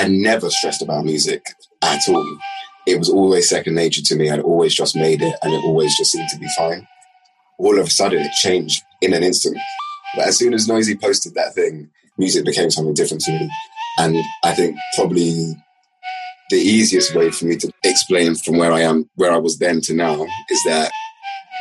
I 0.00 0.08
never 0.08 0.48
stressed 0.48 0.80
about 0.80 1.04
music 1.04 1.44
at 1.82 2.00
all. 2.08 2.38
It 2.86 2.98
was 2.98 3.10
always 3.10 3.50
second 3.50 3.74
nature 3.74 4.00
to 4.00 4.16
me. 4.16 4.30
I'd 4.30 4.40
always 4.40 4.74
just 4.74 4.96
made 4.96 5.20
it 5.20 5.34
and 5.42 5.52
it 5.52 5.62
always 5.62 5.94
just 5.98 6.12
seemed 6.12 6.30
to 6.30 6.38
be 6.38 6.48
fine. 6.56 6.88
All 7.58 7.78
of 7.78 7.86
a 7.86 7.90
sudden, 7.90 8.22
it 8.22 8.32
changed 8.32 8.82
in 9.02 9.12
an 9.12 9.22
instant. 9.22 9.58
But 10.16 10.28
as 10.28 10.38
soon 10.38 10.54
as 10.54 10.66
Noisey 10.66 10.98
posted 10.98 11.34
that 11.34 11.52
thing, 11.52 11.90
music 12.16 12.46
became 12.46 12.70
something 12.70 12.94
different 12.94 13.22
to 13.24 13.32
me. 13.32 13.50
And 13.98 14.16
I 14.42 14.54
think 14.54 14.74
probably 14.94 15.54
the 16.48 16.56
easiest 16.56 17.14
way 17.14 17.30
for 17.30 17.44
me 17.44 17.56
to 17.56 17.70
explain 17.84 18.36
from 18.36 18.56
where 18.56 18.72
I 18.72 18.80
am, 18.80 19.10
where 19.16 19.32
I 19.32 19.36
was 19.36 19.58
then 19.58 19.82
to 19.82 19.94
now, 19.94 20.24
is 20.48 20.62
that 20.64 20.90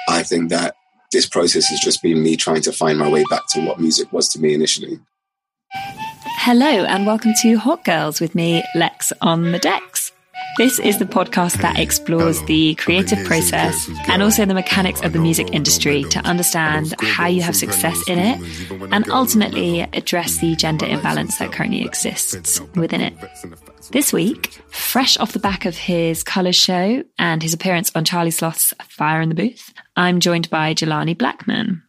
I 0.08 0.24
think 0.24 0.50
that 0.52 0.76
this 1.12 1.26
process 1.26 1.66
has 1.66 1.82
just 1.82 2.02
been 2.02 2.24
me 2.24 2.38
trying 2.38 2.62
to 2.62 2.71
find 2.71 2.98
my 2.98 3.10
way 3.10 3.26
back 3.30 3.42
to 3.50 3.66
what 3.66 3.82
music 3.82 4.14
was 4.14 4.30
to 4.30 4.40
me 4.40 4.54
initially. 4.54 4.98
Hello, 6.52 6.66
and 6.66 7.06
welcome 7.06 7.32
to 7.44 7.60
Hot 7.60 7.86
Girls 7.86 8.20
with 8.20 8.34
me, 8.34 8.64
Lex 8.74 9.14
on 9.21 9.52
the 9.52 9.60
decks. 9.60 10.12
This 10.57 10.80
is 10.80 10.98
the 10.98 11.06
podcast 11.06 11.62
that 11.62 11.78
explores 11.78 12.42
the 12.46 12.74
creative 12.74 13.24
process 13.28 13.88
and 14.07 14.24
also 14.24 14.46
the 14.46 14.56
mechanics 14.56 15.00
of 15.04 15.14
the 15.14 15.20
music 15.20 15.54
industry 15.54 16.06
to 16.06 16.18
understand 16.21 16.96
how 17.04 17.28
you 17.28 17.43
have 17.43 17.56
success 17.56 18.02
in 18.07 18.18
it 18.18 18.92
and 18.92 19.07
ultimately 19.12 19.82
address 19.82 20.40
the 20.40 20.56
gender 20.56 20.88
imbalance 20.88 21.38
that 21.38 21.52
currently 21.52 21.86
exists 21.86 22.60
within 22.74 23.02
it. 23.02 23.14
This 23.92 24.12
week, 24.12 24.60
fresh 24.71 25.20
off 25.20 25.34
the 25.34 25.40
back 25.40 25.66
of 25.66 25.78
his 25.78 26.24
Colours 26.24 26.56
show 26.56 27.04
and 27.20 27.43
his 27.43 27.54
appearance 27.54 27.92
on 27.93 28.06
Charlie 28.06 28.32
Sloth's 28.32 28.74
Fire 28.88 29.21
in 29.21 29.29
the 29.29 29.36
Booth, 29.36 29.71
I'm 29.96 30.20
joined 30.20 30.50
by 30.50 30.74
Jelani 30.74 31.16
Blackman. 31.16 31.84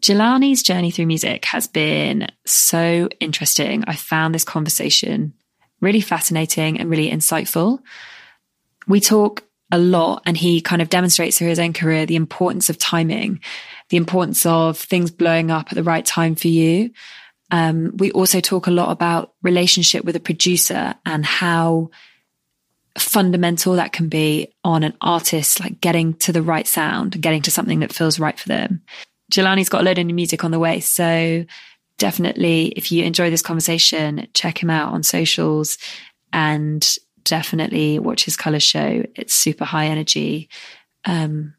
Jelani's 0.00 0.62
journey 0.62 0.90
through 0.90 1.06
music 1.06 1.44
has 1.46 1.66
been 1.66 2.28
so 2.46 3.08
interesting. 3.20 3.84
I 3.86 3.94
found 3.94 4.34
this 4.34 4.44
conversation 4.44 5.34
really 5.80 6.00
fascinating 6.00 6.78
and 6.78 6.90
really 6.90 7.10
insightful. 7.10 7.80
We 8.86 9.00
talk 9.00 9.44
a 9.70 9.78
lot, 9.78 10.22
and 10.24 10.36
he 10.36 10.60
kind 10.60 10.80
of 10.80 10.88
demonstrates 10.88 11.38
through 11.38 11.48
his 11.48 11.58
own 11.58 11.72
career 11.72 12.06
the 12.06 12.16
importance 12.16 12.70
of 12.70 12.78
timing, 12.78 13.40
the 13.90 13.96
importance 13.96 14.46
of 14.46 14.78
things 14.78 15.10
blowing 15.10 15.50
up 15.50 15.66
at 15.70 15.74
the 15.74 15.82
right 15.82 16.04
time 16.04 16.34
for 16.34 16.48
you. 16.48 16.90
Um, 17.50 17.92
we 17.96 18.10
also 18.12 18.40
talk 18.40 18.66
a 18.66 18.72
lot 18.72 18.90
about 18.90 19.34
relationship 19.42 20.04
with 20.04 20.16
a 20.16 20.20
producer 20.20 20.94
and 21.04 21.24
how 21.24 21.90
fundamental 22.98 23.74
that 23.74 23.92
can 23.92 24.08
be 24.08 24.52
on 24.64 24.82
an 24.82 24.94
artist, 25.00 25.60
like 25.60 25.80
getting 25.80 26.14
to 26.14 26.32
the 26.32 26.42
right 26.42 26.66
sound 26.66 27.20
getting 27.20 27.42
to 27.42 27.50
something 27.50 27.80
that 27.80 27.92
feels 27.92 28.18
right 28.18 28.38
for 28.38 28.48
them. 28.48 28.82
Jelani's 29.32 29.68
got 29.68 29.82
a 29.82 29.84
load 29.84 29.98
of 29.98 30.06
new 30.06 30.14
music 30.14 30.44
on 30.44 30.50
the 30.50 30.58
way. 30.58 30.80
So 30.80 31.44
definitely, 31.98 32.68
if 32.76 32.90
you 32.90 33.04
enjoy 33.04 33.30
this 33.30 33.42
conversation, 33.42 34.26
check 34.34 34.62
him 34.62 34.70
out 34.70 34.92
on 34.92 35.02
socials 35.02 35.78
and 36.32 36.96
definitely 37.24 37.98
watch 37.98 38.24
his 38.24 38.36
color 38.36 38.60
show. 38.60 39.04
It's 39.14 39.34
super 39.34 39.64
high 39.64 39.86
energy. 39.86 40.48
Um, 41.04 41.54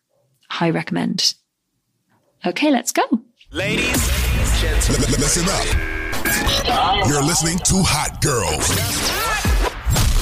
high 0.50 0.72
recommend. 0.72 1.34
Okay, 2.46 2.72
let's 2.72 2.92
go. 2.92 3.04
Ladies, 3.52 4.08
gentlemen, 4.62 5.10
listen 5.20 5.46
up. 5.50 7.08
You're 7.08 7.24
listening 7.24 7.58
to 7.60 7.82
Hot 7.84 8.22
Girls 8.22 8.70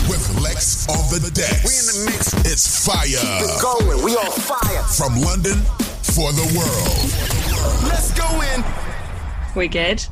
with 0.09 0.41
Lex 0.41 0.87
on 0.87 1.19
the 1.21 1.29
deck. 1.31 1.63
We 1.63 1.75
in 1.75 1.85
the 1.85 2.11
mix. 2.11 2.33
It's 2.45 2.85
fire. 2.85 3.05
Keep 3.05 3.43
it 3.43 3.61
going. 3.61 4.03
We 4.03 4.15
on 4.15 4.31
fire. 4.31 4.83
From 4.83 5.19
London 5.21 5.59
for 6.01 6.31
the 6.31 6.47
world. 6.57 7.36
Let's 7.83 8.13
go 8.13 8.41
in. 8.41 8.63
We 9.55 9.67
good? 9.67 10.05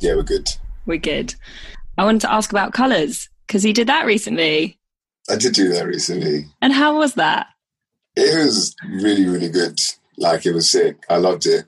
Yeah, 0.00 0.14
we're 0.14 0.22
good. 0.22 0.48
We're 0.86 0.98
good. 0.98 1.34
I 1.98 2.04
wanted 2.04 2.22
to 2.22 2.32
ask 2.32 2.50
about 2.50 2.72
colours 2.72 3.28
because 3.46 3.64
you 3.64 3.72
did 3.72 3.88
that 3.88 4.06
recently. 4.06 4.78
I 5.30 5.36
did 5.36 5.54
do 5.54 5.68
that 5.68 5.86
recently. 5.86 6.46
And 6.60 6.72
how 6.72 6.98
was 6.98 7.14
that? 7.14 7.48
It 8.16 8.44
was 8.44 8.74
really, 8.86 9.26
really 9.26 9.48
good. 9.48 9.78
Like 10.16 10.46
it 10.46 10.52
was 10.52 10.70
sick. 10.70 10.98
I 11.08 11.16
loved 11.16 11.46
it. 11.46 11.66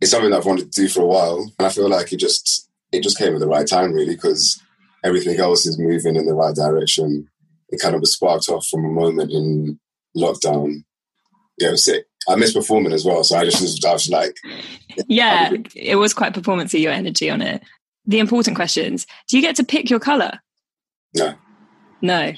It's 0.00 0.10
something 0.10 0.30
that 0.30 0.38
I've 0.38 0.46
wanted 0.46 0.72
to 0.72 0.82
do 0.82 0.88
for 0.88 1.02
a 1.02 1.06
while, 1.06 1.52
and 1.58 1.66
I 1.66 1.70
feel 1.70 1.88
like 1.88 2.12
it 2.12 2.18
just 2.18 2.68
it 2.92 3.02
just 3.02 3.18
came 3.18 3.34
at 3.34 3.40
the 3.40 3.48
right 3.48 3.66
time, 3.66 3.92
really, 3.92 4.14
because 4.14 4.60
everything 5.04 5.38
else 5.38 5.66
is 5.66 5.78
moving 5.78 6.16
in 6.16 6.26
the 6.26 6.34
right 6.34 6.54
direction. 6.54 7.28
It 7.68 7.80
kind 7.80 7.94
of 7.94 8.00
was 8.00 8.14
sparked 8.14 8.48
off 8.48 8.66
from 8.66 8.84
a 8.84 8.90
moment 8.90 9.32
in 9.32 9.78
lockdown. 10.16 10.84
Yeah, 11.58 11.68
it 11.68 11.72
was 11.72 11.84
sick. 11.84 12.06
I 12.28 12.36
missed 12.36 12.54
performing 12.54 12.92
as 12.92 13.04
well, 13.04 13.22
so 13.24 13.36
I 13.36 13.44
just 13.44 13.60
was, 13.60 13.84
I 13.84 13.92
was 13.92 14.10
like, 14.10 14.36
yeah, 15.06 15.52
it 15.74 15.96
was 15.96 16.14
quite 16.14 16.34
performancey. 16.34 16.80
Your 16.80 16.92
energy 16.92 17.30
on 17.30 17.42
it. 17.42 17.62
The 18.04 18.18
important 18.18 18.56
questions: 18.56 19.06
Do 19.28 19.36
you 19.36 19.42
get 19.42 19.56
to 19.56 19.64
pick 19.64 19.90
your 19.90 20.00
color? 20.00 20.40
No, 21.14 21.34
no. 22.02 22.32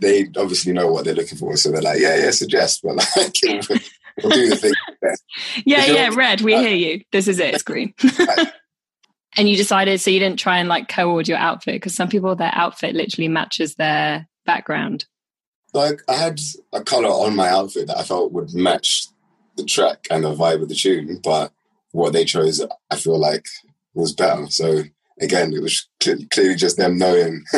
They 0.00 0.28
obviously 0.36 0.72
know 0.72 0.86
what 0.86 1.04
they're 1.04 1.14
looking 1.14 1.38
for, 1.38 1.56
so 1.56 1.70
they're 1.70 1.82
like, 1.82 1.98
yeah, 1.98 2.16
yeah, 2.16 2.30
suggest, 2.30 2.82
but 2.84 2.96
like, 2.96 3.34
we'll 4.22 4.30
do 4.30 4.48
the 4.48 4.56
thing. 4.56 4.72
Yeah, 5.64 5.86
yeah, 5.86 6.10
red. 6.14 6.42
We 6.42 6.54
hear 6.54 6.74
you. 6.74 7.02
This 7.10 7.26
is 7.26 7.40
it. 7.40 7.54
It's 7.54 7.62
green. 7.62 7.94
and 9.36 9.48
you 9.48 9.56
decided, 9.56 10.00
so 10.00 10.10
you 10.10 10.20
didn't 10.20 10.38
try 10.38 10.58
and 10.58 10.68
like 10.68 10.88
co-ord 10.88 11.26
your 11.26 11.38
outfit 11.38 11.74
because 11.74 11.94
some 11.94 12.08
people 12.08 12.36
their 12.36 12.52
outfit 12.52 12.94
literally 12.94 13.28
matches 13.28 13.74
their 13.74 14.28
background. 14.44 15.06
Like 15.72 16.02
I 16.08 16.14
had 16.14 16.40
a 16.72 16.84
color 16.84 17.08
on 17.08 17.34
my 17.34 17.48
outfit 17.48 17.86
that 17.86 17.98
I 17.98 18.02
felt 18.02 18.32
would 18.32 18.52
match 18.52 19.06
the 19.56 19.64
track 19.64 20.06
and 20.10 20.24
the 20.24 20.34
vibe 20.34 20.62
of 20.62 20.68
the 20.68 20.74
tune, 20.74 21.20
but 21.22 21.52
what 21.92 22.12
they 22.12 22.24
chose, 22.24 22.64
I 22.90 22.96
feel 22.96 23.18
like, 23.18 23.46
was 23.94 24.12
better. 24.12 24.46
So 24.48 24.82
again, 25.20 25.52
it 25.52 25.62
was 25.62 25.88
clearly, 26.00 26.26
clearly 26.26 26.54
just 26.56 26.76
them 26.76 26.98
knowing, 26.98 27.44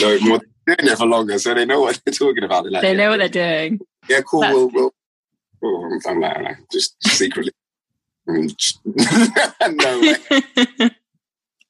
knowing 0.00 0.24
more, 0.24 0.40
doing 0.66 0.78
it 0.78 0.98
for 0.98 1.06
longer, 1.06 1.38
so 1.38 1.54
they 1.54 1.64
know 1.64 1.80
what 1.80 2.00
they're 2.04 2.12
talking 2.12 2.44
about. 2.44 2.64
They're 2.64 2.72
like, 2.72 2.82
they 2.82 2.94
know 2.94 3.10
what 3.10 3.18
they're 3.18 3.28
doing. 3.28 3.80
Yeah, 4.08 4.20
cool. 4.22 4.40
We'll, 4.40 4.68
we'll, 4.68 4.94
we'll, 5.60 6.00
I'm 6.06 6.20
like, 6.20 6.58
just 6.70 6.96
secretly. 7.02 7.52
no 8.26 8.46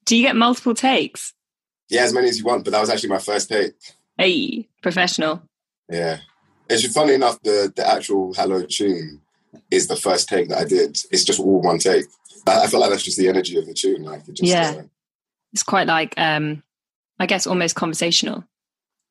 Do 0.05 0.17
you 0.17 0.23
get 0.23 0.37
multiple 0.37 0.75
takes? 0.75 1.33
Yeah, 1.89 2.03
as 2.03 2.13
many 2.13 2.29
as 2.29 2.39
you 2.39 2.45
want, 2.45 2.65
but 2.65 2.73
that 2.73 2.81
was 2.81 2.91
actually 2.91 3.09
my 3.09 3.19
first 3.19 3.49
take. 3.49 3.73
Hey, 4.19 4.69
professional. 4.83 5.43
Yeah. 5.89 6.19
It's 6.69 6.87
funny 6.93 7.15
enough, 7.15 7.43
the 7.43 7.73
the 7.75 7.89
actual 7.89 8.33
Hello 8.35 8.65
tune 8.65 9.21
is 9.71 9.87
the 9.87 9.97
first 9.97 10.29
take 10.29 10.49
that 10.49 10.59
I 10.59 10.65
did. 10.65 10.99
It's 11.11 11.25
just 11.25 11.41
all 11.41 11.61
one 11.61 11.79
take. 11.79 12.07
I, 12.47 12.65
I 12.65 12.67
feel 12.67 12.81
like 12.81 12.91
that's 12.91 13.03
just 13.03 13.19
the 13.19 13.29
energy 13.29 13.57
of 13.59 13.67
the 13.67 13.75
tune. 13.75 14.03
Like 14.03 14.27
it 14.29 14.35
just, 14.35 14.43
yeah, 14.43 14.75
uh, 14.79 14.83
it's 15.53 15.63
quite 15.63 15.87
like 15.87 16.15
um, 16.17 16.63
I 17.19 17.27
guess 17.27 17.47
almost 17.47 17.77
conversational. 17.77 18.45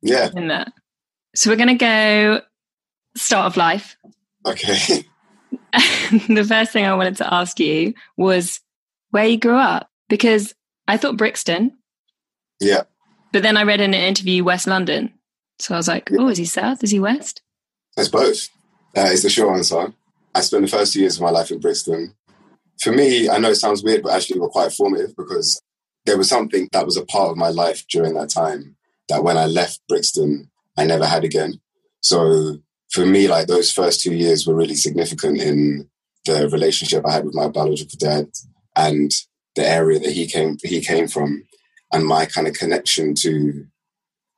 Yeah, 0.01 0.29
in 0.35 0.47
that. 0.47 0.73
So 1.35 1.49
we're 1.49 1.57
gonna 1.57 1.75
go 1.75 2.41
start 3.15 3.47
of 3.47 3.57
life. 3.57 3.97
Okay. 4.45 5.05
the 6.11 6.45
first 6.47 6.71
thing 6.71 6.85
I 6.85 6.95
wanted 6.95 7.17
to 7.17 7.33
ask 7.33 7.59
you 7.59 7.93
was 8.17 8.59
where 9.11 9.25
you 9.25 9.37
grew 9.37 9.57
up 9.57 9.89
because 10.09 10.53
I 10.87 10.97
thought 10.97 11.17
Brixton. 11.17 11.77
Yeah. 12.59 12.83
But 13.31 13.43
then 13.43 13.57
I 13.57 13.63
read 13.63 13.81
in 13.81 13.93
an 13.93 14.01
interview 14.01 14.43
West 14.43 14.67
London. 14.67 15.13
So 15.61 15.75
I 15.75 15.77
was 15.77 15.87
like, 15.87 16.09
oh, 16.17 16.29
is 16.29 16.39
he 16.39 16.45
South? 16.45 16.83
Is 16.83 16.89
he 16.89 16.99
West? 16.99 17.43
It's 17.95 18.09
both. 18.09 18.49
Uh, 18.97 19.09
it's 19.11 19.21
the 19.21 19.29
short 19.29 19.55
answer. 19.55 19.93
I 20.33 20.41
spent 20.41 20.63
the 20.63 20.71
first 20.71 20.93
two 20.93 21.01
years 21.01 21.17
of 21.17 21.21
my 21.21 21.29
life 21.29 21.51
in 21.51 21.59
Brixton. 21.59 22.15
For 22.79 22.91
me, 22.91 23.29
I 23.29 23.37
know 23.37 23.51
it 23.51 23.55
sounds 23.55 23.83
weird, 23.83 24.01
but 24.01 24.13
actually 24.13 24.39
were 24.39 24.49
quite 24.49 24.71
formative 24.71 25.15
because 25.15 25.61
there 26.05 26.17
was 26.17 26.27
something 26.27 26.67
that 26.71 26.85
was 26.85 26.97
a 26.97 27.05
part 27.05 27.29
of 27.29 27.37
my 27.37 27.49
life 27.49 27.85
during 27.91 28.15
that 28.15 28.31
time 28.31 28.75
that 29.07 29.23
when 29.23 29.37
I 29.37 29.45
left 29.45 29.81
Brixton, 29.87 30.49
I 30.77 30.85
never 30.85 31.05
had 31.05 31.23
again. 31.23 31.61
So 31.99 32.57
for 32.91 33.05
me, 33.05 33.27
like 33.27 33.45
those 33.45 33.71
first 33.71 34.01
two 34.01 34.15
years 34.15 34.47
were 34.47 34.55
really 34.55 34.75
significant 34.75 35.39
in 35.39 35.87
the 36.25 36.49
relationship 36.49 37.05
I 37.05 37.11
had 37.11 37.25
with 37.25 37.35
my 37.35 37.47
biological 37.47 37.97
dad 37.99 38.29
and 38.75 39.11
the 39.55 39.67
area 39.67 39.99
that 39.99 40.13
he 40.13 40.25
came 40.27 40.57
he 40.63 40.81
came 40.81 41.07
from 41.07 41.43
and 41.91 42.05
my 42.05 42.25
kind 42.25 42.47
of 42.47 42.53
connection 42.53 43.13
to 43.15 43.65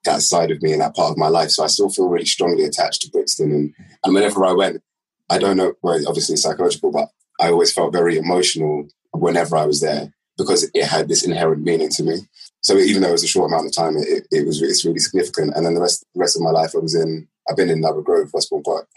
that 0.05 0.21
side 0.21 0.51
of 0.51 0.61
me 0.61 0.71
and 0.71 0.81
that 0.81 0.95
part 0.95 1.11
of 1.11 1.17
my 1.17 1.27
life. 1.27 1.51
So 1.51 1.63
I 1.63 1.67
still 1.67 1.89
feel 1.89 2.09
really 2.09 2.25
strongly 2.25 2.63
attached 2.63 3.01
to 3.01 3.11
Brixton. 3.11 3.51
And, 3.51 3.73
and 4.03 4.13
whenever 4.13 4.45
I 4.45 4.53
went, 4.53 4.81
I 5.29 5.37
don't 5.37 5.57
know, 5.57 5.73
well, 5.81 5.99
obviously 6.07 6.35
psychological, 6.35 6.91
but 6.91 7.09
I 7.39 7.49
always 7.49 7.73
felt 7.73 7.93
very 7.93 8.17
emotional 8.17 8.87
whenever 9.11 9.57
I 9.57 9.65
was 9.65 9.81
there 9.81 10.13
because 10.37 10.69
it 10.73 10.85
had 10.85 11.07
this 11.07 11.25
inherent 11.25 11.63
meaning 11.63 11.89
to 11.89 12.03
me. 12.03 12.17
So 12.61 12.77
even 12.77 13.01
though 13.01 13.09
it 13.09 13.13
was 13.13 13.23
a 13.23 13.27
short 13.27 13.51
amount 13.51 13.67
of 13.67 13.75
time, 13.75 13.95
it, 13.97 14.27
it 14.31 14.45
was 14.45 14.61
it's 14.61 14.85
really 14.85 14.99
significant. 14.99 15.53
And 15.55 15.65
then 15.65 15.73
the 15.73 15.81
rest 15.81 16.05
the 16.13 16.19
rest 16.19 16.35
of 16.35 16.41
my 16.41 16.51
life, 16.51 16.71
I 16.75 16.79
was 16.79 16.95
in 16.95 17.27
I've 17.49 17.57
been 17.57 17.69
in 17.69 17.81
Ladbroke 17.81 18.05
Grove, 18.05 18.29
Westbourne 18.33 18.63
Park. 18.63 18.87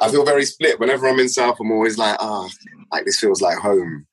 I 0.00 0.10
feel 0.10 0.24
very 0.24 0.44
split. 0.44 0.80
Whenever 0.80 1.06
I'm 1.06 1.20
in 1.20 1.28
South, 1.28 1.58
I'm 1.60 1.70
always 1.70 1.98
like, 1.98 2.16
ah, 2.18 2.48
oh, 2.48 2.50
like 2.90 3.04
this 3.04 3.20
feels 3.20 3.40
like 3.40 3.58
home. 3.58 4.06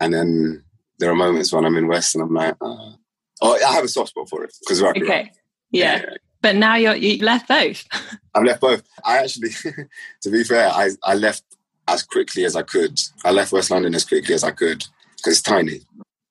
And 0.00 0.14
then 0.14 0.64
there 0.98 1.10
are 1.10 1.16
moments 1.16 1.52
when 1.52 1.64
I'm 1.64 1.76
in 1.76 1.88
West 1.88 2.14
and 2.14 2.22
I'm 2.22 2.32
like, 2.32 2.56
ah. 2.62 2.94
Oh, 3.42 3.58
I 3.62 3.74
have 3.74 3.84
a 3.84 3.88
soft 3.88 4.10
spot 4.10 4.30
for 4.30 4.44
it 4.44 4.54
because 4.60 4.82
okay. 4.82 5.30
Yeah. 5.70 6.00
yeah. 6.00 6.14
But 6.42 6.56
now 6.56 6.76
you're 6.76 6.94
you 6.94 7.24
left 7.24 7.48
both. 7.48 7.84
I've 8.34 8.44
left 8.44 8.60
both. 8.60 8.82
I 9.04 9.18
actually, 9.18 9.50
to 10.22 10.30
be 10.30 10.44
fair, 10.44 10.68
I, 10.68 10.90
I 11.02 11.14
left 11.14 11.42
as 11.88 12.02
quickly 12.02 12.44
as 12.44 12.54
I 12.54 12.62
could. 12.62 12.98
I 13.24 13.30
left 13.30 13.52
West 13.52 13.70
London 13.70 13.94
as 13.94 14.04
quickly 14.04 14.34
as 14.34 14.44
I 14.44 14.50
could 14.50 14.84
because 15.16 15.38
it's 15.38 15.42
tiny. 15.42 15.80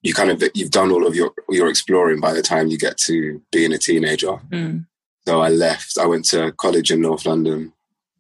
you 0.04 0.14
kind 0.14 0.30
of 0.30 0.44
you've 0.54 0.72
done 0.72 0.92
all 0.92 1.06
of 1.06 1.16
your 1.16 1.34
your 1.50 1.68
exploring 1.70 2.20
by 2.20 2.34
the 2.34 2.42
time 2.42 2.68
you 2.68 2.78
get 2.78 2.98
to 2.98 3.42
being 3.52 3.74
a 3.74 3.78
teenager. 3.78 4.40
Mm. 4.52 4.86
So 5.28 5.42
I 5.42 5.50
left. 5.50 5.98
I 5.98 6.06
went 6.06 6.26
to 6.26 6.52
college 6.54 6.92
in 6.92 7.02
North 7.02 7.26
London, 7.26 7.74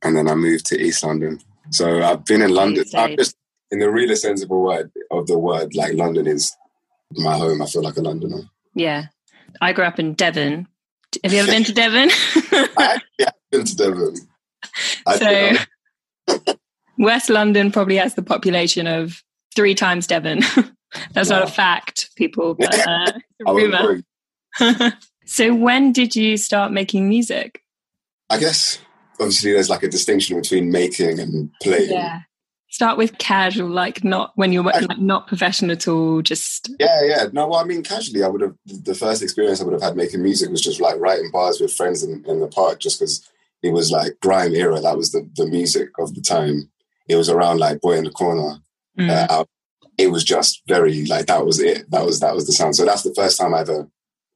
and 0.03 0.17
then 0.17 0.27
I 0.27 0.35
moved 0.35 0.65
to 0.67 0.79
East 0.79 1.03
London. 1.03 1.39
So 1.69 2.01
I've 2.01 2.25
been 2.25 2.41
in 2.41 2.51
London. 2.51 2.85
I'm 2.95 3.15
just 3.15 3.37
in 3.71 3.79
the 3.79 3.89
really 3.89 4.15
sensible 4.15 4.61
word 4.61 4.91
of 5.11 5.27
the 5.27 5.37
word, 5.37 5.75
like 5.75 5.93
London 5.93 6.27
is 6.27 6.55
my 7.11 7.37
home. 7.37 7.61
I 7.61 7.65
feel 7.67 7.83
like 7.83 7.97
a 7.97 8.01
Londoner. 8.01 8.49
Yeah, 8.73 9.05
I 9.61 9.73
grew 9.73 9.85
up 9.85 9.99
in 9.99 10.13
Devon. 10.13 10.67
Have 11.23 11.33
you 11.33 11.39
ever 11.39 11.51
been 11.51 11.63
to 11.63 11.73
Devon? 11.73 12.09
I 12.77 12.99
have 13.19 13.33
been 13.51 13.65
to 13.65 13.75
Devon. 13.75 14.15
I 15.05 15.17
so 16.27 16.55
West 16.97 17.29
London 17.29 17.71
probably 17.71 17.97
has 17.97 18.15
the 18.15 18.23
population 18.23 18.87
of 18.87 19.23
three 19.55 19.75
times 19.75 20.07
Devon. 20.07 20.39
That's 21.13 21.29
wow. 21.29 21.39
not 21.39 21.49
a 21.49 21.51
fact, 21.51 22.09
people, 22.15 22.53
but 22.55 22.87
uh, 22.87 23.11
rumor. 23.45 24.01
so 25.25 25.53
when 25.53 25.91
did 25.91 26.15
you 26.15 26.37
start 26.37 26.71
making 26.71 27.09
music? 27.09 27.61
I 28.29 28.37
guess 28.39 28.79
obviously 29.19 29.51
there's 29.51 29.69
like 29.69 29.83
a 29.83 29.89
distinction 29.89 30.39
between 30.39 30.71
making 30.71 31.19
and 31.19 31.51
playing. 31.61 31.91
Yeah. 31.91 32.21
Start 32.75 32.97
with 32.97 33.17
casual, 33.19 33.69
like 33.69 34.03
not 34.03 34.33
when 34.35 34.51
you're 34.51 34.61
like 34.61 34.99
not 34.99 35.27
professional 35.27 35.71
at 35.71 35.87
all, 35.87 36.21
just 36.21 36.69
yeah, 36.77 37.03
yeah. 37.05 37.25
No, 37.31 37.47
well, 37.47 37.61
I 37.61 37.63
mean, 37.63 37.83
casually, 37.83 38.21
I 38.21 38.27
would 38.27 38.41
have 38.41 38.53
the 38.65 38.93
first 38.93 39.23
experience 39.23 39.61
I 39.61 39.63
would 39.63 39.71
have 39.71 39.81
had 39.81 39.95
making 39.95 40.21
music 40.21 40.49
was 40.49 40.59
just 40.59 40.81
like 40.81 40.99
writing 40.99 41.31
bars 41.31 41.61
with 41.61 41.71
friends 41.71 42.03
in, 42.03 42.21
in 42.27 42.41
the 42.41 42.49
park, 42.49 42.81
just 42.81 42.99
because 42.99 43.25
it 43.63 43.71
was 43.71 43.91
like 43.91 44.19
grime 44.21 44.53
era. 44.53 44.81
That 44.81 44.97
was 44.97 45.13
the 45.13 45.25
the 45.37 45.47
music 45.47 45.87
of 45.99 46.15
the 46.15 46.19
time. 46.19 46.69
It 47.07 47.15
was 47.15 47.29
around 47.29 47.59
like 47.59 47.79
Boy 47.79 47.93
in 47.93 48.03
da 48.03 48.09
Corner. 48.09 48.57
Mm. 48.99 49.29
Uh, 49.29 49.45
it 49.97 50.07
was 50.07 50.25
just 50.25 50.61
very 50.67 51.05
like 51.05 51.27
that 51.27 51.45
was 51.45 51.61
it. 51.61 51.89
That 51.91 52.05
was 52.05 52.19
that 52.19 52.35
was 52.35 52.45
the 52.45 52.51
sound. 52.51 52.75
So 52.75 52.83
that's 52.83 53.03
the 53.03 53.15
first 53.15 53.39
time 53.39 53.53
I 53.53 53.61
ever 53.61 53.87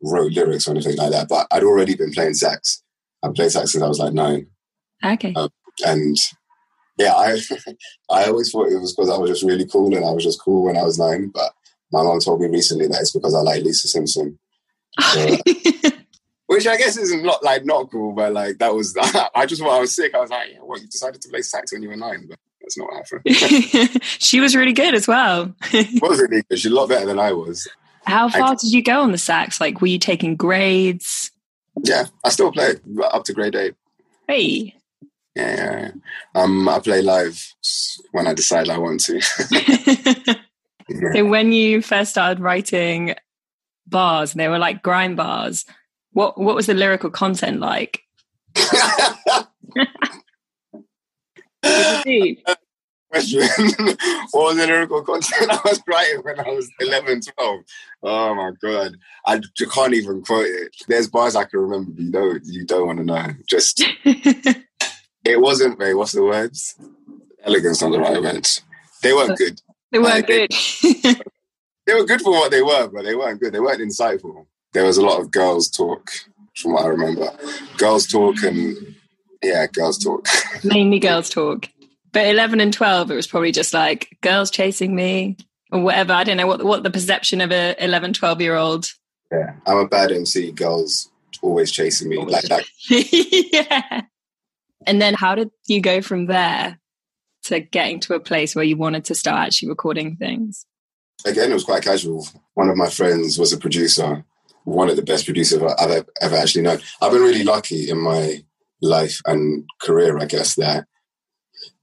wrote 0.01 0.31
lyrics 0.31 0.65
or 0.65 0.71
anything 0.71 0.95
like 0.95 1.11
that. 1.11 1.27
But 1.27 1.47
I'd 1.51 1.63
already 1.63 1.95
been 1.95 2.13
playing 2.13 2.35
sax. 2.35 2.81
I 3.21 3.27
played 3.35 3.51
sax 3.51 3.73
since 3.73 3.83
I 3.83 3.89
was 3.89 3.99
like 3.99 4.13
nine. 4.13 4.47
Okay. 5.03 5.33
Um, 5.35 5.49
and 5.85 6.15
yeah, 6.99 7.13
I 7.13 7.39
I 8.11 8.25
always 8.25 8.51
thought 8.51 8.67
it 8.67 8.79
was 8.79 8.93
because 8.93 9.09
I 9.09 9.17
was 9.17 9.31
just 9.31 9.43
really 9.43 9.65
cool 9.65 9.95
and 9.95 10.05
I 10.05 10.11
was 10.11 10.23
just 10.23 10.41
cool 10.41 10.65
when 10.65 10.77
I 10.77 10.83
was 10.83 10.99
nine. 10.99 11.31
But 11.33 11.53
my 11.91 12.03
mom 12.03 12.19
told 12.19 12.41
me 12.41 12.47
recently 12.47 12.87
that 12.87 12.99
it's 12.99 13.11
because 13.11 13.33
I 13.33 13.39
like 13.39 13.63
Lisa 13.63 13.87
Simpson. 13.87 14.37
So, 14.99 15.37
which 16.47 16.67
I 16.67 16.77
guess 16.77 16.97
is 16.97 17.15
not 17.15 17.41
like 17.41 17.65
not 17.65 17.89
cool, 17.89 18.11
but 18.11 18.33
like 18.33 18.59
that 18.59 18.75
was 18.75 18.95
I 19.35 19.45
just 19.45 19.61
when 19.61 19.71
I 19.71 19.79
was 19.79 19.95
sick, 19.95 20.13
I 20.13 20.19
was 20.19 20.29
like, 20.29 20.49
yeah, 20.51 20.59
what 20.59 20.81
you 20.81 20.87
decided 20.87 21.21
to 21.21 21.29
play 21.29 21.41
sax 21.41 21.71
when 21.71 21.81
you 21.81 21.89
were 21.89 21.95
nine, 21.95 22.27
but 22.27 22.37
that's 22.61 22.77
not 22.77 22.89
what 22.91 23.07
happened. 23.07 24.03
she 24.03 24.41
was 24.41 24.55
really 24.55 24.73
good 24.73 24.93
as 24.93 25.07
well. 25.07 25.55
was 25.73 26.19
really 26.19 26.43
good. 26.49 26.59
She's 26.59 26.71
a 26.71 26.75
lot 26.75 26.89
better 26.89 27.05
than 27.05 27.19
I 27.19 27.31
was. 27.31 27.67
How 28.05 28.27
far 28.27 28.51
I, 28.51 28.55
did 28.55 28.71
you 28.71 28.83
go 28.83 29.01
on 29.01 29.11
the 29.13 29.17
sax? 29.17 29.61
Like, 29.61 29.81
were 29.81 29.87
you 29.87 29.99
taking 29.99 30.35
grades? 30.35 31.31
Yeah, 31.83 32.05
I 32.25 32.29
still 32.29 32.51
play 32.51 32.73
up 33.03 33.23
to 33.25 33.33
grade 33.33 33.55
eight. 33.55 33.75
Hey, 34.27 34.75
yeah, 35.35 35.55
yeah, 35.55 35.91
Um, 36.35 36.67
I 36.67 36.79
play 36.79 37.01
live 37.01 37.53
when 38.11 38.27
I 38.27 38.33
decide 38.33 38.69
I 38.69 38.77
want 38.77 39.01
to. 39.01 39.15
yeah. 40.89 41.13
So 41.13 41.25
when 41.25 41.51
you 41.51 41.81
first 41.81 42.11
started 42.11 42.41
writing 42.41 43.15
bars, 43.87 44.31
and 44.31 44.39
they 44.39 44.47
were 44.47 44.59
like 44.59 44.83
grime 44.83 45.15
bars, 45.15 45.65
what 46.11 46.37
what 46.37 46.55
was 46.55 46.65
the 46.67 46.73
lyrical 46.73 47.09
content 47.09 47.59
like? 47.59 48.01
Question. 53.11 53.47
what 54.31 54.45
was 54.45 54.57
the 54.57 54.67
lyrical 54.67 55.01
content 55.01 55.49
I 55.49 55.59
was 55.65 55.81
writing 55.87 56.21
when 56.21 56.39
I 56.39 56.49
was 56.49 56.69
11, 56.79 57.21
12? 57.21 57.59
Oh 58.03 58.35
my 58.35 58.51
God. 58.61 58.97
I 59.25 59.41
can't 59.73 59.93
even 59.95 60.21
quote 60.21 60.45
it. 60.45 60.75
There's 60.87 61.09
bars 61.09 61.35
I 61.35 61.45
can 61.45 61.59
remember, 61.59 61.91
you 61.99 62.11
don't, 62.11 62.45
you 62.45 62.65
don't 62.65 62.85
want 62.85 62.99
to 62.99 63.05
know. 63.05 63.27
Just 63.47 63.83
it 65.23 65.39
wasn't 65.39 65.77
very. 65.77 65.93
What's 65.93 66.13
the 66.13 66.23
words? 66.23 66.75
Elegance 67.43 67.81
on 67.81 67.91
the 67.91 67.99
right 67.99 68.21
words. 68.21 68.61
They 69.01 69.13
weren't 69.13 69.37
good. 69.37 69.61
They 69.91 69.99
weren't 69.99 70.27
good. 70.27 70.51
They, 70.83 70.93
they 71.85 71.93
were 71.93 72.05
good 72.05 72.21
for 72.21 72.31
what 72.31 72.51
they 72.51 72.61
were, 72.61 72.87
but 72.87 73.03
they 73.03 73.15
weren't 73.15 73.39
good. 73.39 73.53
They 73.53 73.59
weren't 73.59 73.81
insightful. 73.81 74.45
There 74.73 74.85
was 74.85 74.97
a 74.97 75.05
lot 75.05 75.19
of 75.19 75.31
girls 75.31 75.69
talk, 75.69 76.11
from 76.55 76.73
what 76.73 76.85
I 76.85 76.89
remember. 76.89 77.29
Girls 77.77 78.05
talk 78.05 78.43
and 78.43 78.95
yeah, 79.41 79.65
girls 79.67 79.97
talk. 79.97 80.27
Mainly 80.63 80.99
girls 80.99 81.29
talk. 81.29 81.67
But 82.11 82.27
eleven 82.27 82.59
and 82.59 82.73
twelve, 82.73 83.11
it 83.11 83.15
was 83.15 83.27
probably 83.27 83.51
just 83.51 83.73
like 83.73 84.17
girls 84.21 84.51
chasing 84.51 84.95
me 84.95 85.37
or 85.71 85.81
whatever. 85.81 86.13
I 86.13 86.23
don't 86.23 86.37
know 86.37 86.47
what 86.47 86.63
what 86.63 86.83
the 86.83 86.91
perception 86.91 87.41
of 87.41 87.51
a 87.51 87.75
11, 87.83 88.13
12 88.13 88.41
year 88.41 88.55
old. 88.55 88.91
Yeah, 89.31 89.53
I'm 89.65 89.77
a 89.77 89.87
bad 89.87 90.11
MC. 90.11 90.51
Girls 90.51 91.09
always 91.41 91.71
chasing 91.71 92.09
me 92.09 92.17
like 92.17 92.45
that. 92.45 92.65
yeah. 92.89 94.01
And 94.85 95.01
then 95.01 95.13
how 95.13 95.35
did 95.35 95.51
you 95.67 95.81
go 95.81 96.01
from 96.01 96.27
there 96.27 96.79
to 97.43 97.59
getting 97.59 97.99
to 98.01 98.15
a 98.15 98.19
place 98.19 98.55
where 98.55 98.65
you 98.65 98.77
wanted 98.77 99.05
to 99.05 99.15
start 99.15 99.47
actually 99.47 99.69
recording 99.69 100.15
things? 100.15 100.65
Again, 101.25 101.51
it 101.51 101.53
was 101.53 101.65
quite 101.65 101.83
casual. 101.83 102.25
One 102.53 102.69
of 102.69 102.77
my 102.77 102.89
friends 102.89 103.37
was 103.37 103.51
a 103.51 103.57
producer, 103.57 104.23
one 104.63 104.89
of 104.89 104.95
the 104.95 105.01
best 105.01 105.25
producers 105.25 105.61
I've 105.61 106.05
ever 106.21 106.35
actually 106.35 106.61
known. 106.61 106.79
I've 107.01 107.11
been 107.11 107.21
really 107.21 107.43
lucky 107.43 107.89
in 107.89 107.99
my 107.99 108.43
life 108.81 109.19
and 109.25 109.65
career, 109.81 110.17
I 110.17 110.25
guess, 110.25 110.55
that 110.55 110.85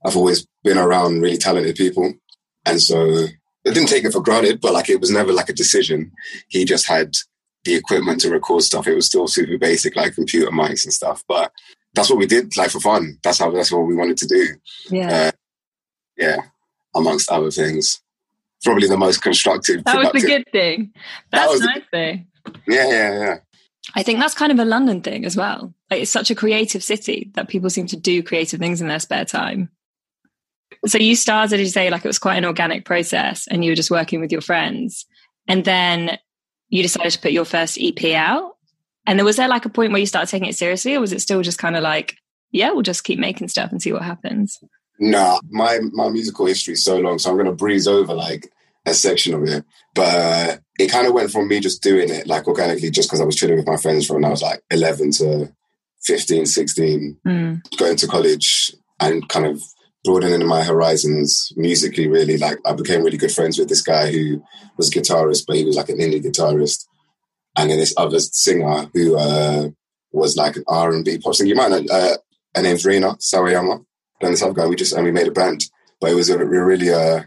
I've 0.04 0.16
always 0.16 0.46
been 0.64 0.78
around 0.78 1.20
really 1.20 1.36
talented 1.36 1.76
people. 1.76 2.14
And 2.64 2.80
so 2.80 3.26
I 3.66 3.70
didn't 3.70 3.88
take 3.88 4.04
it 4.04 4.12
for 4.12 4.22
granted, 4.22 4.60
but 4.60 4.72
like 4.72 4.88
it 4.88 5.00
was 5.00 5.10
never 5.10 5.32
like 5.32 5.48
a 5.48 5.54
decision. 5.54 6.12
He 6.48 6.64
just 6.64 6.88
had 6.88 7.12
the 7.64 7.74
equipment 7.74 8.20
to 8.20 8.30
record 8.30 8.62
stuff. 8.62 8.86
It 8.86 8.94
was 8.94 9.06
still 9.06 9.28
super 9.28 9.58
basic, 9.58 9.96
like 9.96 10.14
computer 10.14 10.50
mics 10.50 10.84
and 10.84 10.92
stuff. 10.94 11.24
But 11.28 11.52
that's 11.96 12.10
what 12.10 12.18
we 12.18 12.26
did, 12.26 12.56
like 12.56 12.70
for 12.70 12.78
fun. 12.78 13.18
That's 13.22 13.38
how 13.38 13.50
that's 13.50 13.72
what 13.72 13.86
we 13.86 13.96
wanted 13.96 14.18
to 14.18 14.26
do. 14.26 14.46
Yeah, 14.90 15.12
uh, 15.12 15.30
yeah. 16.16 16.36
Amongst 16.94 17.30
other 17.30 17.50
things, 17.50 18.00
probably 18.62 18.86
the 18.86 18.96
most 18.96 19.22
constructive. 19.22 19.82
That 19.84 20.12
was 20.12 20.22
the 20.22 20.28
good 20.28 20.44
thing. 20.52 20.92
That's 21.32 21.58
that 21.58 21.66
nice 21.66 21.82
the, 21.90 21.90
thing. 21.90 22.26
Yeah, 22.68 22.88
yeah, 22.88 23.12
yeah. 23.18 23.36
I 23.94 24.02
think 24.02 24.20
that's 24.20 24.34
kind 24.34 24.52
of 24.52 24.58
a 24.58 24.64
London 24.64 25.00
thing 25.00 25.24
as 25.24 25.36
well. 25.36 25.74
Like 25.90 26.02
it's 26.02 26.10
such 26.10 26.30
a 26.30 26.34
creative 26.34 26.84
city 26.84 27.30
that 27.34 27.48
people 27.48 27.70
seem 27.70 27.86
to 27.88 27.96
do 27.96 28.22
creative 28.22 28.60
things 28.60 28.80
in 28.80 28.88
their 28.88 29.00
spare 29.00 29.24
time. 29.24 29.70
So 30.86 30.98
you 30.98 31.16
started, 31.16 31.60
as 31.60 31.60
you 31.60 31.72
say, 31.72 31.90
like 31.90 32.04
it 32.04 32.08
was 32.08 32.18
quite 32.18 32.36
an 32.36 32.44
organic 32.44 32.84
process, 32.84 33.46
and 33.48 33.64
you 33.64 33.70
were 33.70 33.76
just 33.76 33.90
working 33.90 34.20
with 34.20 34.32
your 34.32 34.42
friends, 34.42 35.06
and 35.48 35.64
then 35.64 36.18
you 36.68 36.82
decided 36.82 37.12
to 37.12 37.20
put 37.20 37.32
your 37.32 37.46
first 37.46 37.78
EP 37.80 38.14
out. 38.14 38.55
And 39.06 39.18
then 39.18 39.24
was 39.24 39.36
there 39.36 39.48
like 39.48 39.64
a 39.64 39.70
point 39.70 39.92
where 39.92 40.00
you 40.00 40.06
started 40.06 40.30
taking 40.30 40.48
it 40.48 40.56
seriously, 40.56 40.94
or 40.94 41.00
was 41.00 41.12
it 41.12 41.20
still 41.20 41.42
just 41.42 41.58
kind 41.58 41.76
of 41.76 41.82
like, 41.82 42.16
yeah, 42.50 42.72
we'll 42.72 42.82
just 42.82 43.04
keep 43.04 43.18
making 43.18 43.48
stuff 43.48 43.70
and 43.70 43.80
see 43.80 43.92
what 43.92 44.02
happens? 44.02 44.58
No, 44.98 45.40
my 45.50 45.78
my 45.92 46.08
musical 46.08 46.46
history 46.46 46.74
is 46.74 46.84
so 46.84 46.98
long, 46.98 47.18
so 47.18 47.30
I'm 47.30 47.36
going 47.36 47.46
to 47.46 47.52
breeze 47.52 47.86
over 47.86 48.14
like 48.14 48.50
a 48.86 48.94
section 48.94 49.34
of 49.34 49.44
it. 49.44 49.64
But 49.94 50.14
uh, 50.14 50.56
it 50.78 50.90
kind 50.90 51.06
of 51.06 51.12
went 51.12 51.30
from 51.30 51.48
me 51.48 51.60
just 51.60 51.82
doing 51.82 52.10
it 52.10 52.26
like 52.26 52.48
organically, 52.48 52.90
just 52.90 53.08
because 53.08 53.20
I 53.20 53.24
was 53.24 53.36
chilling 53.36 53.56
with 53.56 53.66
my 53.66 53.76
friends 53.76 54.06
from 54.06 54.16
when 54.16 54.24
I 54.24 54.30
was 54.30 54.42
like 54.42 54.62
11 54.70 55.12
to 55.12 55.52
15, 56.04 56.46
16, 56.46 57.18
mm. 57.26 57.76
going 57.76 57.96
to 57.96 58.06
college 58.06 58.74
and 59.00 59.28
kind 59.28 59.46
of 59.46 59.62
broadening 60.04 60.46
my 60.46 60.62
horizons 60.62 61.52
musically. 61.56 62.08
Really, 62.08 62.38
like 62.38 62.58
I 62.64 62.72
became 62.72 63.02
really 63.02 63.18
good 63.18 63.32
friends 63.32 63.58
with 63.58 63.68
this 63.68 63.82
guy 63.82 64.10
who 64.10 64.42
was 64.78 64.88
a 64.88 64.98
guitarist, 64.98 65.44
but 65.46 65.56
he 65.56 65.64
was 65.64 65.76
like 65.76 65.90
an 65.90 65.98
indie 65.98 66.24
guitarist 66.24 66.85
and 67.56 67.70
then 67.70 67.78
this 67.78 67.94
other 67.96 68.18
singer 68.20 68.90
who 68.92 69.16
uh, 69.16 69.68
was 70.12 70.36
like 70.36 70.56
an 70.56 70.64
R 70.68 70.92
and 70.92 71.04
B 71.04 71.18
pop 71.18 71.34
singer. 71.34 71.48
You 71.48 71.54
might 71.54 71.70
know. 71.70 71.84
Uh, 71.90 72.16
her 72.54 72.62
name's 72.62 72.86
Rina 72.86 73.14
Sawayama. 73.16 73.84
Then 74.20 74.30
this 74.30 74.42
other 74.42 74.54
guy, 74.54 74.66
we 74.66 74.76
just 74.76 74.94
and 74.94 75.04
we 75.04 75.12
made 75.12 75.28
a 75.28 75.32
band, 75.32 75.66
but 76.00 76.10
it 76.10 76.14
was 76.14 76.30
a, 76.30 76.38
a 76.38 76.44
really 76.44 76.90
uh, 76.90 77.22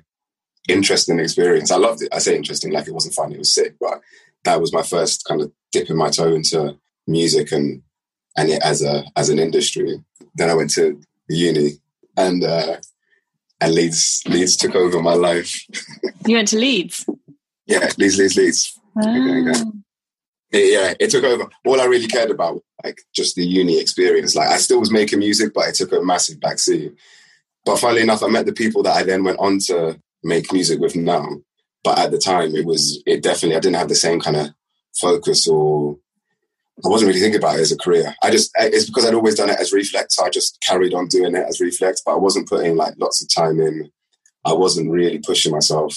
interesting 0.67 1.19
experience. 1.19 1.71
I 1.71 1.77
loved 1.77 2.01
it. 2.01 2.09
I 2.13 2.19
say 2.19 2.36
interesting, 2.36 2.71
like 2.71 2.88
it 2.88 2.93
wasn't 2.93 3.13
fun. 3.13 3.31
It 3.31 3.38
was 3.38 3.53
sick, 3.53 3.75
but 3.79 4.01
that 4.43 4.59
was 4.59 4.74
my 4.74 4.83
first 4.83 5.25
kind 5.25 5.41
of 5.41 5.51
dipping 5.71 5.98
my 5.98 6.09
toe 6.09 6.33
into 6.33 6.77
music 7.05 7.51
and 7.51 7.81
and 8.38 8.50
it 8.50 8.62
as 8.63 8.83
a 8.83 9.03
as 9.15 9.29
an 9.29 9.39
industry. 9.39 10.03
Then 10.36 10.50
I 10.50 10.55
went 10.55 10.71
to 10.71 11.00
uni 11.27 11.74
and 12.17 12.43
uh, 12.43 12.77
and 13.62 13.74
Leeds 13.74 14.24
Leeds 14.27 14.55
took 14.55 14.75
over 14.75 15.01
my 15.01 15.13
life. 15.13 15.53
you 16.25 16.36
went 16.36 16.50
to 16.50 16.57
Leeds. 16.57 17.05
Yeah, 17.65 17.88
Leeds, 18.00 18.17
Leeds, 18.17 18.36
Leeds. 18.36 18.79
Oh 18.98 19.71
it, 20.51 20.74
yeah, 20.74 20.94
it 21.00 21.12
took 21.12 21.24
over. 21.24 21.50
All 21.65 21.79
I 21.79 21.86
really 21.86 22.08
cared 22.08 22.32
about 22.32 22.62
like 22.84 23.01
just 23.13 23.36
the 23.36 23.46
uni 23.46 23.79
experience. 23.79 24.36
Like 24.36 24.50
I 24.50 24.58
still 24.58 24.79
was 24.79 24.91
making 24.91 25.20
music, 25.20 25.53
but 25.53 25.68
it 25.68 25.75
took 25.75 25.91
a 25.91 26.01
massive 26.01 26.39
backseat. 26.39 26.96
But 27.65 27.77
funnily 27.77 28.01
enough, 28.01 28.24
I 28.24 28.27
met 28.27 28.46
the 28.46 28.53
people 28.53 28.84
that 28.84 28.96
I 28.96 29.03
then 29.03 29.24
went 29.24 29.39
on 29.39 29.60
to 29.68 30.00
make 30.24 30.51
music 30.51 30.79
with 30.79 30.96
now. 30.96 31.27
But 31.84 32.00
at 32.00 32.12
the 32.12 32.18
time, 32.18 32.56
it 32.56 32.65
was 32.65 33.01
it 33.06 33.24
definitely 33.24 33.58
I 33.58 33.60
didn't 33.60 33.77
have 33.77 33.89
the 33.89 33.96
same 33.96 34.20
kind 34.20 34.38
of 34.38 34.48
focus 35.00 35.48
or 35.48 35.98
I 36.84 36.88
wasn't 36.88 37.10
really 37.10 37.20
thinking 37.20 37.39
about 37.39 37.58
it 37.58 37.62
as 37.62 37.72
a 37.72 37.77
career. 37.77 38.15
I 38.24 38.32
just 38.32 38.51
it's 38.58 38.86
because 38.86 39.06
I'd 39.06 39.13
always 39.13 39.36
done 39.36 39.50
it 39.50 39.60
as 39.60 39.74
reflex. 39.74 40.15
So 40.15 40.25
I 40.25 40.29
just 40.29 40.60
carried 40.65 40.94
on 40.94 41.08
doing 41.08 41.36
it 41.36 41.46
as 41.48 41.60
reflex, 41.60 42.01
but 42.06 42.13
I 42.13 42.18
wasn't 42.18 42.48
putting 42.48 42.75
like 42.75 42.96
lots 42.98 43.22
of 43.22 43.34
time 43.34 43.60
in. 43.60 43.91
I 44.46 44.53
wasn't 44.53 44.89
really 44.89 45.20
pushing 45.20 45.51
myself 45.51 45.96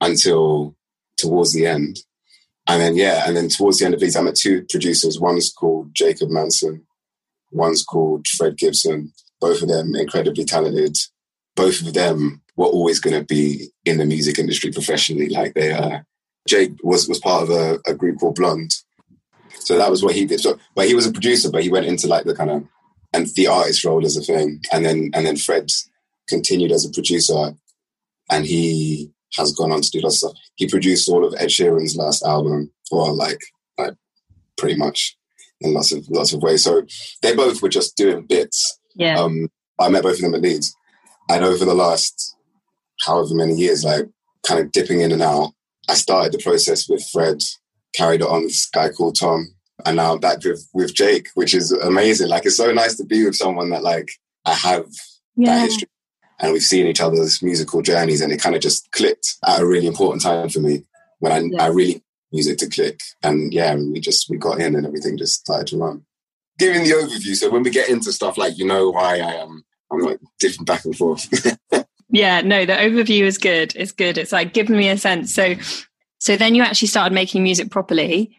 until 0.00 0.74
towards 1.16 1.52
the 1.52 1.66
end. 1.66 1.98
And 2.68 2.80
then, 2.80 2.96
yeah, 2.96 3.24
and 3.26 3.36
then 3.36 3.48
towards 3.48 3.78
the 3.78 3.86
end 3.86 3.94
of 3.94 4.00
these, 4.00 4.14
I 4.14 4.22
met 4.22 4.36
two 4.36 4.64
producers. 4.70 5.18
One's 5.18 5.52
called 5.52 5.94
Jacob 5.94 6.30
Manson, 6.30 6.86
one's 7.50 7.82
called 7.82 8.26
Fred 8.28 8.56
Gibson. 8.56 9.12
Both 9.40 9.62
of 9.62 9.68
them 9.68 9.94
incredibly 9.96 10.44
talented. 10.44 10.96
Both 11.56 11.80
of 11.82 11.94
them 11.94 12.42
were 12.56 12.66
always 12.66 13.00
going 13.00 13.18
to 13.18 13.24
be 13.24 13.68
in 13.84 13.98
the 13.98 14.06
music 14.06 14.38
industry 14.38 14.70
professionally. 14.70 15.28
Like 15.28 15.54
they, 15.54 15.72
are. 15.72 16.06
Jake 16.48 16.72
was 16.82 17.08
was 17.08 17.20
part 17.20 17.44
of 17.44 17.50
a, 17.50 17.78
a 17.86 17.94
group 17.94 18.18
called 18.18 18.34
Blonde, 18.34 18.74
so 19.50 19.78
that 19.78 19.90
was 19.90 20.02
what 20.02 20.14
he 20.14 20.24
did. 20.24 20.40
So, 20.40 20.58
but 20.74 20.88
he 20.88 20.94
was 20.94 21.06
a 21.06 21.12
producer, 21.12 21.50
but 21.50 21.62
he 21.62 21.70
went 21.70 21.86
into 21.86 22.08
like 22.08 22.24
the 22.24 22.34
kind 22.34 22.50
of 22.50 22.64
and 23.12 23.26
the 23.34 23.46
artist 23.46 23.84
role 23.84 24.04
as 24.04 24.16
a 24.16 24.22
thing, 24.22 24.60
and 24.72 24.84
then 24.84 25.10
and 25.14 25.26
then 25.26 25.36
Fred 25.36 25.70
continued 26.28 26.72
as 26.72 26.84
a 26.84 26.90
producer, 26.90 27.54
and 28.30 28.44
he 28.44 29.12
has 29.36 29.52
gone 29.52 29.72
on 29.72 29.80
to 29.82 29.90
do 29.90 30.00
lots 30.00 30.22
of 30.22 30.30
stuff. 30.30 30.42
He 30.56 30.66
produced 30.68 31.08
all 31.08 31.24
of 31.24 31.34
Ed 31.38 31.48
Sheeran's 31.48 31.96
last 31.96 32.22
album, 32.24 32.70
or 32.90 33.12
like 33.12 33.40
like 33.78 33.94
pretty 34.56 34.76
much 34.76 35.16
in 35.60 35.72
lots 35.74 35.92
of 35.92 36.08
lots 36.10 36.32
of 36.32 36.42
ways. 36.42 36.64
So 36.64 36.82
they 37.22 37.34
both 37.34 37.62
were 37.62 37.68
just 37.68 37.96
doing 37.96 38.26
bits. 38.26 38.78
Yeah. 38.96 39.18
Um, 39.18 39.48
I 39.78 39.88
met 39.88 40.02
both 40.02 40.16
of 40.16 40.20
them 40.22 40.34
at 40.34 40.42
Leeds, 40.42 40.74
and 41.30 41.44
over 41.44 41.64
the 41.64 41.74
last 41.74 42.36
however 43.00 43.34
many 43.34 43.54
years, 43.54 43.84
like 43.84 44.06
kind 44.46 44.60
of 44.60 44.72
dipping 44.72 45.00
in 45.00 45.12
and 45.12 45.22
out, 45.22 45.52
I 45.88 45.94
started 45.94 46.32
the 46.32 46.38
process 46.42 46.88
with 46.88 47.04
Fred, 47.12 47.38
carried 47.94 48.20
it 48.20 48.26
on 48.28 48.42
with 48.42 48.50
this 48.52 48.68
guy 48.68 48.90
called 48.90 49.18
Tom, 49.18 49.54
and 49.86 49.96
now 49.96 50.12
I'm 50.12 50.20
back 50.20 50.44
with 50.44 50.68
with 50.74 50.94
Jake, 50.94 51.28
which 51.34 51.54
is 51.54 51.72
amazing. 51.72 52.28
Like 52.28 52.44
it's 52.46 52.56
so 52.56 52.70
nice 52.72 52.96
to 52.96 53.04
be 53.04 53.24
with 53.24 53.34
someone 53.36 53.70
that 53.70 53.82
like 53.82 54.08
I 54.44 54.54
have 54.54 54.86
Yeah. 55.36 55.54
that 55.56 55.62
history 55.64 55.88
and 56.42 56.52
we've 56.52 56.62
seen 56.62 56.86
each 56.86 57.00
other's 57.00 57.42
musical 57.42 57.80
journeys 57.80 58.20
and 58.20 58.32
it 58.32 58.42
kind 58.42 58.54
of 58.54 58.60
just 58.60 58.90
clicked 58.92 59.36
at 59.46 59.60
a 59.60 59.66
really 59.66 59.86
important 59.86 60.22
time 60.22 60.48
for 60.48 60.60
me 60.60 60.84
when 61.20 61.32
I, 61.32 61.38
Yeah. 61.38 61.64
I 61.64 61.66
really 61.68 62.02
music 62.32 62.58
to 62.58 62.68
click 62.68 63.00
and 63.22 63.52
yeah 63.52 63.74
we 63.74 64.00
just 64.00 64.28
we 64.30 64.38
got 64.38 64.60
in 64.60 64.74
and 64.74 64.86
everything 64.86 65.18
just 65.18 65.40
started 65.40 65.66
to 65.66 65.76
run 65.78 66.02
giving 66.58 66.82
the 66.82 66.90
overview 66.90 67.34
so 67.34 67.50
when 67.50 67.62
we 67.62 67.70
get 67.70 67.90
into 67.90 68.10
stuff 68.10 68.38
like 68.38 68.56
you 68.56 68.66
know 68.66 68.90
why 68.90 69.18
I 69.18 69.34
am 69.34 69.64
I'm 69.90 70.00
like 70.00 70.18
different 70.40 70.66
back 70.66 70.84
and 70.84 70.96
forth 70.96 71.28
Yeah, 72.14 72.42
no, 72.42 72.66
the 72.66 72.74
overview 72.74 73.22
is 73.22 73.38
good. 73.38 73.72
It's 73.74 73.90
good. 73.90 74.18
It's 74.18 74.32
like 74.32 74.52
giving 74.52 74.76
me 74.76 74.90
a 74.90 74.98
sense. 74.98 75.34
So 75.34 75.54
so 76.18 76.36
then 76.36 76.54
you 76.54 76.62
actually 76.62 76.88
started 76.88 77.14
making 77.14 77.42
music 77.42 77.70
properly. 77.70 78.38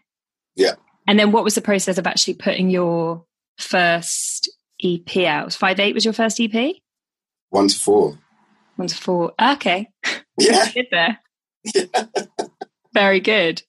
Yeah. 0.54 0.74
And 1.08 1.18
then 1.18 1.32
what 1.32 1.44
was 1.44 1.56
the 1.56 1.60
process 1.60 1.98
of 1.98 2.06
actually 2.06 2.34
putting 2.34 2.70
your 2.70 3.24
first 3.58 4.48
EP 4.82 5.16
out? 5.26 5.52
Five 5.52 5.80
eight 5.80 5.92
was 5.92 6.04
your 6.04 6.14
first 6.14 6.40
EP? 6.40 6.76
One 7.54 7.68
to 7.68 7.78
four 7.78 8.18
One 8.76 8.88
to 8.88 8.96
four. 8.96 9.32
Okay. 9.40 9.88
yeah 10.38 10.72
Good 10.72 10.86
there. 10.90 11.20
Very 12.92 13.20
good. 13.20 13.62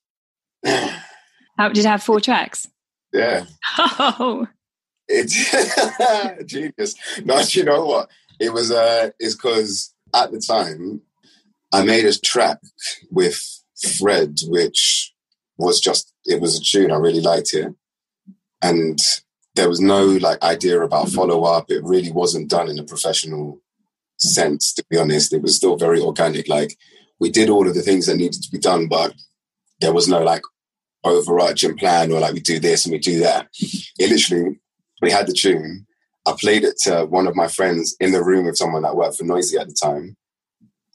How 0.65 1.69
did 1.69 1.77
it 1.77 1.85
have 1.85 2.03
four 2.03 2.19
tracks? 2.19 2.67
yeah 3.13 3.45
Oh 3.77 4.47
it's 5.07 6.45
genius. 6.45 6.95
No, 7.23 7.39
you 7.39 7.63
know 7.63 7.85
what? 7.85 8.09
It 8.39 8.51
was 8.51 8.71
uh 8.71 9.11
it's 9.19 9.35
because 9.35 9.93
at 10.15 10.31
the 10.31 10.39
time 10.39 11.01
I 11.71 11.83
made 11.85 12.05
a 12.05 12.17
track 12.17 12.57
with 13.11 13.39
Fred, 13.99 14.39
which 14.47 15.13
was 15.57 15.79
just 15.79 16.11
it 16.25 16.41
was 16.41 16.59
a 16.59 16.63
tune. 16.63 16.91
I 16.91 16.95
really 16.97 17.21
liked 17.21 17.53
it. 17.53 17.73
And 18.63 18.97
there 19.53 19.69
was 19.69 19.79
no 19.79 20.05
like 20.05 20.41
idea 20.41 20.81
about 20.81 21.09
follow 21.09 21.43
up. 21.43 21.69
It 21.69 21.83
really 21.83 22.11
wasn't 22.11 22.49
done 22.49 22.67
in 22.69 22.79
a 22.79 22.83
professional 22.83 23.61
sense, 24.17 24.73
to 24.73 24.85
be 24.89 24.97
honest. 24.97 25.33
It 25.33 25.41
was 25.41 25.55
still 25.55 25.77
very 25.77 25.99
organic. 25.99 26.47
Like 26.47 26.77
we 27.19 27.29
did 27.29 27.49
all 27.49 27.67
of 27.67 27.75
the 27.75 27.81
things 27.81 28.07
that 28.07 28.17
needed 28.17 28.41
to 28.41 28.51
be 28.51 28.59
done, 28.59 28.87
but 28.87 29.13
there 29.81 29.93
was 29.93 30.07
no 30.07 30.23
like 30.23 30.41
overarching 31.03 31.77
plan 31.77 32.11
or 32.11 32.19
like 32.19 32.33
we 32.33 32.39
do 32.39 32.59
this 32.59 32.85
and 32.85 32.93
we 32.93 32.99
do 32.99 33.19
that. 33.19 33.47
It 33.99 34.09
literally 34.09 34.59
we 35.01 35.11
had 35.11 35.27
the 35.27 35.33
tune. 35.33 35.85
I 36.27 36.33
played 36.39 36.63
it 36.63 36.77
to 36.83 37.05
one 37.05 37.27
of 37.27 37.35
my 37.35 37.47
friends 37.47 37.95
in 37.99 38.11
the 38.11 38.23
room 38.23 38.45
with 38.45 38.57
someone 38.57 38.81
that 38.81 38.95
worked 38.95 39.17
for 39.17 39.25
Noisey 39.25 39.59
at 39.59 39.67
the 39.67 39.75
time. 39.79 40.17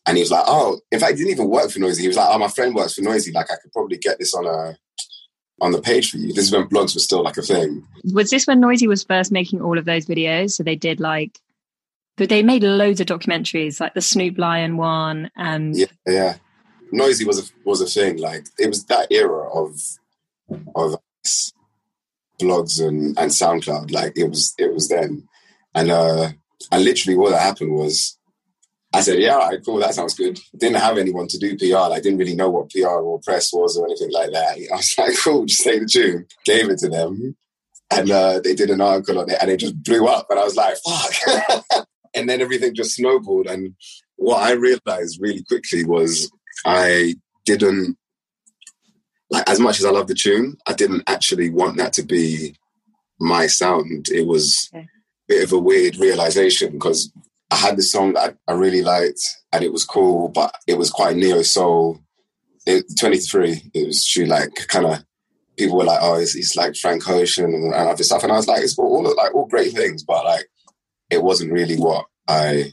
And 0.07 0.17
he 0.17 0.23
was 0.23 0.31
like, 0.31 0.45
oh, 0.47 0.81
in 0.91 0.99
fact, 0.99 1.13
he 1.13 1.19
didn't 1.19 1.33
even 1.33 1.49
work 1.49 1.71
for 1.71 1.79
Noisey. 1.79 2.01
He 2.01 2.09
was 2.09 2.17
like, 2.17 2.29
oh, 2.31 2.39
my 2.39 2.49
friend 2.49 2.75
works 2.75 2.95
for 2.95 3.03
Noisey. 3.03 3.33
Like, 3.33 3.51
I 3.51 3.57
could 3.63 3.71
probably 3.73 3.99
get 3.99 4.19
this 4.19 4.35
on 4.35 4.47
a 4.47 4.77
on 5.61 5.73
the 5.73 5.81
page 5.81 6.11
for 6.11 6.17
you. 6.17 6.33
This 6.33 6.47
is 6.47 6.53
when 6.53 6.69
blogs 6.69 6.95
were 6.95 7.01
still 7.01 7.23
like 7.23 7.37
a 7.37 7.43
thing. 7.43 7.87
was 8.13 8.31
this 8.31 8.47
when 8.47 8.61
Noisey 8.61 8.89
was 8.89 9.05
first 9.05 9.31
making 9.31 9.61
all 9.61 9.79
of 9.79 9.85
those 9.85 10.07
videos? 10.07 10.53
So 10.53 10.63
they 10.63 10.75
did 10.75 11.01
like 11.01 11.39
but 12.21 12.29
they 12.29 12.43
made 12.43 12.63
loads 12.63 13.01
of 13.01 13.07
documentaries, 13.07 13.81
like 13.81 13.95
the 13.95 14.03
Snoop 14.03 14.37
Lion 14.37 14.77
one 14.77 15.31
and 15.37 15.75
Yeah, 15.75 15.87
yeah. 16.07 16.37
Noisey 16.93 17.27
was 17.27 17.39
a 17.39 17.51
was 17.65 17.81
a 17.81 17.87
thing. 17.87 18.19
Like, 18.19 18.45
it 18.59 18.69
was 18.69 18.85
that 18.85 19.11
era 19.11 19.49
of 19.49 19.81
of 20.77 20.97
blogs 22.39 22.87
and, 22.87 23.19
and 23.19 23.31
SoundCloud. 23.31 23.91
Like, 23.91 24.19
it 24.19 24.29
was 24.29 24.53
it 24.59 24.71
was 24.71 24.91
then. 24.91 25.27
And 25.75 25.91
uh 25.91 26.33
and 26.71 26.85
literally 26.85 27.17
what 27.17 27.31
that 27.31 27.41
happened 27.41 27.73
was 27.73 28.19
I 28.93 29.01
said, 29.01 29.19
yeah, 29.19 29.37
right, 29.37 29.65
cool, 29.65 29.79
that 29.79 29.95
sounds 29.95 30.13
good. 30.13 30.39
Didn't 30.55 30.77
have 30.77 30.99
anyone 30.99 31.27
to 31.29 31.39
do 31.39 31.57
PR. 31.57 31.89
Like, 31.89 32.03
didn't 32.03 32.19
really 32.19 32.37
know 32.37 32.51
what 32.51 32.69
PR 32.69 32.89
or 32.89 33.19
press 33.21 33.51
was 33.51 33.79
or 33.79 33.87
anything 33.87 34.13
like 34.13 34.33
that. 34.33 34.59
I 34.73 34.77
was 34.77 34.95
like, 34.99 35.17
cool, 35.25 35.47
just 35.47 35.65
take 35.65 35.81
the 35.81 35.87
tune. 35.87 36.27
Gave 36.45 36.69
it 36.69 36.81
to 36.81 36.91
them. 36.91 37.35
And 37.91 38.11
uh, 38.11 38.41
they 38.45 38.55
did 38.55 38.69
an 38.69 38.83
article 38.83 39.21
on 39.21 39.31
it 39.31 39.39
and 39.41 39.51
it 39.51 39.57
just 39.57 39.83
blew 39.83 40.07
up. 40.07 40.27
And 40.29 40.39
I 40.39 40.45
was 40.45 40.55
like, 40.55 40.77
fuck. 40.85 41.87
and 42.15 42.29
then 42.29 42.41
everything 42.41 42.75
just 42.75 42.95
snowballed. 42.97 43.47
And 43.47 43.75
what 44.17 44.43
I 44.43 44.53
realized 44.53 45.21
really 45.21 45.43
quickly 45.45 45.85
was 45.85 46.31
I 46.65 47.15
didn't, 47.45 47.97
like, 49.31 49.49
as 49.49 49.61
much 49.61 49.79
as 49.79 49.85
I 49.85 49.91
love 49.91 50.09
the 50.09 50.15
tune, 50.15 50.57
I 50.67 50.73
didn't 50.73 51.05
actually 51.07 51.51
want 51.51 51.77
that 51.79 51.93
to 51.95 52.03
be 52.03 52.57
my 53.21 53.47
sound. 53.47 54.09
It 54.09 54.27
was 54.27 54.69
Okay. 54.75 54.83
a 54.83 54.89
bit 55.29 55.45
of 55.45 55.53
a 55.53 55.59
weird 55.59 55.97
realization 55.97 56.73
because 56.73 57.13
I 57.51 57.57
had 57.57 57.77
this 57.77 57.93
song 57.93 58.13
that 58.15 58.37
I 58.49 58.53
really 58.53 58.83
liked 58.83 59.21
and 59.53 59.63
it 59.65 59.73
was 59.73 59.85
cool, 59.85 60.29
but 60.29 60.55
it 60.67 60.79
was 60.79 60.91
quite 60.91 61.17
neo 61.17 61.43
soul. 61.43 62.01
It, 62.67 62.85
23, 62.99 63.71
it 63.75 63.87
was 63.87 64.05
she 64.05 64.25
like 64.27 64.55
kind 64.69 64.87
of 64.87 65.05
people 65.57 65.77
were 65.79 65.85
like, 65.85 65.99
oh, 66.03 66.15
it's, 66.15 66.35
it's 66.37 66.57
like 66.57 66.77
Frank 66.77 67.09
Ocean 67.09 67.47
and, 67.47 67.65
and 67.65 67.75
other 67.75 68.03
stuff, 68.05 68.23
and 68.23 68.33
I 68.33 68.37
was 68.37 68.49
like, 68.49 68.63
it's 68.63 68.79
all 68.79 69.03
like 69.17 69.35
all 69.35 69.47
great 69.47 69.73
things, 69.73 70.03
but 70.03 70.25
like 70.25 70.47
it 71.11 71.23
wasn't 71.23 71.53
really 71.53 71.77
what 71.77 72.07
I 72.29 72.73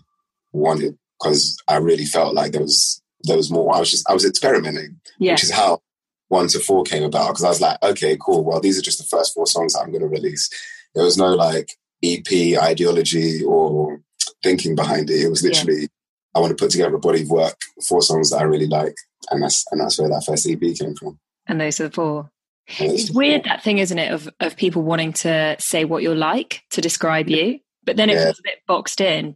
wanted 0.51 0.98
because 1.20 1.58
I 1.67 1.77
really 1.77 2.06
felt 2.06 2.34
like 2.34 2.51
there 2.51 2.62
was 2.62 3.01
there 3.24 3.38
was 3.38 3.51
more. 3.51 3.75
I 3.75 3.79
was 3.79 3.91
just 3.91 4.10
I 4.10 4.13
was 4.13 4.25
experimenting, 4.25 5.00
yeah. 5.20 5.34
which 5.34 5.44
is 5.44 5.51
how 5.51 5.82
one 6.29 6.48
to 6.50 6.60
four 6.60 6.84
came 6.84 7.03
about 7.03 7.29
because 7.29 7.44
I 7.44 7.50
was 7.50 7.62
like, 7.62 7.82
okay, 7.82 8.17
cool. 8.20 8.44
Well, 8.44 8.60
these 8.60 8.77
are 8.77 8.82
just 8.84 9.00
the 9.00 9.06
first 9.06 9.34
four 9.34 9.48
songs 9.48 9.74
that 9.74 9.82
I'm 9.82 9.91
going 9.91 10.01
to 10.01 10.08
release. 10.08 10.50
There 10.94 11.03
was 11.03 11.17
no 11.17 11.34
like 11.34 11.72
EP 12.03 12.27
ideology 12.62 13.44
or 13.44 14.01
thinking 14.44 14.75
behind 14.75 15.10
it. 15.10 15.22
It 15.22 15.29
was 15.29 15.44
Yeah. 15.44 15.50
literally 15.50 15.89
I 16.36 16.39
want 16.39 16.56
to 16.56 16.63
put 16.63 16.72
together 16.72 16.96
a 16.96 17.00
body 17.00 17.24
of 17.24 17.29
work, 17.29 17.58
four 17.88 18.01
songs 18.01 18.29
that 18.29 18.38
I 18.38 18.44
really 18.44 18.67
like, 18.67 18.96
and 19.32 19.41
that's 19.41 19.65
and 19.72 19.82
that's 19.82 20.00
where 20.00 20.10
that 20.10 20.24
first 20.25 20.48
EP 20.48 20.60
came 20.60 20.96
from. 20.96 21.20
And 21.48 21.60
those 21.60 21.79
are 21.79 21.88
the 21.88 21.91
four. 21.94 22.29
It's 22.67 23.10
weird 23.10 23.46
that 23.46 23.63
thing, 23.63 23.77
isn't 23.77 23.98
it, 23.98 24.12
of 24.12 24.29
of 24.39 24.58
people 24.58 24.84
wanting 24.84 25.13
to 25.13 25.56
say 25.58 25.86
what 25.86 26.03
you're 26.03 26.15
like 26.15 26.63
to 26.72 26.82
describe 26.82 27.29
you, 27.29 27.60
but 27.88 27.98
then 27.98 28.12
it 28.12 28.13
Yeah. 28.13 28.25
feels 28.25 28.39
a 28.39 28.44
bit 28.44 28.60
boxed 28.67 29.01
in. 29.01 29.36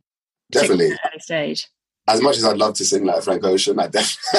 Definitely. 0.52 0.90
particularly 0.90 0.92
at 0.92 1.00
the 1.04 1.10
early 1.10 1.20
stage. 1.22 1.70
as 2.08 2.22
much 2.22 2.38
as 2.38 2.44
I'd 2.46 2.58
love 2.58 2.74
to 2.76 2.86
sing 2.86 3.06
like 3.06 3.24
Frank 3.24 3.44
Ocean, 3.46 3.80
I, 3.80 3.88
def- 3.88 4.18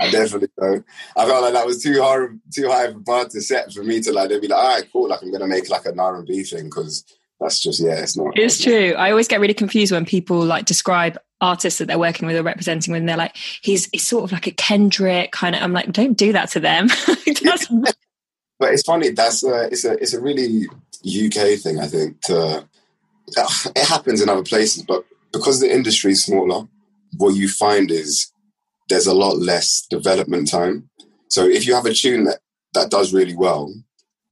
I 0.00 0.10
definitely 0.10 0.48
don't. 0.58 0.84
I 1.16 1.26
felt 1.26 1.42
like 1.42 1.52
that 1.54 1.66
was 1.66 1.82
too 1.82 2.00
hard, 2.00 2.40
too 2.54 2.68
high 2.68 2.84
of 2.84 2.96
a 2.96 3.00
bar 3.00 3.24
to 3.26 3.40
set 3.42 3.72
for 3.72 3.82
me 3.82 4.00
to 4.02 4.12
like. 4.12 4.28
They'd 4.30 4.40
be 4.40 4.48
like, 4.48 4.58
"All 4.58 4.74
right, 4.76 4.88
cool. 4.92 5.08
Like 5.08 5.20
I'm 5.22 5.32
gonna 5.32 5.46
make 5.48 5.68
like 5.68 5.84
an 5.86 5.98
R 5.98 6.16
and 6.16 6.26
B 6.26 6.44
thing 6.44 6.64
because 6.66 7.04
that's 7.40 7.58
just 7.60 7.80
yeah, 7.82 7.94
it's 8.00 8.16
not." 8.16 8.38
It's 8.38 8.62
true. 8.62 8.92
I 8.96 9.10
always 9.10 9.26
get 9.28 9.40
really 9.40 9.54
confused 9.54 9.90
when 9.92 10.04
people 10.04 10.38
like 10.44 10.66
describe 10.66 11.18
artists 11.40 11.78
that 11.78 11.86
they're 11.86 11.98
working 11.98 12.28
with 12.28 12.36
or 12.36 12.42
representing 12.44 12.92
with, 12.92 13.00
and 13.00 13.08
they're 13.08 13.16
like, 13.16 13.34
"He's 13.62 13.88
he's 13.92 14.06
sort 14.06 14.24
of 14.24 14.32
like 14.32 14.46
a 14.46 14.52
Kendrick 14.52 15.32
kind 15.32 15.56
of." 15.56 15.62
I'm 15.62 15.72
like, 15.72 15.90
don't 15.90 16.16
do 16.16 16.32
that 16.32 16.50
to 16.50 16.60
them. 16.60 16.88
But 18.58 18.74
it's 18.74 18.82
funny. 18.82 19.08
That's 19.10 19.42
a, 19.42 19.68
it's 19.72 19.84
a 19.86 19.92
it's 19.94 20.12
a 20.12 20.20
really 20.20 20.66
UK 21.06 21.58
thing. 21.58 21.80
I 21.80 21.86
think 21.86 22.20
to 22.26 22.68
it 23.36 23.86
happens 23.86 24.20
in 24.20 24.28
other 24.28 24.42
places, 24.42 24.82
but 24.82 25.04
because 25.32 25.60
the 25.60 25.72
industry 25.72 26.12
is 26.12 26.24
smaller, 26.24 26.66
what 27.16 27.34
you 27.34 27.48
find 27.48 27.90
is 27.90 28.32
there's 28.88 29.06
a 29.06 29.14
lot 29.14 29.38
less 29.38 29.86
development 29.88 30.50
time. 30.50 30.88
So 31.28 31.44
if 31.46 31.66
you 31.66 31.74
have 31.74 31.86
a 31.86 31.94
tune 31.94 32.24
that 32.24 32.38
that 32.74 32.90
does 32.90 33.12
really 33.12 33.36
well, 33.36 33.72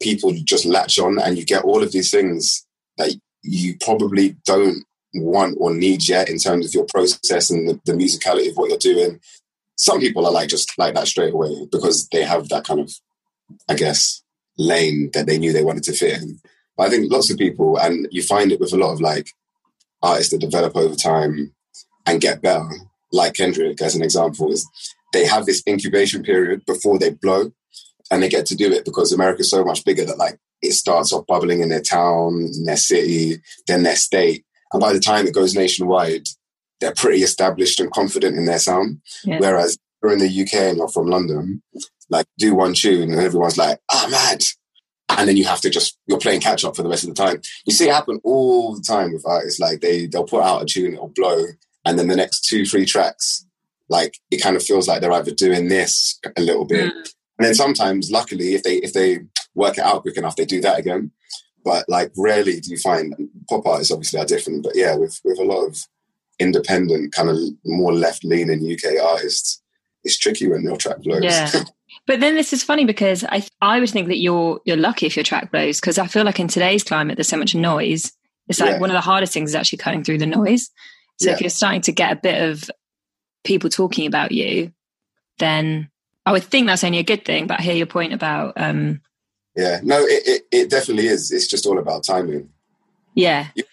people 0.00 0.32
just 0.44 0.64
latch 0.64 0.98
on, 0.98 1.18
and 1.18 1.36
you 1.36 1.44
get 1.44 1.64
all 1.64 1.82
of 1.82 1.92
these 1.92 2.10
things 2.10 2.66
that 2.96 3.14
you 3.42 3.76
probably 3.80 4.36
don't 4.44 4.84
want 5.14 5.56
or 5.58 5.74
need 5.74 6.06
yet 6.08 6.28
in 6.28 6.38
terms 6.38 6.66
of 6.66 6.74
your 6.74 6.84
process 6.86 7.50
and 7.50 7.68
the, 7.68 7.80
the 7.84 7.92
musicality 7.92 8.50
of 8.50 8.56
what 8.56 8.70
you're 8.70 8.94
doing. 8.94 9.20
Some 9.76 10.00
people 10.00 10.26
are 10.26 10.32
like 10.32 10.48
just 10.48 10.76
like 10.76 10.94
that 10.94 11.06
straight 11.06 11.32
away 11.32 11.66
because 11.70 12.08
they 12.08 12.24
have 12.24 12.48
that 12.48 12.64
kind 12.64 12.80
of 12.80 12.92
I 13.68 13.74
guess, 13.74 14.22
lane 14.56 15.10
that 15.14 15.26
they 15.26 15.38
knew 15.38 15.52
they 15.52 15.64
wanted 15.64 15.84
to 15.84 15.92
fit 15.92 16.22
in. 16.22 16.40
But 16.78 16.86
I 16.86 16.90
think 16.90 17.12
lots 17.12 17.30
of 17.30 17.36
people, 17.36 17.76
and 17.76 18.06
you 18.10 18.22
find 18.22 18.52
it 18.52 18.60
with 18.60 18.72
a 18.72 18.76
lot 18.76 18.92
of 18.92 19.00
like 19.00 19.32
artists 20.02 20.32
that 20.32 20.38
develop 20.38 20.76
over 20.76 20.94
time 20.94 21.52
and 22.06 22.20
get 22.20 22.40
better, 22.40 22.68
like 23.12 23.34
Kendrick 23.34 23.82
as 23.82 23.96
an 23.96 24.02
example, 24.02 24.52
is 24.52 24.66
they 25.12 25.26
have 25.26 25.44
this 25.44 25.62
incubation 25.68 26.22
period 26.22 26.64
before 26.64 26.98
they 26.98 27.10
blow, 27.10 27.52
and 28.10 28.22
they 28.22 28.28
get 28.28 28.46
to 28.46 28.56
do 28.56 28.72
it 28.72 28.84
because 28.84 29.12
America's 29.12 29.50
so 29.50 29.64
much 29.64 29.84
bigger 29.84 30.04
that 30.04 30.18
like 30.18 30.38
it 30.62 30.72
starts 30.72 31.12
off 31.12 31.26
bubbling 31.26 31.60
in 31.60 31.68
their 31.68 31.82
town, 31.82 32.48
in 32.54 32.64
their 32.64 32.76
city, 32.76 33.42
then 33.66 33.82
their 33.82 33.96
state, 33.96 34.44
and 34.72 34.80
by 34.80 34.92
the 34.92 35.00
time 35.00 35.26
it 35.26 35.34
goes 35.34 35.54
nationwide, 35.54 36.28
they're 36.80 36.94
pretty 36.94 37.22
established 37.22 37.80
and 37.80 37.90
confident 37.90 38.36
in 38.36 38.44
their 38.44 38.58
sound. 38.58 39.00
Yeah. 39.24 39.38
Whereas 39.40 39.78
you're 40.02 40.12
in 40.12 40.20
the 40.20 40.42
UK 40.42 40.54
and 40.54 40.78
you're 40.78 40.88
from 40.88 41.08
London, 41.08 41.62
like 42.08 42.26
do 42.38 42.54
one 42.54 42.74
tune 42.74 43.10
and 43.10 43.20
everyone's 43.20 43.58
like, 43.58 43.80
oh 43.90 44.08
mad. 44.10 44.44
And 45.10 45.28
then 45.28 45.36
you 45.36 45.44
have 45.44 45.60
to 45.62 45.70
just 45.70 45.98
you're 46.06 46.18
playing 46.18 46.40
catch 46.40 46.64
up 46.64 46.76
for 46.76 46.82
the 46.82 46.88
rest 46.88 47.04
of 47.04 47.14
the 47.14 47.14
time. 47.14 47.40
You 47.64 47.72
see 47.72 47.88
it 47.88 47.94
happen 47.94 48.20
all 48.24 48.74
the 48.74 48.82
time 48.82 49.12
with 49.12 49.26
artists. 49.26 49.58
Like 49.58 49.80
they 49.80 50.06
they'll 50.06 50.24
put 50.24 50.42
out 50.42 50.62
a 50.62 50.66
tune, 50.66 50.94
it'll 50.94 51.08
blow, 51.08 51.44
and 51.84 51.98
then 51.98 52.08
the 52.08 52.16
next 52.16 52.42
two, 52.42 52.66
three 52.66 52.84
tracks, 52.84 53.46
like 53.88 54.18
it 54.30 54.42
kind 54.42 54.56
of 54.56 54.62
feels 54.62 54.86
like 54.86 55.00
they're 55.00 55.12
either 55.12 55.32
doing 55.32 55.68
this 55.68 56.18
a 56.36 56.42
little 56.42 56.64
bit. 56.64 56.92
Mm. 56.92 57.12
And 57.38 57.46
then 57.46 57.54
sometimes, 57.54 58.10
luckily, 58.10 58.54
if 58.54 58.62
they 58.62 58.76
if 58.76 58.92
they 58.92 59.20
work 59.54 59.78
it 59.78 59.84
out 59.84 60.02
quick 60.02 60.16
enough, 60.16 60.36
they 60.36 60.44
do 60.44 60.60
that 60.60 60.78
again. 60.78 61.12
But 61.64 61.88
like 61.88 62.12
rarely 62.16 62.60
do 62.60 62.70
you 62.70 62.78
find 62.78 63.14
pop 63.48 63.66
artists 63.66 63.92
obviously 63.92 64.20
are 64.20 64.26
different. 64.26 64.62
But 64.62 64.76
yeah, 64.76 64.94
with 64.96 65.20
with 65.24 65.38
a 65.38 65.44
lot 65.44 65.66
of 65.66 65.78
independent, 66.38 67.12
kind 67.12 67.30
of 67.30 67.38
more 67.64 67.92
left 67.92 68.24
leaning 68.24 68.70
UK 68.70 69.02
artists, 69.02 69.62
it's 70.04 70.18
tricky 70.18 70.48
when 70.48 70.62
your 70.62 70.76
track 70.76 70.98
blows. 71.02 71.24
Yeah. 71.24 71.50
But 72.08 72.20
then 72.20 72.36
this 72.36 72.54
is 72.54 72.64
funny 72.64 72.86
because 72.86 73.22
I 73.22 73.46
I 73.60 73.78
would 73.78 73.90
think 73.90 74.08
that 74.08 74.16
you're 74.16 74.60
you're 74.64 74.78
lucky 74.78 75.04
if 75.04 75.14
your 75.14 75.24
track 75.24 75.52
blows 75.52 75.78
because 75.78 75.98
I 75.98 76.06
feel 76.06 76.24
like 76.24 76.40
in 76.40 76.48
today's 76.48 76.82
climate 76.82 77.18
there's 77.18 77.28
so 77.28 77.36
much 77.36 77.54
noise. 77.54 78.10
It's 78.48 78.60
like 78.60 78.70
yeah. 78.70 78.80
one 78.80 78.88
of 78.88 78.94
the 78.94 79.02
hardest 79.02 79.34
things 79.34 79.50
is 79.50 79.54
actually 79.54 79.76
cutting 79.76 80.02
through 80.02 80.16
the 80.16 80.26
noise. 80.26 80.70
So 81.20 81.28
yeah. 81.28 81.34
if 81.34 81.42
you're 81.42 81.50
starting 81.50 81.82
to 81.82 81.92
get 81.92 82.12
a 82.12 82.16
bit 82.16 82.50
of 82.50 82.70
people 83.44 83.68
talking 83.68 84.06
about 84.06 84.32
you, 84.32 84.72
then 85.38 85.90
I 86.24 86.32
would 86.32 86.44
think 86.44 86.66
that's 86.66 86.82
only 86.82 86.98
a 86.98 87.02
good 87.02 87.26
thing. 87.26 87.46
But 87.46 87.60
I 87.60 87.62
hear 87.62 87.76
your 87.76 87.86
point 87.86 88.14
about 88.14 88.54
um 88.56 89.02
Yeah, 89.54 89.80
no, 89.82 90.02
it, 90.02 90.22
it, 90.26 90.42
it 90.50 90.70
definitely 90.70 91.08
is. 91.08 91.30
It's 91.30 91.46
just 91.46 91.66
all 91.66 91.78
about 91.78 92.04
timing. 92.04 92.48
Yeah. 93.14 93.48
You, 93.54 93.64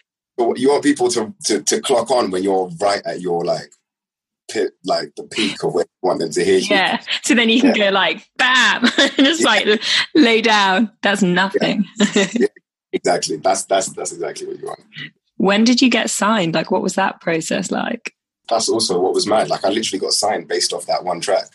you 0.57 0.69
want 0.71 0.83
people 0.83 1.07
to, 1.11 1.33
to 1.45 1.63
to 1.63 1.79
clock 1.79 2.11
on 2.11 2.31
when 2.31 2.43
you're 2.43 2.69
right 2.81 3.01
at 3.05 3.21
your 3.21 3.45
like 3.45 3.71
pit 4.49 4.73
like 4.85 5.15
the 5.15 5.23
peak 5.23 5.63
of 5.63 5.73
where 5.73 5.85
you 5.85 6.07
want 6.07 6.19
them 6.19 6.31
to 6.31 6.43
hear 6.43 6.57
you. 6.57 6.67
Yeah. 6.69 7.01
So 7.23 7.35
then 7.35 7.49
you 7.49 7.61
can 7.61 7.75
yeah. 7.75 7.89
go 7.89 7.93
like 7.93 8.27
bam 8.37 8.83
and 8.97 9.11
just 9.17 9.41
yeah. 9.41 9.47
like 9.47 9.83
lay 10.13 10.41
down. 10.41 10.91
That's 11.01 11.21
nothing. 11.21 11.85
Yeah. 12.13 12.47
Exactly. 12.93 13.35
That's 13.35 13.65
that's 13.65 13.89
that's 13.89 14.13
exactly 14.13 14.47
what 14.47 14.57
you 14.57 14.67
want. 14.67 14.79
When 15.35 15.65
did 15.65 15.81
you 15.81 15.89
get 15.89 16.09
signed? 16.09 16.53
Like 16.53 16.71
what 16.71 16.81
was 16.81 16.95
that 16.95 17.19
process 17.19 17.69
like? 17.69 18.13
That's 18.47 18.69
also 18.69 19.01
what 19.01 19.13
was 19.13 19.27
mad. 19.27 19.49
Like 19.49 19.65
I 19.65 19.69
literally 19.69 19.99
got 19.99 20.13
signed 20.13 20.47
based 20.47 20.71
off 20.71 20.85
that 20.85 21.03
one 21.03 21.19
track. 21.19 21.47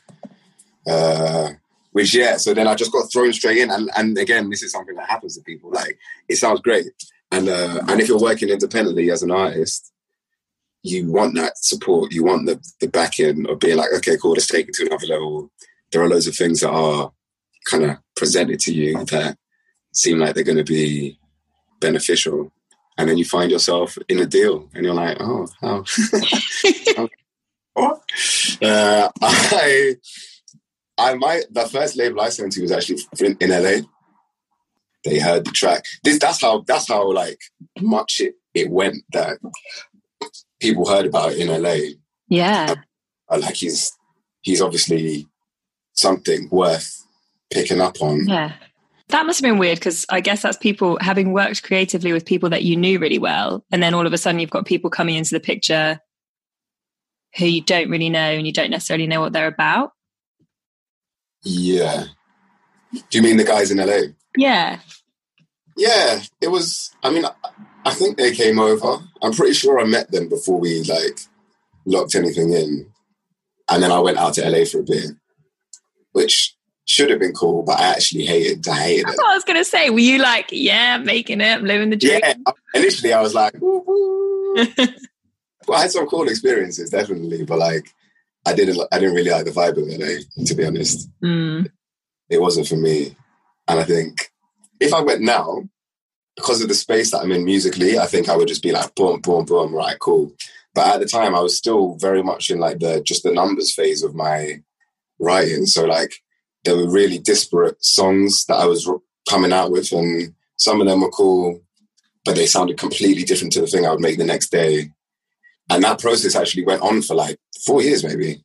Uh 0.86 1.52
which 1.92 2.14
yeah, 2.14 2.36
so 2.36 2.52
then 2.52 2.68
I 2.68 2.74
just 2.74 2.92
got 2.92 3.10
thrown 3.10 3.32
straight 3.32 3.56
in 3.56 3.70
and, 3.70 3.90
and 3.96 4.18
again 4.18 4.50
this 4.50 4.62
is 4.62 4.70
something 4.70 4.94
that 4.96 5.08
happens 5.08 5.34
to 5.36 5.42
people. 5.42 5.70
Like 5.70 5.98
it 6.28 6.36
sounds 6.36 6.60
great. 6.60 6.88
And 7.32 7.48
uh 7.48 7.84
and 7.88 8.02
if 8.02 8.08
you're 8.08 8.20
working 8.20 8.50
independently 8.50 9.10
as 9.10 9.22
an 9.22 9.30
artist, 9.30 9.90
you 10.82 11.10
want 11.10 11.34
that 11.34 11.58
support, 11.58 12.12
you 12.12 12.24
want 12.24 12.46
the, 12.46 12.60
the 12.80 12.88
backing 12.88 13.48
of 13.48 13.58
being 13.58 13.76
like, 13.76 13.92
okay, 13.98 14.16
cool, 14.16 14.32
let's 14.32 14.46
take 14.46 14.68
it 14.68 14.74
to 14.74 14.86
another 14.86 15.06
level. 15.06 15.50
There 15.92 16.02
are 16.02 16.08
loads 16.08 16.26
of 16.26 16.34
things 16.34 16.60
that 16.60 16.70
are 16.70 17.12
kind 17.66 17.84
of 17.84 17.98
presented 18.16 18.60
to 18.60 18.72
you 18.72 19.04
that 19.06 19.36
seem 19.92 20.18
like 20.18 20.34
they're 20.34 20.44
going 20.44 20.56
to 20.56 20.64
be 20.64 21.18
beneficial. 21.80 22.52
And 22.96 23.08
then 23.08 23.18
you 23.18 23.24
find 23.24 23.50
yourself 23.50 23.96
in 24.08 24.18
a 24.20 24.26
deal 24.26 24.68
and 24.74 24.84
you're 24.84 24.94
like, 24.94 25.16
oh, 25.20 25.48
how? 25.60 25.84
Uh, 28.62 29.08
I, 29.22 29.94
I 30.98 31.14
might, 31.14 31.44
the 31.50 31.66
first 31.66 31.96
label 31.96 32.20
I 32.20 32.28
sent 32.28 32.52
to 32.52 32.62
was 32.62 32.72
actually 32.72 33.00
in, 33.20 33.36
in 33.40 33.50
LA. 33.50 33.86
They 35.04 35.18
heard 35.18 35.46
the 35.46 35.50
track. 35.52 35.84
This, 36.04 36.18
that's 36.18 36.42
how, 36.42 36.62
that's 36.66 36.88
how 36.88 37.10
like 37.10 37.38
much 37.80 38.20
it, 38.20 38.34
it 38.52 38.68
went 38.68 38.96
that 39.12 39.38
people 40.60 40.88
heard 40.88 41.06
about 41.06 41.32
it 41.32 41.38
in 41.38 41.62
LA. 41.62 41.96
Yeah. 42.28 42.74
Uh, 43.28 43.38
like 43.38 43.56
he's 43.56 43.92
he's 44.42 44.60
obviously 44.60 45.26
something 45.94 46.48
worth 46.50 47.04
picking 47.52 47.80
up 47.80 48.00
on. 48.00 48.26
Yeah. 48.26 48.52
That 49.08 49.26
must 49.26 49.40
have 49.40 49.50
been 49.50 49.58
weird 49.58 49.78
because 49.78 50.06
I 50.08 50.20
guess 50.20 50.42
that's 50.42 50.56
people 50.56 50.96
having 51.00 51.32
worked 51.32 51.64
creatively 51.64 52.12
with 52.12 52.24
people 52.24 52.50
that 52.50 52.62
you 52.62 52.76
knew 52.76 53.00
really 53.00 53.18
well. 53.18 53.64
And 53.72 53.82
then 53.82 53.92
all 53.92 54.06
of 54.06 54.12
a 54.12 54.18
sudden 54.18 54.38
you've 54.38 54.50
got 54.50 54.66
people 54.66 54.88
coming 54.88 55.16
into 55.16 55.34
the 55.34 55.40
picture 55.40 55.98
who 57.36 57.46
you 57.46 57.62
don't 57.62 57.90
really 57.90 58.08
know 58.08 58.20
and 58.20 58.46
you 58.46 58.52
don't 58.52 58.70
necessarily 58.70 59.08
know 59.08 59.20
what 59.20 59.32
they're 59.32 59.48
about. 59.48 59.92
Yeah. 61.42 62.04
Do 62.92 63.18
you 63.18 63.22
mean 63.22 63.36
the 63.36 63.44
guys 63.44 63.70
in 63.70 63.78
LA? 63.78 64.12
Yeah. 64.36 64.78
Yeah. 65.76 66.22
It 66.40 66.48
was, 66.48 66.94
I 67.02 67.10
mean, 67.10 67.24
I 67.84 67.94
think 67.94 68.16
they 68.16 68.34
came 68.34 68.58
over. 68.58 68.98
I'm 69.22 69.32
pretty 69.32 69.54
sure 69.54 69.80
I 69.80 69.84
met 69.84 70.10
them 70.10 70.28
before 70.28 70.58
we 70.58 70.82
like 70.82 71.20
locked 71.86 72.14
anything 72.14 72.52
in, 72.52 72.90
and 73.70 73.82
then 73.82 73.90
I 73.90 74.00
went 74.00 74.18
out 74.18 74.34
to 74.34 74.48
LA 74.48 74.64
for 74.64 74.80
a 74.80 74.84
bit, 74.84 75.10
which 76.12 76.56
should 76.84 77.10
have 77.10 77.20
been 77.20 77.32
cool, 77.32 77.62
but 77.62 77.78
I 77.78 77.90
actually 77.90 78.26
hated. 78.26 78.66
I 78.68 78.82
hated 78.82 79.08
it. 79.08 79.18
I 79.20 79.34
was 79.34 79.44
gonna 79.44 79.64
say, 79.64 79.90
were 79.90 80.00
you 80.00 80.18
like, 80.18 80.48
yeah, 80.50 80.98
making 80.98 81.40
it, 81.40 81.62
living 81.62 81.90
the 81.90 81.96
dream? 81.96 82.20
Yeah. 82.22 82.34
Initially, 82.74 83.12
I 83.12 83.20
was 83.20 83.34
like, 83.34 83.54
well, 83.60 84.64
I 85.72 85.82
had 85.82 85.90
some 85.90 86.06
cool 86.06 86.28
experiences, 86.28 86.90
definitely, 86.90 87.44
but 87.44 87.58
like, 87.58 87.86
I 88.46 88.54
didn't. 88.54 88.80
I 88.90 88.98
didn't 88.98 89.14
really 89.14 89.30
like 89.30 89.44
the 89.44 89.50
vibe 89.50 89.76
of 89.76 89.86
LA, 89.86 90.44
to 90.46 90.54
be 90.54 90.64
honest. 90.64 91.08
Mm. 91.22 91.70
It 92.28 92.40
wasn't 92.40 92.68
for 92.68 92.76
me, 92.76 93.14
and 93.68 93.80
I 93.80 93.84
think 93.84 94.30
if 94.80 94.94
I 94.94 95.00
went 95.00 95.20
now, 95.20 95.62
because 96.36 96.62
of 96.62 96.68
the 96.68 96.74
space 96.74 97.10
that 97.10 97.20
I'm 97.20 97.32
in 97.32 97.44
musically, 97.44 97.98
I 97.98 98.06
think 98.06 98.28
I 98.28 98.36
would 98.36 98.48
just 98.48 98.62
be 98.62 98.72
like, 98.72 98.94
boom, 98.94 99.20
boom, 99.20 99.44
boom, 99.44 99.74
right, 99.74 99.98
cool. 99.98 100.32
But 100.74 100.94
at 100.94 101.00
the 101.00 101.06
time, 101.06 101.34
I 101.34 101.40
was 101.40 101.56
still 101.56 101.96
very 101.96 102.22
much 102.22 102.50
in 102.50 102.58
like 102.58 102.78
the 102.78 103.02
just 103.02 103.22
the 103.22 103.32
numbers 103.32 103.74
phase 103.74 104.02
of 104.02 104.14
my 104.14 104.62
writing. 105.18 105.66
So 105.66 105.84
like, 105.84 106.12
there 106.64 106.76
were 106.76 106.90
really 106.90 107.18
disparate 107.18 107.82
songs 107.84 108.44
that 108.46 108.56
I 108.56 108.66
was 108.66 108.88
coming 109.28 109.52
out 109.52 109.70
with, 109.70 109.92
and 109.92 110.34
some 110.56 110.80
of 110.80 110.86
them 110.86 111.00
were 111.00 111.10
cool, 111.10 111.62
but 112.24 112.36
they 112.36 112.46
sounded 112.46 112.78
completely 112.78 113.24
different 113.24 113.52
to 113.54 113.60
the 113.60 113.66
thing 113.66 113.86
I 113.86 113.90
would 113.90 114.00
make 114.00 114.18
the 114.18 114.24
next 114.24 114.50
day. 114.50 114.90
And 115.70 115.82
that 115.84 116.00
process 116.00 116.34
actually 116.34 116.64
went 116.64 116.82
on 116.82 117.02
for 117.02 117.14
like 117.14 117.38
four 117.64 117.82
years, 117.82 118.04
maybe. 118.04 118.44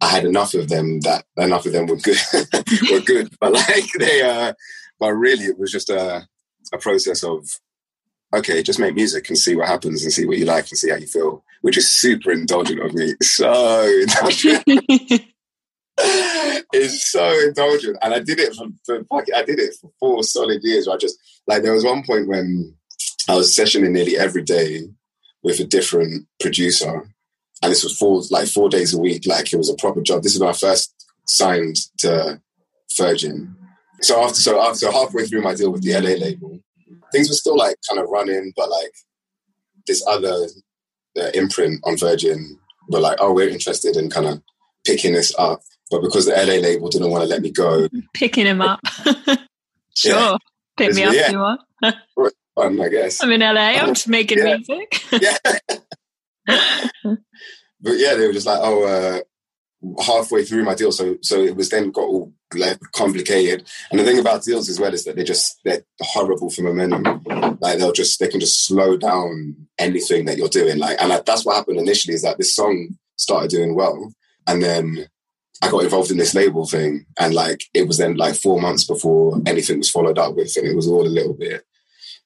I 0.00 0.08
had 0.08 0.24
enough 0.24 0.54
of 0.54 0.68
them 0.68 1.00
that 1.00 1.24
enough 1.36 1.64
of 1.64 1.72
them 1.72 1.86
were 1.86 1.96
good, 1.96 2.18
were 2.90 3.00
good, 3.00 3.36
but 3.38 3.52
like 3.52 3.86
they, 3.98 4.22
uh, 4.22 4.52
but 4.98 5.12
really 5.12 5.44
it 5.44 5.58
was 5.58 5.70
just 5.70 5.90
a 5.90 6.26
a 6.72 6.78
process 6.78 7.22
of 7.22 7.48
okay, 8.34 8.62
just 8.62 8.78
make 8.78 8.94
music 8.94 9.28
and 9.28 9.36
see 9.36 9.54
what 9.54 9.68
happens 9.68 10.02
and 10.02 10.12
see 10.12 10.26
what 10.26 10.38
you 10.38 10.46
like 10.46 10.68
and 10.70 10.78
see 10.78 10.90
how 10.90 10.96
you 10.96 11.06
feel, 11.06 11.44
which 11.60 11.76
is 11.76 11.90
super 11.90 12.32
indulgent 12.32 12.80
of 12.80 12.94
me. 12.94 13.14
So 13.20 13.82
indulgent. 13.84 14.64
it's 15.98 17.10
so 17.10 17.28
indulgent. 17.46 17.98
And 18.02 18.14
I 18.14 18.20
did 18.20 18.40
it 18.40 18.54
for, 18.54 18.68
for 18.84 19.04
I 19.34 19.42
did 19.42 19.58
it 19.58 19.74
for 19.80 19.90
four 20.00 20.22
solid 20.22 20.62
years. 20.62 20.88
I 20.88 20.96
just 20.96 21.18
like 21.46 21.62
there 21.62 21.74
was 21.74 21.84
one 21.84 22.02
point 22.04 22.28
when 22.28 22.74
I 23.28 23.34
was 23.34 23.54
sessioning 23.54 23.90
nearly 23.90 24.16
every 24.16 24.42
day 24.42 24.88
with 25.42 25.60
a 25.60 25.64
different 25.64 26.26
producer. 26.40 27.08
And 27.62 27.70
this 27.70 27.84
was 27.84 27.96
four 27.96 28.22
like 28.30 28.48
four 28.48 28.68
days 28.68 28.94
a 28.94 28.98
week, 28.98 29.26
like 29.26 29.52
it 29.52 29.56
was 29.56 29.70
a 29.70 29.76
proper 29.76 30.00
job. 30.00 30.22
This 30.22 30.34
is 30.34 30.40
when 30.40 30.50
I 30.50 30.54
first 30.54 30.94
signed 31.26 31.76
to 31.98 32.40
Virgin 32.96 33.54
so 34.02 34.22
after 34.22 34.40
so 34.40 34.60
after 34.60 34.90
halfway 34.90 35.26
through 35.26 35.42
my 35.42 35.54
deal 35.54 35.70
with 35.70 35.82
the 35.82 35.92
LA 35.92 36.16
label, 36.24 36.60
things 37.12 37.28
were 37.28 37.34
still 37.34 37.56
like 37.56 37.76
kind 37.88 38.00
of 38.00 38.08
running, 38.08 38.52
but 38.56 38.70
like 38.70 38.92
this 39.86 40.04
other 40.06 40.46
uh, 41.18 41.30
imprint 41.34 41.80
on 41.84 41.96
Virgin 41.96 42.58
were 42.88 43.00
like, 43.00 43.18
oh, 43.20 43.32
we're 43.32 43.48
interested 43.48 43.96
in 43.96 44.10
kind 44.10 44.26
of 44.26 44.42
picking 44.84 45.12
this 45.12 45.34
up, 45.38 45.60
but 45.90 46.02
because 46.02 46.26
the 46.26 46.32
LA 46.32 46.60
label 46.60 46.88
didn't 46.88 47.10
want 47.10 47.22
to 47.22 47.28
let 47.28 47.42
me 47.42 47.50
go, 47.50 47.88
picking 48.14 48.46
him 48.46 48.60
up. 48.60 48.80
sure, 49.96 50.14
yeah. 50.14 50.36
pick 50.76 50.94
me 50.94 51.04
up 51.04 51.14
yeah. 51.14 51.26
if 51.26 51.32
you 51.32 51.38
want. 51.38 51.60
Fun, 52.54 52.80
I 52.80 52.88
guess. 52.88 53.22
I'm 53.22 53.30
in 53.30 53.40
LA. 53.40 53.78
I'm 53.78 53.94
just 53.94 54.08
making 54.08 54.38
yeah. 54.38 54.56
music. 54.56 55.04
yeah. 55.12 55.36
but 57.80 57.96
yeah, 57.96 58.14
they 58.14 58.26
were 58.26 58.32
just 58.32 58.46
like, 58.46 58.60
oh, 58.60 58.84
uh, 58.84 59.20
halfway 60.04 60.44
through 60.44 60.64
my 60.64 60.74
deal. 60.74 60.92
So 60.92 61.16
so 61.22 61.40
it 61.40 61.56
was 61.56 61.70
then 61.70 61.90
got 61.90 62.02
all 62.02 62.32
like 62.54 62.78
complicated. 62.92 63.68
And 63.90 63.98
the 63.98 64.04
thing 64.04 64.18
about 64.18 64.44
deals 64.44 64.68
as 64.68 64.78
well 64.78 64.92
is 64.92 65.04
that 65.04 65.16
they 65.16 65.24
just 65.24 65.60
they're 65.64 65.82
horrible 66.00 66.50
for 66.50 66.62
momentum. 66.62 67.22
Like 67.60 67.78
they'll 67.78 67.92
just 67.92 68.20
they 68.20 68.28
can 68.28 68.40
just 68.40 68.66
slow 68.66 68.96
down 68.96 69.56
anything 69.78 70.24
that 70.26 70.36
you're 70.36 70.48
doing. 70.48 70.78
Like 70.78 71.00
and 71.00 71.10
that's 71.26 71.44
what 71.44 71.56
happened 71.56 71.78
initially 71.78 72.14
is 72.14 72.22
that 72.22 72.38
this 72.38 72.54
song 72.54 72.96
started 73.16 73.50
doing 73.50 73.74
well, 73.74 74.12
and 74.46 74.62
then 74.62 75.06
I 75.62 75.70
got 75.70 75.84
involved 75.84 76.10
in 76.10 76.18
this 76.18 76.34
label 76.34 76.66
thing, 76.66 77.06
and 77.18 77.34
like 77.34 77.62
it 77.74 77.86
was 77.86 77.98
then 77.98 78.16
like 78.16 78.34
four 78.34 78.60
months 78.60 78.84
before 78.84 79.40
anything 79.46 79.78
was 79.78 79.90
followed 79.90 80.18
up 80.18 80.34
with, 80.34 80.56
and 80.56 80.66
it 80.66 80.76
was 80.76 80.88
all 80.88 81.06
a 81.06 81.08
little 81.08 81.34
bit. 81.34 81.64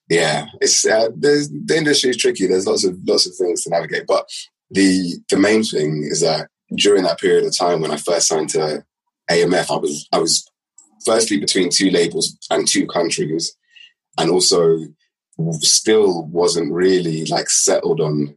Yeah, 0.08 0.46
it's 0.60 0.86
uh, 0.86 1.08
the 1.16 1.74
industry 1.76 2.10
is 2.10 2.16
tricky. 2.16 2.46
There's 2.46 2.66
lots 2.66 2.84
of 2.84 2.96
lots 3.04 3.26
of 3.26 3.34
things 3.34 3.64
to 3.64 3.70
navigate, 3.70 4.06
but 4.06 4.28
the 4.70 5.18
the 5.28 5.36
main 5.36 5.64
thing 5.64 6.06
is 6.08 6.20
that 6.20 6.48
during 6.74 7.04
that 7.04 7.20
period 7.20 7.44
of 7.44 7.56
time 7.56 7.80
when 7.80 7.90
I 7.90 7.96
first 7.96 8.28
signed 8.28 8.48
to 8.50 8.84
AMF, 9.30 9.70
I 9.70 9.78
was 9.78 10.08
I 10.12 10.18
was 10.18 10.50
firstly 11.04 11.38
between 11.38 11.70
two 11.70 11.90
labels 11.90 12.36
and 12.50 12.66
two 12.66 12.86
countries, 12.86 13.56
and 14.18 14.30
also 14.30 14.78
still 15.60 16.24
wasn't 16.26 16.72
really 16.72 17.26
like 17.26 17.50
settled 17.50 18.00
on 18.00 18.36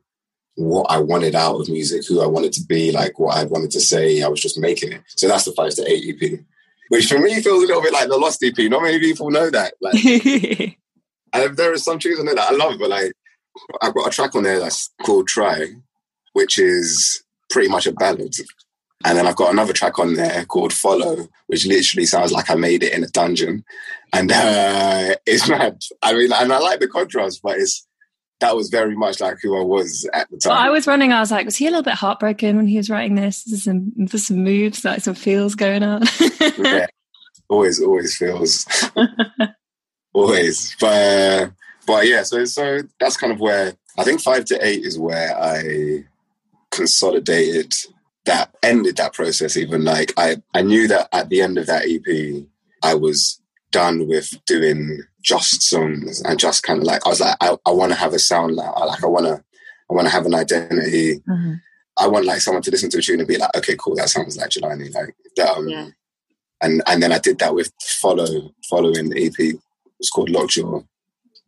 what 0.56 0.88
I 0.92 1.00
wanted 1.00 1.36
out 1.36 1.60
of 1.60 1.70
music, 1.70 2.06
who 2.06 2.22
I 2.22 2.28
wanted 2.28 2.52
to 2.54 2.66
be, 2.66 2.92
like 2.92 3.18
what 3.18 3.38
I 3.38 3.46
wanted 3.46 3.72
to 3.72 3.80
say. 3.80 4.22
I 4.22 4.28
was 4.28 4.42
just 4.42 4.60
making 4.60 4.92
it. 4.92 5.02
So 5.08 5.28
that's 5.28 5.46
the 5.46 5.54
five 5.54 5.74
to 5.76 5.90
eight 5.90 6.22
EP, 6.22 6.40
which 6.90 7.08
for 7.08 7.18
me 7.18 7.42
feels 7.42 7.64
a 7.64 7.68
little 7.68 7.82
bit 7.82 7.94
like 7.94 8.10
the 8.10 8.18
Lost 8.18 8.44
EP. 8.44 8.58
Not 8.70 8.84
many 8.84 9.00
people 9.00 9.32
know 9.32 9.50
that. 9.50 9.74
Like, 9.80 10.04
and 11.34 11.58
there 11.58 11.72
are 11.72 11.78
some 11.78 12.00
tunes 12.00 12.20
on 12.20 12.26
there 12.26 12.36
that 12.36 12.52
I 12.52 12.56
love, 12.56 12.78
but 12.80 12.90
like 12.90 13.14
I've 13.82 13.94
got 13.94 14.08
a 14.08 14.12
track 14.12 14.36
on 14.36 14.44
there 14.44 14.60
that's 14.60 14.92
called 15.04 15.28
Try, 15.28 15.68
which 16.34 16.60
is 16.60 17.24
pretty 17.50 17.70
much 17.70 17.88
a 17.88 17.92
ballad. 17.92 18.36
And 19.06 19.18
then 19.18 19.26
I've 19.26 19.36
got 19.36 19.54
another 19.54 19.74
track 19.74 19.98
on 19.98 20.16
there 20.16 20.44
called 20.46 20.74
Follow, 20.74 21.28
which 21.48 21.66
literally 21.66 22.06
sounds 22.06 22.32
like 22.34 22.50
I 22.50 22.56
made 22.56 22.84
it 22.84 22.94
in 22.94 23.04
a 23.04 23.08
dungeon. 23.08 23.64
And 24.12 24.32
uh, 24.32 25.16
it's 25.26 25.48
mad. 25.48 25.82
I 26.02 26.14
mean, 26.14 26.34
and 26.34 26.52
I 26.52 26.60
like 26.60 26.80
the 26.80 26.88
contrast, 26.88 27.42
but 27.42 27.58
it's 27.58 27.88
that 28.40 28.56
was 28.56 28.70
very 28.70 28.96
much 28.96 29.20
like 29.20 29.38
who 29.42 29.58
I 29.58 29.64
was 29.64 30.10
at 30.14 30.30
the 30.30 30.38
time. 30.38 30.52
Well, 30.52 30.60
I 30.60 30.70
was 30.70 30.88
running, 30.88 31.12
I 31.12 31.20
was 31.20 31.32
like, 31.32 31.46
was 31.46 31.58
he 31.58 31.68
a 31.68 31.70
little 31.70 31.84
bit 31.84 31.96
heartbroken 31.96 32.56
when 32.56 32.68
he 32.68 32.78
was 32.78 32.90
writing 32.90 33.16
this? 33.16 33.44
There's 33.44 33.64
some, 33.64 33.92
there's 33.98 34.28
some 34.28 34.44
moves, 34.44 34.86
like 34.86 35.02
some 35.02 35.16
feels 35.16 35.56
going 35.56 35.84
on. 35.84 36.04
yeah, 36.58 36.88
always, 37.50 37.82
always 37.82 38.16
feels. 38.16 38.66
always. 40.14 40.76
But, 40.80 40.88
uh, 40.88 41.50
but 41.86 42.08
yeah, 42.08 42.24
so, 42.24 42.46
so 42.46 42.80
that's 43.00 43.18
kind 43.18 43.34
of 43.34 43.40
where 43.42 43.74
I 43.98 44.04
think 44.04 44.22
five 44.22 44.46
to 44.46 44.66
eight 44.66 44.86
is 44.86 44.98
where 44.98 45.38
I 45.38 46.06
consolidated 46.80 47.74
that 48.26 48.56
ended 48.64 48.96
that 48.96 49.14
process 49.14 49.58
even 49.58 49.84
like 49.84 50.14
I, 50.16 50.38
I 50.54 50.62
knew 50.62 50.88
that 50.88 51.10
at 51.12 51.28
the 51.28 51.42
end 51.42 51.58
of 51.58 51.68
that 51.68 51.84
ep 51.86 52.10
i 52.82 52.94
was 52.96 53.42
done 53.72 54.08
with 54.08 54.34
doing 54.46 55.04
just 55.22 55.62
songs 55.62 56.22
and 56.22 56.40
just 56.40 56.64
kind 56.64 56.80
of 56.80 56.86
like 56.86 57.06
i 57.06 57.10
was 57.10 57.20
like 57.20 57.36
i, 57.42 57.58
I 57.66 57.72
want 57.72 57.92
to 57.92 57.98
have 57.98 58.14
a 58.14 58.20
sound 58.20 58.56
like 58.56 58.72
i 58.78 58.86
like 58.86 59.04
i 59.04 59.08
want 59.08 59.26
to 59.26 59.44
i 59.90 59.94
want 59.94 60.08
to 60.08 60.14
have 60.14 60.26
an 60.26 60.36
identity 60.36 61.20
mm-hmm. 61.20 61.56
i 61.98 62.08
want 62.08 62.26
like 62.26 62.40
someone 62.40 62.64
to 62.64 62.72
listen 62.72 62.90
to 62.92 63.00
a 63.00 63.02
tune 63.02 63.20
and 63.20 63.28
be 63.28 63.38
like 63.38 63.56
okay 63.58 63.76
cool 63.78 63.96
that 63.96 64.10
sounds 64.10 64.38
like 64.38 64.52
jelani 64.52 64.90
like 64.94 65.14
um, 65.50 65.68
yeah. 65.68 65.90
and 66.62 66.82
and 66.88 67.04
then 67.04 67.12
i 67.12 67.20
did 67.20 67.40
that 67.40 67.54
with 67.54 67.74
follow 67.82 68.54
following 68.70 69.10
the 69.10 69.26
ep 69.26 69.60
it's 70.00 70.10
called 70.10 70.30
lockjaw 70.30 70.82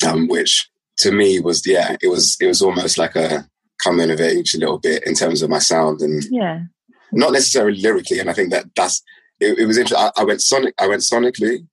um, 0.06 0.28
which 0.28 0.70
to 0.98 1.14
me 1.14 1.40
was 1.40 1.66
yeah 1.66 1.96
it 2.02 2.10
was 2.10 2.38
it 2.42 2.48
was 2.48 2.62
almost 2.62 2.98
like 2.98 3.16
a 3.16 3.48
coming 3.84 4.12
of 4.12 4.22
age 4.22 4.54
a 4.54 4.60
little 4.60 4.80
bit 4.80 5.06
in 5.06 5.14
terms 5.14 5.42
of 5.42 5.50
my 5.50 5.60
sound 5.60 6.02
and 6.02 6.24
yeah, 6.30 6.62
not 7.12 7.34
necessarily 7.34 7.80
lyrically. 7.80 8.20
And 8.20 8.30
I 8.30 8.34
think 8.34 8.52
that 8.52 8.66
that's 8.76 9.02
it, 9.40 9.58
it 9.58 9.66
was 9.66 9.78
interesting. 9.78 10.12
I, 10.16 10.22
I, 10.22 10.24
went 10.24 10.42
sonic, 10.42 10.74
I 10.80 10.88
went 10.88 11.02
sonically, 11.02 11.66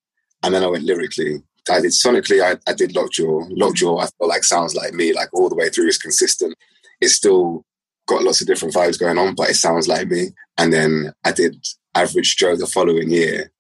and 0.43 0.55
then 0.55 0.63
I 0.63 0.69
went 0.69 0.85
lyrically. 0.85 1.43
I 1.71 1.81
did 1.81 1.93
sonically. 1.93 2.43
I, 2.43 2.59
I 2.67 2.73
did 2.73 2.97
Lockjaw. 2.97 3.41
Lockjaw. 3.51 3.99
I 3.99 4.07
felt 4.07 4.31
like 4.31 4.45
sounds 4.45 4.75
like 4.75 4.95
me, 4.95 5.13
like 5.13 5.29
all 5.35 5.51
the 5.51 5.55
way 5.55 5.69
through. 5.69 5.89
is 5.89 5.99
consistent. 5.99 6.55
It's 7.01 7.15
still 7.15 7.65
got 8.07 8.23
lots 8.23 8.41
of 8.41 8.47
different 8.47 8.75
vibes 8.75 8.99
going 8.99 9.19
on, 9.19 9.35
but 9.35 9.51
it 9.51 9.55
sounds 9.55 9.87
like 9.87 10.09
me. 10.09 10.29
And 10.57 10.73
then 10.73 11.13
I 11.25 11.33
did 11.33 11.57
Average 11.95 12.37
Joe 12.37 12.57
the 12.57 12.67
following 12.67 13.11
year. 13.11 13.53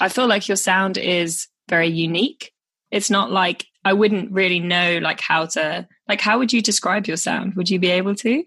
I 0.00 0.08
feel 0.08 0.28
like 0.28 0.46
your 0.46 0.56
sound 0.56 0.96
is 0.96 1.48
very 1.68 1.88
unique. 1.88 2.52
It's 2.90 3.10
not 3.10 3.32
like 3.32 3.66
I 3.88 3.94
wouldn't 3.94 4.30
really 4.32 4.60
know 4.60 4.98
like 5.00 5.18
how 5.18 5.46
to 5.46 5.88
like 6.06 6.20
how 6.20 6.38
would 6.38 6.52
you 6.52 6.60
describe 6.60 7.06
your 7.06 7.16
sound? 7.16 7.54
Would 7.54 7.70
you 7.70 7.78
be 7.78 7.90
able 7.90 8.14
to? 8.16 8.44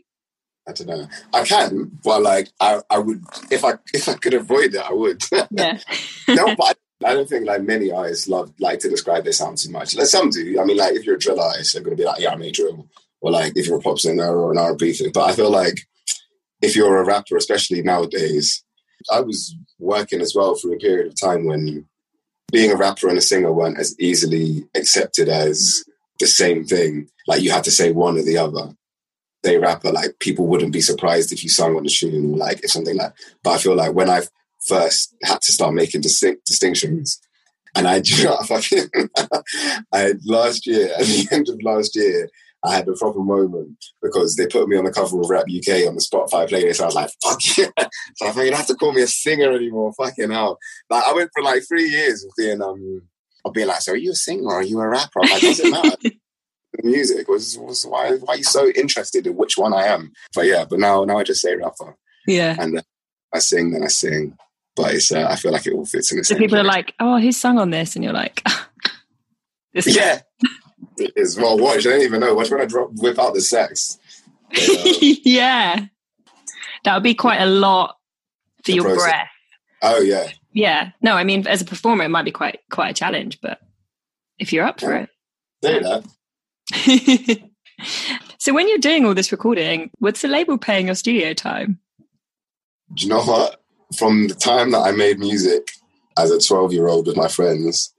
I 0.69 0.71
don't 0.71 0.87
know. 0.87 1.07
I 1.33 1.43
can, 1.43 1.97
but 2.03 2.21
like 2.21 2.49
I, 2.59 2.81
I 2.91 2.99
would 2.99 3.23
if 3.49 3.65
I 3.65 3.79
if 3.91 4.07
I 4.07 4.13
could 4.13 4.35
avoid 4.35 4.75
it, 4.75 4.83
I 4.87 4.93
would. 4.93 5.23
Yeah. 5.49 5.79
no, 6.27 6.55
but 6.55 6.77
I, 7.03 7.09
I, 7.09 7.13
don't 7.15 7.27
think 7.27 7.47
like 7.47 7.63
many 7.63 7.91
artists 7.91 8.27
love 8.27 8.53
like 8.59 8.77
to 8.81 8.89
describe 8.89 9.23
their 9.23 9.33
sound 9.33 9.57
too 9.57 9.71
much. 9.71 9.95
Like 9.95 10.05
some 10.05 10.29
do. 10.29 10.61
I 10.61 10.63
mean, 10.63 10.77
like 10.77 10.93
if 10.93 11.05
you're 11.05 11.15
a 11.15 11.19
drill 11.19 11.41
artist, 11.41 11.73
they're 11.73 11.81
gonna 11.81 11.95
be 11.95 12.05
like, 12.05 12.21
yeah, 12.21 12.33
I 12.33 12.35
made 12.35 12.53
drill, 12.53 12.87
or 13.21 13.31
like 13.31 13.53
if 13.55 13.65
you're 13.65 13.79
a 13.79 13.81
pop 13.81 13.97
singer 13.97 14.37
or 14.37 14.51
an 14.51 14.59
R&B 14.59 14.93
thing. 14.93 15.11
But 15.11 15.27
I 15.27 15.33
feel 15.33 15.49
like 15.49 15.79
if 16.61 16.75
you're 16.75 16.97
a 16.97 17.03
rapper, 17.03 17.35
especially 17.35 17.81
nowadays, 17.81 18.63
I 19.11 19.21
was 19.21 19.55
working 19.79 20.21
as 20.21 20.35
well 20.35 20.53
for 20.53 20.71
a 20.71 20.77
period 20.77 21.07
of 21.07 21.19
time 21.19 21.45
when 21.45 21.87
being 22.51 22.71
a 22.71 22.75
rapper 22.75 23.07
and 23.07 23.17
a 23.17 23.21
singer 23.21 23.51
weren't 23.51 23.79
as 23.79 23.97
easily 23.99 24.65
accepted 24.75 25.29
as 25.29 25.83
the 26.19 26.27
same 26.27 26.65
thing. 26.65 27.07
Like 27.27 27.41
you 27.41 27.51
had 27.51 27.63
to 27.65 27.71
say 27.71 27.91
one 27.91 28.17
or 28.17 28.23
the 28.23 28.37
other. 28.37 28.73
They 29.43 29.57
rapper, 29.57 29.91
like 29.91 30.19
people 30.19 30.45
wouldn't 30.45 30.73
be 30.73 30.81
surprised 30.81 31.31
if 31.31 31.43
you 31.43 31.49
sung 31.49 31.75
on 31.75 31.83
the 31.83 31.89
tune, 31.89 32.37
like 32.37 32.63
if 32.63 32.71
something 32.71 32.95
like. 32.95 33.13
But 33.43 33.51
I 33.51 33.57
feel 33.57 33.75
like 33.75 33.93
when 33.93 34.09
I 34.09 34.21
first 34.67 35.15
had 35.23 35.41
to 35.41 35.51
start 35.51 35.73
making 35.73 36.01
distinct 36.01 36.45
distinctions, 36.45 37.19
and 37.75 37.87
I, 37.87 37.95
you 38.05 38.25
know, 38.25 38.37
I 39.93 40.13
last 40.25 40.67
year 40.67 40.93
at 40.93 41.05
the 41.05 41.27
end 41.31 41.49
of 41.49 41.59
last 41.63 41.95
year, 41.95 42.29
I 42.63 42.75
had 42.75 42.87
a 42.87 42.93
proper 42.93 43.21
moment 43.21 43.83
because 44.01 44.35
they 44.35 44.45
put 44.45 44.67
me 44.67 44.77
on 44.77 44.85
the 44.85 44.91
cover 44.91 45.19
of 45.19 45.29
Rap 45.29 45.45
UK 45.45 45.87
on 45.87 45.95
the 45.95 46.01
Spotify 46.01 46.47
playlist. 46.47 46.81
I 46.81 46.85
was 46.85 46.95
like, 46.95 47.09
fuck 47.23 47.39
yeah. 47.57 47.87
So 48.17 48.27
I 48.27 48.31
thought 48.31 48.43
you 48.43 48.49
don't 48.51 48.57
have 48.57 48.67
to 48.67 48.75
call 48.75 48.93
me 48.93 49.01
a 49.01 49.07
singer 49.07 49.51
anymore. 49.51 49.93
Fucking 49.93 50.29
hell. 50.29 50.59
Like 50.89 51.03
I 51.03 51.13
went 51.13 51.31
for 51.33 51.43
like 51.43 51.63
three 51.67 51.89
years 51.89 52.23
of 52.23 52.31
being 52.37 52.61
um 52.61 53.01
of 53.43 53.53
being 53.53 53.67
like, 53.67 53.81
so 53.81 53.93
are 53.93 53.97
you 53.97 54.11
a 54.11 54.15
singer 54.15 54.43
or 54.43 54.59
are 54.59 54.63
you 54.63 54.79
a 54.79 54.87
rapper? 54.87 55.21
I'm 55.23 55.31
like, 55.31 55.41
does 55.41 55.59
it 55.59 55.71
matter? 55.71 55.97
The 56.73 56.87
music 56.87 57.27
was, 57.27 57.57
was 57.57 57.85
why 57.85 58.13
why 58.13 58.35
are 58.35 58.37
you 58.37 58.45
so 58.45 58.69
interested 58.69 59.27
in 59.27 59.35
which 59.35 59.57
one 59.57 59.73
I 59.73 59.87
am? 59.87 60.13
But 60.33 60.45
yeah, 60.45 60.63
but 60.63 60.79
now 60.79 61.03
now 61.03 61.17
I 61.17 61.23
just 61.23 61.41
say 61.41 61.53
rapper. 61.53 61.97
Yeah. 62.25 62.55
And 62.57 62.77
uh, 62.77 62.81
I 63.33 63.39
sing, 63.39 63.71
then 63.71 63.83
I 63.83 63.87
sing. 63.87 64.37
But 64.77 64.95
it's 64.95 65.11
uh, 65.11 65.27
I 65.29 65.35
feel 65.35 65.51
like 65.51 65.67
it 65.67 65.73
all 65.73 65.85
fits 65.85 66.13
in 66.13 66.19
the 66.19 66.23
so 66.23 66.33
same. 66.33 66.39
people 66.39 66.55
place. 66.55 66.63
are 66.63 66.73
like, 66.73 66.93
oh, 67.01 67.19
who's 67.19 67.35
sung 67.35 67.59
on 67.59 67.71
this? 67.71 67.97
And 67.97 68.05
you're 68.05 68.13
like, 68.13 68.41
this 69.73 69.93
yeah 69.93 70.21
is 70.97 71.37
well 71.37 71.57
watch. 71.57 71.85
I 71.85 71.91
don't 71.91 72.01
even 72.01 72.19
know. 72.19 72.33
Watch 72.33 72.51
when 72.51 72.61
I 72.61 72.65
drop 72.65 72.91
whip 72.93 73.19
out 73.19 73.33
the 73.33 73.41
sex. 73.41 73.97
But, 74.49 74.59
um, 74.69 75.17
yeah. 75.23 75.85
That 76.83 76.93
would 76.95 77.03
be 77.03 77.13
quite 77.13 77.41
a 77.41 77.45
lot 77.45 77.97
for 78.63 78.71
your 78.71 78.83
process. 78.83 79.03
breath. 79.03 79.27
Oh 79.81 80.01
yeah. 80.01 80.29
Yeah. 80.53 80.91
No, 81.01 81.15
I 81.15 81.23
mean 81.23 81.47
as 81.47 81.61
a 81.61 81.65
performer 81.65 82.03
it 82.03 82.09
might 82.09 82.25
be 82.25 82.31
quite 82.31 82.59
quite 82.69 82.89
a 82.89 82.93
challenge, 82.93 83.39
but 83.41 83.59
if 84.39 84.51
you're 84.51 84.65
up 84.65 84.79
for 84.79 84.93
it. 84.95 85.09
Say 85.63 85.79
that. 85.79 86.03
so 88.39 88.53
when 88.53 88.67
you're 88.67 88.79
doing 88.79 89.05
all 89.05 89.13
this 89.13 89.31
recording, 89.31 89.91
what's 89.99 90.21
the 90.21 90.27
label 90.27 90.57
paying 90.57 90.87
your 90.87 90.95
studio 90.95 91.33
time? 91.33 91.79
Do 92.93 93.03
you 93.03 93.09
know 93.09 93.21
what? 93.21 93.61
From 93.97 94.27
the 94.27 94.35
time 94.35 94.71
that 94.71 94.79
I 94.79 94.91
made 94.91 95.19
music 95.19 95.71
as 96.17 96.31
a 96.31 96.39
12 96.39 96.73
year 96.73 96.87
old 96.87 97.07
with 97.07 97.15
my 97.15 97.27
friends 97.27 97.93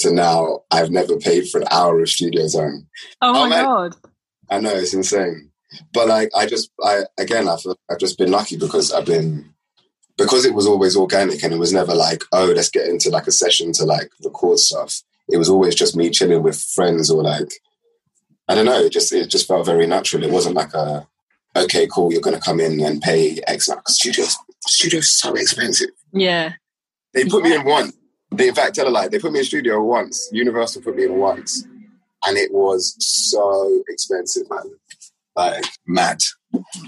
to 0.00 0.12
now 0.12 0.60
I've 0.70 0.90
never 0.90 1.16
paid 1.16 1.48
for 1.48 1.60
an 1.60 1.68
hour 1.70 2.00
of 2.00 2.08
studio 2.08 2.48
time. 2.48 2.86
Oh, 3.22 3.44
oh 3.44 3.48
my 3.48 3.60
oh, 3.60 3.64
god! 3.64 3.96
I 4.50 4.60
know 4.60 4.74
it's 4.74 4.94
insane, 4.94 5.50
but 5.92 6.08
like 6.08 6.30
I 6.36 6.46
just 6.46 6.70
I 6.82 7.04
again 7.18 7.48
I've 7.48 7.64
I've 7.90 7.98
just 7.98 8.18
been 8.18 8.30
lucky 8.30 8.56
because 8.56 8.92
I've 8.92 9.06
been 9.06 9.52
because 10.16 10.44
it 10.44 10.54
was 10.54 10.66
always 10.66 10.96
organic 10.96 11.42
and 11.42 11.52
it 11.52 11.58
was 11.58 11.72
never 11.72 11.94
like 11.94 12.22
oh 12.32 12.52
let's 12.54 12.70
get 12.70 12.88
into 12.88 13.10
like 13.10 13.26
a 13.26 13.32
session 13.32 13.72
to 13.72 13.84
like 13.84 14.10
record 14.24 14.58
stuff. 14.58 15.02
It 15.28 15.38
was 15.38 15.48
always 15.48 15.74
just 15.74 15.96
me 15.96 16.10
chilling 16.10 16.42
with 16.42 16.60
friends 16.60 17.10
or 17.10 17.22
like 17.22 17.52
I 18.48 18.54
don't 18.54 18.66
know. 18.66 18.80
It 18.80 18.92
just 18.92 19.12
it 19.12 19.28
just 19.28 19.48
felt 19.48 19.66
very 19.66 19.86
natural. 19.86 20.22
It 20.22 20.30
wasn't 20.30 20.56
like 20.56 20.74
a 20.74 21.06
okay 21.56 21.88
cool 21.90 22.12
you're 22.12 22.20
going 22.20 22.36
to 22.36 22.42
come 22.42 22.60
in 22.60 22.80
and 22.80 23.00
pay 23.00 23.40
X 23.46 23.68
amount. 23.68 23.88
Studios 23.88 24.36
studios 24.66 25.10
so 25.10 25.34
expensive. 25.34 25.90
Yeah, 26.12 26.52
they 27.12 27.24
put 27.24 27.44
yeah. 27.44 27.50
me 27.50 27.56
in 27.56 27.64
one 27.64 27.92
they, 28.36 28.48
in 28.48 28.54
fact, 28.54 28.74
tell 28.74 28.88
a 28.88 28.90
lie. 28.90 29.08
They 29.08 29.18
put 29.18 29.32
me 29.32 29.40
in 29.40 29.44
studio 29.44 29.82
once. 29.82 30.28
Universal 30.32 30.82
put 30.82 30.96
me 30.96 31.04
in 31.04 31.18
once, 31.18 31.66
and 32.26 32.36
it 32.36 32.52
was 32.52 32.96
so 32.98 33.82
expensive, 33.88 34.48
man. 34.50 34.64
Like 35.34 35.64
mad. 35.86 36.18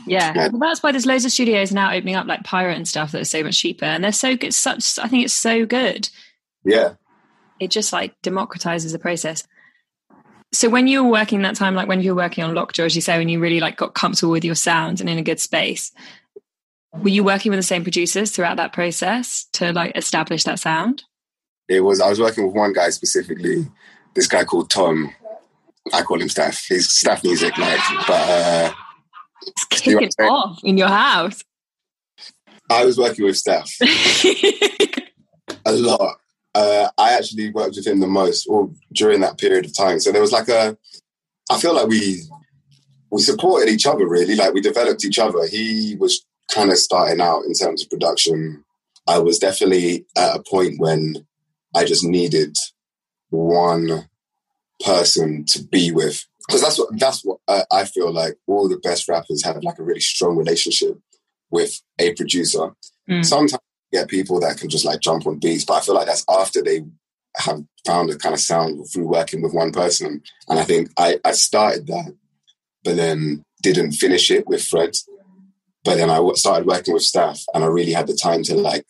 Yeah, 0.07 0.33
mad. 0.33 0.53
Well, 0.53 0.61
that's 0.61 0.83
why 0.83 0.93
there's 0.93 1.07
loads 1.07 1.25
of 1.25 1.33
studios 1.33 1.73
now 1.73 1.93
opening 1.93 2.15
up, 2.15 2.27
like 2.27 2.45
Pirate 2.45 2.77
and 2.77 2.89
stuff, 2.89 3.13
that 3.13 3.21
are 3.21 3.25
so 3.25 3.43
much 3.43 3.59
cheaper, 3.59 3.85
and 3.85 4.03
they're 4.03 4.13
so 4.13 4.37
good. 4.37 4.55
Such, 4.55 4.99
I 4.99 5.09
think 5.09 5.25
it's 5.25 5.35
so 5.35 5.67
good. 5.67 6.09
Yeah, 6.65 6.95
it 7.61 7.71
just 7.71 7.93
like 7.93 8.21
democratizes 8.23 8.93
the 8.93 8.99
process. 8.99 9.47
So 10.51 10.71
when 10.71 10.89
you 10.89 11.05
were 11.05 11.11
working 11.11 11.43
that 11.43 11.57
time, 11.57 11.75
like 11.75 11.89
when 11.89 12.01
you 12.01 12.15
were 12.15 12.23
working 12.23 12.43
on 12.43 12.55
Lockjaw, 12.55 12.85
as 12.85 12.97
you 12.97 13.03
say, 13.03 13.19
when 13.19 13.29
you 13.29 13.39
really 13.39 13.61
like 13.61 13.77
got 13.77 13.95
comfortable 13.95 14.33
with 14.33 14.45
your 14.45 14.55
sound 14.55 15.01
and 15.01 15.11
in 15.11 15.19
a 15.19 15.23
good 15.23 15.41
space, 15.41 15.93
were 16.95 17.11
you 17.11 17.23
working 17.23 17.51
with 17.51 17.59
the 17.59 17.65
same 17.65 17.83
producers 17.83 18.31
throughout 18.31 18.57
that 18.57 18.73
process 18.73 19.47
to 19.53 19.73
like 19.75 19.93
establish 19.95 20.45
that 20.45 20.59
sound? 20.59 21.05
It 21.69 21.81
was 21.81 22.01
I 22.01 22.09
was 22.09 22.21
working 22.21 22.47
with 22.47 22.55
one 22.55 22.73
guy 22.73 22.91
specifically, 22.91 23.67
this 24.15 24.27
guy 24.27 24.45
called 24.45 24.71
Tom. 24.71 25.13
I 25.93 26.03
call 26.03 26.21
him 26.21 26.29
Staff. 26.29 26.65
He's 26.67 26.91
Staff 26.91 27.25
Music, 27.25 27.57
like, 27.57 27.81
but 28.07 28.29
uh, 28.29 28.73
it's 29.47 29.65
kicking 29.67 30.09
off 30.21 30.61
in 30.63 30.77
your 30.77 30.89
house. 30.89 31.43
I 32.71 32.85
was 32.85 32.99
working 32.99 33.25
with 33.25 33.37
Staff 33.37 33.71
a 35.65 35.73
lot. 35.73 36.17
Uh, 36.55 36.89
I 36.99 37.13
actually 37.15 37.51
worked 37.51 37.77
with 37.77 37.87
him 37.87 38.01
the 38.01 38.07
most, 38.07 38.47
or 38.47 38.71
during 38.93 39.21
that 39.21 39.39
period 39.39 39.65
of 39.65 39.77
time. 39.77 40.01
So 40.01 40.13
there 40.13 40.21
was 40.21 40.33
like 40.33 40.49
a, 40.49 40.77
I 41.51 41.59
feel 41.59 41.75
like 41.75 41.87
we 41.87 42.23
we 43.11 43.23
supported 43.23 43.71
each 43.71 43.87
other 43.87 44.07
really. 44.07 44.35
Like 44.35 44.53
we 44.53 44.61
developed 44.61 45.05
each 45.05 45.19
other. 45.19 45.47
He 45.47 45.97
was 45.99 46.27
kind 46.53 46.71
of 46.71 46.79
starting 46.79 47.21
out 47.21 47.45
in 47.45 47.55
terms 47.55 47.83
of 47.83 47.91
production, 47.91 48.65
I 49.07 49.19
was 49.19 49.39
definitely 49.39 50.07
at 50.17 50.37
a 50.37 50.43
point 50.43 50.79
when 50.79 51.27
I 51.75 51.85
just 51.85 52.05
needed 52.05 52.57
one 53.31 54.09
person 54.85 55.45
to 55.49 55.63
be 55.63 55.91
with 55.93 56.25
because 56.47 56.63
that's 56.63 56.79
what 56.79 56.89
that's 56.99 57.25
what 57.25 57.39
I, 57.47 57.65
I, 57.71 57.85
feel 57.85 58.13
like 58.13 58.37
all 58.47 58.69
the 58.69 58.79
best 58.79 59.09
rappers 59.09 59.45
have 59.45 59.63
like 59.63 59.79
a 59.79 59.83
really 59.83 60.01
strong 60.01 60.37
relationship 60.37 60.99
with 61.51 61.81
a 61.99 62.15
producer. 62.15 62.71
Mm. 63.09 63.25
Sometimes 63.25 63.61
you 63.93 63.99
get 63.99 64.09
people 64.09 64.41
that 64.41 64.57
can 64.57 64.69
just 64.69 64.85
like 64.85 65.01
jump 65.01 65.27
on 65.27 65.39
beats, 65.39 65.65
but 65.65 65.75
I 65.75 65.81
feel 65.81 65.95
like 65.95 66.07
that's 66.07 66.25
after 66.29 66.63
they 66.63 66.85
have 67.37 67.63
found 67.87 68.11
a 68.11 68.17
kind 68.17 68.35
of 68.35 68.41
sound 68.41 68.87
through 68.91 69.07
working 69.07 69.43
with 69.43 69.53
one 69.53 69.73
person. 69.73 70.23
And 70.49 70.59
I 70.59 70.65
think 70.65 70.91
I, 70.99 71.19
I 71.25 71.33
started 71.33 71.87
that, 71.89 72.15
but 72.85 72.97
then 72.97 73.43
didn't 73.63 73.93
finish 73.93 74.31
it 74.31 74.47
with 74.47 74.65
Fred. 74.65 74.95
But 75.85 75.97
then 75.97 76.11
I 76.11 76.21
started 76.35 76.67
working 76.67 76.95
with 76.95 77.03
staff, 77.03 77.43
and 77.55 77.65
I 77.65 77.69
really 77.69 77.93
had 77.93 78.07
the 78.07 78.19
time 78.21 78.43
to 78.45 78.55
like 78.55 78.85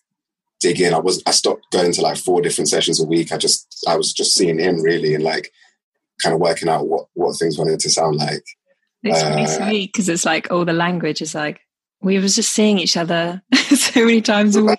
dig 0.60 0.80
in. 0.80 0.94
I 0.94 0.98
was 0.98 1.22
I 1.26 1.30
stopped 1.30 1.70
going 1.72 1.92
to 1.92 2.02
like 2.02 2.16
four 2.16 2.40
different 2.40 2.68
sessions 2.68 3.02
a 3.02 3.06
week. 3.06 3.32
I 3.32 3.36
just 3.36 3.84
I 3.86 3.96
was 3.96 4.12
just 4.12 4.34
seeing 4.34 4.58
him 4.58 4.82
really 4.82 5.14
and 5.14 5.24
like 5.24 5.52
kind 6.22 6.34
of 6.34 6.40
working 6.40 6.68
out 6.68 6.88
what 6.88 7.06
what 7.14 7.36
things 7.36 7.58
wanted 7.58 7.80
to 7.80 7.90
sound 7.90 8.16
like. 8.16 8.44
It's 9.02 9.22
really 9.22 9.44
uh, 9.44 9.46
sweet 9.46 9.92
because 9.92 10.08
it's 10.08 10.24
like 10.24 10.50
all 10.50 10.64
the 10.64 10.72
language 10.72 11.22
is 11.22 11.34
like 11.34 11.60
we 12.00 12.18
was 12.18 12.36
just 12.36 12.52
seeing 12.52 12.78
each 12.78 12.96
other 12.96 13.42
so 13.54 14.04
many 14.04 14.20
times 14.20 14.56
a 14.56 14.64
week. 14.64 14.78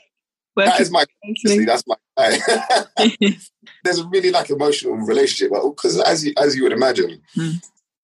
That 0.55 0.79
is 0.81 0.91
my 0.91 1.05
see, 1.45 1.63
that's 1.63 1.83
my 1.87 1.95
there's 3.83 3.99
a 3.99 4.07
really 4.07 4.31
like 4.31 4.49
emotional 4.49 4.95
relationship 4.95 5.53
because 5.63 5.99
as 6.01 6.25
you 6.25 6.33
as 6.37 6.55
you 6.55 6.63
would 6.63 6.73
imagine, 6.73 7.21
hmm. 7.33 7.51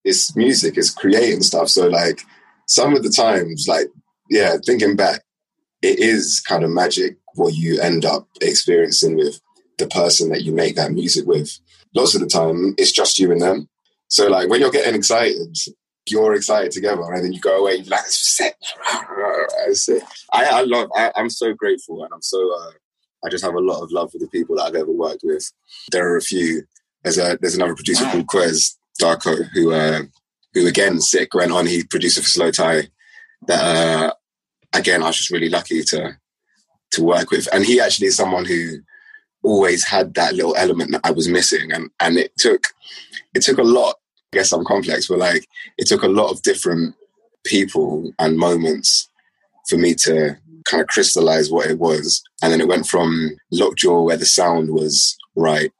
it's 0.04 0.34
music, 0.34 0.78
it's 0.78 0.90
creating 0.90 1.42
stuff. 1.42 1.68
So 1.68 1.88
like 1.88 2.22
some 2.66 2.94
of 2.96 3.02
the 3.02 3.10
times, 3.10 3.66
like 3.68 3.88
yeah, 4.30 4.56
thinking 4.64 4.96
back, 4.96 5.22
it 5.82 5.98
is 5.98 6.40
kind 6.40 6.64
of 6.64 6.70
magic 6.70 7.18
what 7.36 7.54
you 7.54 7.80
end 7.80 8.04
up 8.04 8.28
experiencing 8.40 9.16
with 9.16 9.40
the 9.78 9.86
person 9.86 10.30
that 10.30 10.42
you 10.42 10.52
make 10.52 10.74
that 10.76 10.92
music 10.92 11.26
with 11.26 11.58
lots 11.96 12.14
of 12.14 12.20
the 12.20 12.26
time 12.26 12.74
it's 12.78 12.92
just 12.92 13.18
you 13.18 13.32
and 13.32 13.40
them. 13.40 13.68
So 14.08 14.28
like 14.28 14.48
when 14.48 14.60
you're 14.60 14.70
getting 14.70 14.94
excited, 14.94 15.56
you're 16.08 16.34
excited 16.34 16.70
together, 16.70 17.02
and 17.12 17.24
then 17.24 17.32
you 17.32 17.40
go 17.40 17.58
away. 17.58 17.76
You're 17.76 17.86
like, 17.86 18.04
it's 18.06 18.40
I, 20.32 20.44
I 20.44 20.62
love. 20.62 20.88
I, 20.94 21.10
am 21.16 21.30
so 21.30 21.52
grateful, 21.52 22.04
and 22.04 22.12
I'm 22.12 22.22
so. 22.22 22.38
Uh, 22.54 22.70
I 23.24 23.28
just 23.28 23.44
have 23.44 23.54
a 23.54 23.60
lot 23.60 23.82
of 23.82 23.90
love 23.90 24.12
for 24.12 24.18
the 24.18 24.28
people 24.28 24.56
that 24.56 24.64
I've 24.64 24.76
ever 24.76 24.92
worked 24.92 25.22
with. 25.24 25.50
There 25.90 26.08
are 26.12 26.16
a 26.16 26.22
few. 26.22 26.62
There's 27.02 27.18
a 27.18 27.36
there's 27.40 27.56
another 27.56 27.74
producer 27.74 28.04
called 28.04 28.28
Kwes 28.28 28.76
Darko 29.02 29.48
who 29.52 29.72
uh, 29.72 30.02
who 30.54 30.68
again 30.68 31.00
sick 31.00 31.34
went 31.34 31.50
on. 31.50 31.66
He 31.66 31.82
produced 31.82 32.18
for 32.18 32.22
Slowthai. 32.22 32.88
That 33.48 33.60
uh, 33.60 34.12
again, 34.72 35.02
I 35.02 35.06
was 35.06 35.16
just 35.16 35.32
really 35.32 35.48
lucky 35.48 35.82
to 35.82 36.16
to 36.96 37.02
work 37.02 37.30
with, 37.30 37.48
and 37.52 37.64
he 37.64 37.80
actually 37.80 38.08
is 38.08 38.16
someone 38.16 38.44
who 38.44 38.78
always 39.42 39.84
had 39.84 40.14
that 40.14 40.34
little 40.34 40.56
element 40.56 40.90
that 40.92 41.02
I 41.04 41.12
was 41.12 41.28
missing, 41.28 41.72
and 41.72 41.90
and 42.00 42.18
it 42.18 42.32
took 42.36 42.68
it 43.34 43.42
took 43.42 43.58
a 43.58 43.62
lot. 43.62 43.96
I 44.32 44.38
guess 44.38 44.52
I'm 44.52 44.64
complex, 44.64 45.06
but 45.08 45.18
like 45.18 45.46
it 45.78 45.86
took 45.86 46.02
a 46.02 46.08
lot 46.08 46.30
of 46.30 46.42
different 46.42 46.94
people 47.44 48.12
and 48.18 48.36
moments 48.36 49.08
for 49.68 49.78
me 49.78 49.94
to 49.94 50.36
kind 50.64 50.80
of 50.80 50.88
crystallize 50.88 51.50
what 51.50 51.70
it 51.70 51.78
was, 51.78 52.22
and 52.42 52.52
then 52.52 52.60
it 52.60 52.68
went 52.68 52.86
from 52.86 53.36
Lockjaw, 53.52 54.02
where 54.02 54.16
the 54.16 54.26
sound 54.26 54.70
was 54.70 55.16
right, 55.36 55.70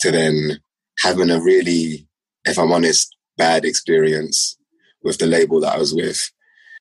to 0.00 0.10
then 0.10 0.60
having 0.98 1.30
a 1.30 1.40
really, 1.40 2.06
if 2.44 2.58
I'm 2.58 2.72
honest, 2.72 3.16
bad 3.36 3.64
experience 3.64 4.56
with 5.02 5.18
the 5.18 5.26
label 5.26 5.60
that 5.60 5.74
I 5.74 5.78
was 5.78 5.94
with, 5.94 6.30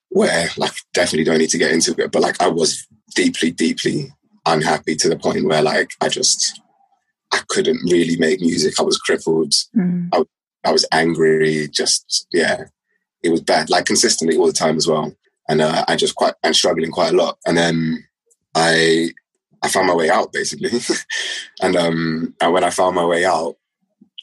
where 0.09 0.49
like 0.57 0.73
definitely 0.93 1.23
don't 1.23 1.39
need 1.39 1.49
to 1.51 1.57
get 1.57 1.71
into 1.71 1.95
it, 1.97 2.11
but 2.11 2.21
like 2.21 2.41
I 2.41 2.47
was 2.47 2.85
deeply, 3.15 3.51
deeply 3.51 4.13
unhappy 4.45 4.95
to 4.95 5.09
the 5.09 5.17
point 5.17 5.45
where 5.45 5.61
like 5.61 5.91
I 6.01 6.09
just 6.09 6.61
I 7.31 7.41
couldn't 7.47 7.91
really 7.91 8.17
make 8.17 8.39
music. 8.39 8.75
I 8.79 8.83
was 8.83 8.97
crippled. 8.97 9.53
Mm. 9.75 10.09
I, 10.13 10.23
I 10.63 10.71
was 10.71 10.85
angry. 10.91 11.67
Just 11.67 12.27
yeah, 12.31 12.65
it 13.23 13.29
was 13.29 13.41
bad. 13.41 13.69
Like 13.69 13.85
consistently 13.85 14.37
all 14.37 14.47
the 14.47 14.53
time 14.53 14.77
as 14.77 14.87
well. 14.87 15.15
And 15.49 15.61
uh, 15.61 15.85
I 15.87 15.95
just 15.95 16.15
quite 16.15 16.33
and 16.43 16.55
struggling 16.55 16.91
quite 16.91 17.13
a 17.13 17.17
lot. 17.17 17.37
And 17.45 17.57
then 17.57 18.05
I 18.53 19.09
I 19.61 19.69
found 19.69 19.87
my 19.87 19.95
way 19.95 20.09
out 20.09 20.31
basically. 20.31 20.71
and 21.61 21.75
um 21.75 22.35
and 22.41 22.53
when 22.53 22.63
I 22.63 22.69
found 22.69 22.95
my 22.95 23.05
way 23.05 23.25
out, 23.25 23.55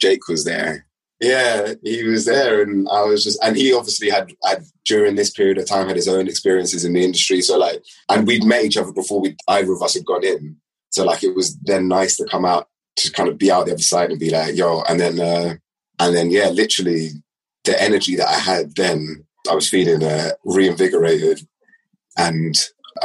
Jake 0.00 0.28
was 0.28 0.44
there 0.44 0.86
yeah, 1.22 1.74
he 1.84 2.02
was 2.02 2.24
there, 2.24 2.62
and 2.62 2.88
I 2.90 3.02
was 3.02 3.22
just, 3.22 3.42
and 3.44 3.56
he 3.56 3.72
obviously 3.72 4.10
had, 4.10 4.34
had 4.42 4.64
during 4.84 5.14
this 5.14 5.30
period 5.30 5.56
of 5.56 5.68
time 5.68 5.86
had 5.86 5.94
his 5.94 6.08
own 6.08 6.26
experiences 6.26 6.84
in 6.84 6.94
the 6.94 7.04
industry. 7.04 7.40
So 7.42 7.56
like, 7.56 7.80
and 8.08 8.26
we'd 8.26 8.42
met 8.42 8.64
each 8.64 8.76
other 8.76 8.92
before 8.92 9.20
we 9.20 9.36
either 9.46 9.72
of 9.72 9.82
us 9.82 9.94
had 9.94 10.04
gone 10.04 10.24
in. 10.24 10.56
So 10.90 11.04
like, 11.04 11.22
it 11.22 11.36
was 11.36 11.56
then 11.58 11.86
nice 11.86 12.16
to 12.16 12.26
come 12.26 12.44
out 12.44 12.68
to 12.96 13.12
kind 13.12 13.28
of 13.28 13.38
be 13.38 13.52
out 13.52 13.66
the 13.66 13.72
other 13.72 13.82
side 13.82 14.10
and 14.10 14.18
be 14.18 14.30
like, 14.30 14.56
yo, 14.56 14.82
and 14.88 14.98
then, 14.98 15.20
uh, 15.20 15.54
and 16.00 16.16
then 16.16 16.32
yeah, 16.32 16.48
literally 16.48 17.10
the 17.62 17.80
energy 17.80 18.16
that 18.16 18.28
I 18.28 18.38
had 18.38 18.74
then, 18.74 19.24
I 19.48 19.54
was 19.54 19.68
feeling 19.68 20.02
uh, 20.02 20.32
reinvigorated, 20.44 21.46
and 22.18 22.54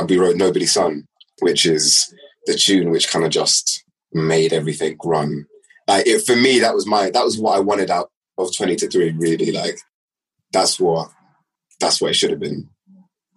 we 0.09 0.17
wrote 0.17 0.37
Nobody's 0.37 0.73
Son, 0.73 1.07
which 1.39 1.67
is 1.67 2.11
the 2.47 2.55
tune 2.55 2.89
which 2.89 3.11
kind 3.11 3.25
of 3.25 3.31
just 3.31 3.83
made 4.11 4.53
everything 4.53 4.97
run 5.03 5.45
like 5.87 6.05
it, 6.05 6.25
for 6.25 6.35
me, 6.35 6.59
that 6.59 6.75
was 6.75 6.85
my 6.85 7.09
that 7.09 7.23
was 7.23 7.39
what 7.39 7.55
I 7.55 7.59
wanted 7.59 7.89
out 7.89 8.11
of 8.37 8.55
twenty 8.55 8.75
to 8.75 8.89
three. 8.89 9.11
Really, 9.11 9.51
like 9.51 9.79
that's 10.51 10.79
what 10.79 11.09
that's 11.79 12.01
what 12.01 12.11
it 12.11 12.15
should 12.15 12.31
have 12.31 12.39
been. 12.39 12.69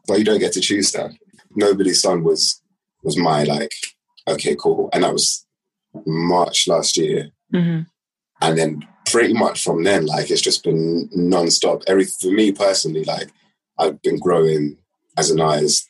But 0.07 0.19
you 0.19 0.25
don't 0.25 0.41
get 0.41 0.53
to 0.55 0.61
choose 0.61 0.91
that. 0.93 1.13
Nobody's 1.55 2.03
son 2.03 2.25
was 2.25 2.61
was 3.03 3.17
my 3.17 3.45
like 3.45 3.73
okay, 4.27 4.57
cool, 4.57 4.91
and 4.93 5.05
that 5.05 5.13
was 5.13 5.47
March 6.07 6.67
last 6.67 6.97
year, 6.97 7.31
mm-hmm. 7.55 7.83
and 8.41 8.59
then 8.59 8.87
pretty 9.07 9.35
much 9.35 9.63
from 9.63 9.85
then, 9.85 10.07
like 10.07 10.31
it's 10.31 10.41
just 10.41 10.65
been 10.65 11.09
non-stop. 11.13 11.83
Every 11.87 12.05
for 12.05 12.33
me 12.33 12.53
personally, 12.53 13.05
like 13.05 13.31
I've 13.79 14.03
been 14.03 14.19
growing 14.19 14.77
as 15.17 15.31
an 15.31 15.41
artist, 15.41 15.89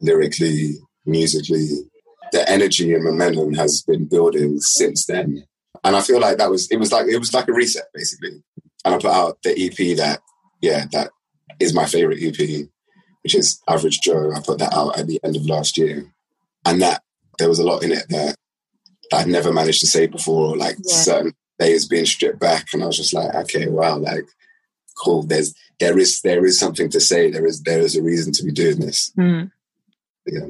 lyrically, 0.00 0.76
musically. 1.04 1.68
The 2.32 2.48
energy 2.48 2.94
and 2.94 3.02
momentum 3.02 3.54
has 3.54 3.82
been 3.82 4.04
building 4.04 4.60
since 4.60 5.04
then 5.06 5.44
and 5.84 5.96
I 5.96 6.00
feel 6.00 6.20
like 6.20 6.38
that 6.38 6.50
was 6.50 6.70
it 6.70 6.78
was 6.78 6.92
like 6.92 7.06
it 7.06 7.18
was 7.18 7.32
like 7.34 7.48
a 7.48 7.52
reset 7.52 7.86
basically. 7.94 8.42
And 8.84 8.94
I 8.94 8.98
put 8.98 9.06
out 9.06 9.38
the 9.42 9.50
EP 9.50 9.96
that 9.96 10.20
yeah 10.60 10.86
that 10.92 11.10
is 11.58 11.74
my 11.74 11.86
favorite 11.86 12.22
EP, 12.22 12.68
which 13.22 13.34
is 13.34 13.60
Average 13.68 14.00
Joe. 14.00 14.32
I 14.34 14.40
put 14.40 14.58
that 14.58 14.72
out 14.72 14.98
at 14.98 15.06
the 15.06 15.20
end 15.24 15.36
of 15.36 15.46
last 15.46 15.76
year, 15.76 16.12
and 16.64 16.80
that 16.82 17.02
there 17.38 17.48
was 17.48 17.58
a 17.58 17.64
lot 17.64 17.82
in 17.82 17.92
it 17.92 18.06
that, 18.08 18.36
that 19.10 19.16
I'd 19.20 19.26
never 19.26 19.52
managed 19.52 19.80
to 19.80 19.86
say 19.86 20.06
before, 20.06 20.56
like 20.56 20.76
yeah. 20.82 20.94
certain 20.94 21.32
layers 21.58 21.86
being 21.86 22.06
stripped 22.06 22.40
back, 22.40 22.68
and 22.72 22.82
I 22.82 22.86
was 22.86 22.96
just 22.96 23.14
like, 23.14 23.34
okay, 23.34 23.68
wow, 23.68 23.98
like 23.98 24.24
cool. 25.02 25.22
There's 25.22 25.54
there 25.78 25.98
is 25.98 26.20
there 26.22 26.44
is 26.44 26.58
something 26.58 26.88
to 26.90 27.00
say. 27.00 27.30
There 27.30 27.46
is 27.46 27.62
there 27.62 27.80
is 27.80 27.96
a 27.96 28.02
reason 28.02 28.32
to 28.34 28.44
be 28.44 28.52
doing 28.52 28.80
this. 28.80 29.12
Mm. 29.18 29.50
Yeah, 30.26 30.46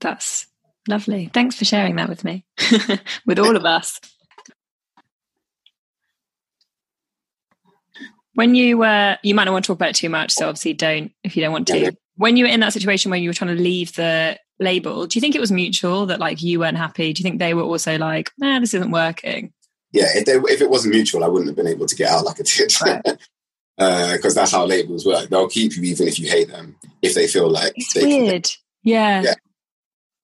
that's 0.00 0.46
lovely. 0.88 1.30
Thanks 1.32 1.56
for 1.56 1.64
sharing 1.64 1.96
that 1.96 2.08
with 2.08 2.24
me, 2.24 2.44
with 3.26 3.38
all 3.38 3.56
of 3.56 3.64
us. 3.64 4.00
When 8.34 8.54
you 8.54 8.78
were, 8.78 9.18
you 9.22 9.34
might 9.34 9.44
not 9.44 9.52
want 9.52 9.64
to 9.64 9.66
talk 9.68 9.78
about 9.78 9.90
it 9.90 9.96
too 9.96 10.08
much, 10.08 10.32
so 10.32 10.48
obviously 10.48 10.72
don't 10.72 11.12
if 11.24 11.36
you 11.36 11.42
don't 11.42 11.52
want 11.52 11.66
to. 11.68 11.96
When 12.16 12.36
you 12.36 12.44
were 12.44 12.50
in 12.50 12.60
that 12.60 12.72
situation 12.72 13.10
where 13.10 13.18
you 13.18 13.28
were 13.28 13.34
trying 13.34 13.56
to 13.56 13.62
leave 13.62 13.94
the 13.94 14.38
label, 14.58 15.06
do 15.06 15.16
you 15.16 15.20
think 15.20 15.34
it 15.34 15.40
was 15.40 15.50
mutual 15.50 16.06
that 16.06 16.20
like 16.20 16.42
you 16.42 16.60
weren't 16.60 16.76
happy? 16.76 17.12
Do 17.12 17.20
you 17.20 17.24
think 17.24 17.38
they 17.38 17.54
were 17.54 17.62
also 17.62 17.96
like, 17.98 18.30
nah, 18.38 18.60
this 18.60 18.74
isn't 18.74 18.90
working? 18.90 19.52
Yeah, 19.92 20.06
if, 20.14 20.26
they, 20.26 20.34
if 20.52 20.60
it 20.60 20.70
wasn't 20.70 20.94
mutual, 20.94 21.24
I 21.24 21.28
wouldn't 21.28 21.48
have 21.48 21.56
been 21.56 21.66
able 21.66 21.86
to 21.86 21.96
get 21.96 22.10
out 22.10 22.24
like 22.24 22.38
I 22.38 22.44
did. 22.44 22.68
Because 22.68 22.82
right. 22.82 23.18
uh, 23.78 24.30
that's 24.34 24.52
how 24.52 24.64
labels 24.64 25.04
work. 25.04 25.28
They'll 25.28 25.48
keep 25.48 25.76
you 25.76 25.82
even 25.84 26.06
if 26.06 26.18
you 26.18 26.28
hate 26.28 26.48
them, 26.48 26.76
if 27.02 27.14
they 27.14 27.26
feel 27.26 27.50
like 27.50 27.72
it's 27.74 27.94
they 27.94 28.04
weird. 28.04 28.44
Can. 28.44 28.52
Yeah. 28.84 29.22
Yeah. 29.22 29.34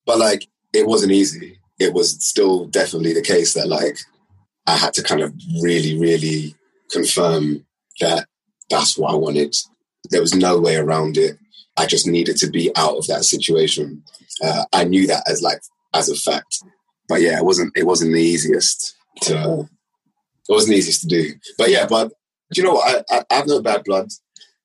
But 0.05 0.19
like, 0.19 0.47
it 0.73 0.87
wasn't 0.87 1.11
easy. 1.11 1.59
It 1.79 1.93
was 1.93 2.23
still 2.23 2.65
definitely 2.65 3.13
the 3.13 3.21
case 3.21 3.53
that 3.55 3.67
like 3.67 3.97
I 4.65 4.77
had 4.77 4.93
to 4.95 5.03
kind 5.03 5.21
of 5.21 5.33
really, 5.61 5.99
really 5.99 6.55
confirm 6.89 7.65
that 7.99 8.27
that's 8.69 8.97
what 8.97 9.11
I 9.11 9.15
wanted. 9.15 9.55
There 10.09 10.21
was 10.21 10.33
no 10.33 10.59
way 10.59 10.75
around 10.75 11.17
it. 11.17 11.37
I 11.77 11.85
just 11.85 12.07
needed 12.07 12.37
to 12.37 12.49
be 12.49 12.71
out 12.75 12.97
of 12.97 13.07
that 13.07 13.23
situation. 13.23 14.03
Uh, 14.43 14.65
I 14.73 14.83
knew 14.83 15.07
that 15.07 15.23
as 15.29 15.41
like 15.41 15.59
as 15.93 16.09
a 16.09 16.15
fact, 16.15 16.63
but 17.07 17.21
yeah, 17.21 17.37
it 17.37 17.45
wasn't. 17.45 17.73
It 17.75 17.85
wasn't 17.85 18.13
the 18.13 18.21
easiest 18.21 18.95
to. 19.23 19.67
It 20.49 20.53
wasn't 20.53 20.71
the 20.71 20.77
easiest 20.77 21.01
to 21.01 21.07
do. 21.07 21.33
But 21.57 21.69
yeah, 21.69 21.85
but 21.87 22.11
you 22.55 22.63
know 22.63 22.73
what? 22.73 23.05
I, 23.09 23.17
I, 23.17 23.23
I 23.29 23.35
have 23.35 23.47
no 23.47 23.61
bad 23.61 23.83
blood. 23.83 24.07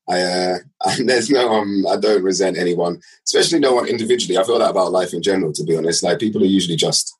I, 0.09 0.21
uh, 0.21 0.57
there's 1.05 1.29
no 1.29 1.49
um, 1.53 1.85
I 1.89 1.97
don't 1.97 2.23
resent 2.23 2.57
anyone, 2.57 2.99
especially 3.25 3.59
no 3.59 3.75
one 3.75 3.87
individually. 3.87 4.37
I 4.37 4.43
feel 4.43 4.59
that 4.59 4.71
about 4.71 4.91
life 4.91 5.13
in 5.13 5.21
general. 5.21 5.53
To 5.53 5.63
be 5.63 5.77
honest, 5.77 6.03
like 6.03 6.19
people 6.19 6.41
are 6.43 6.45
usually 6.45 6.75
just, 6.75 7.15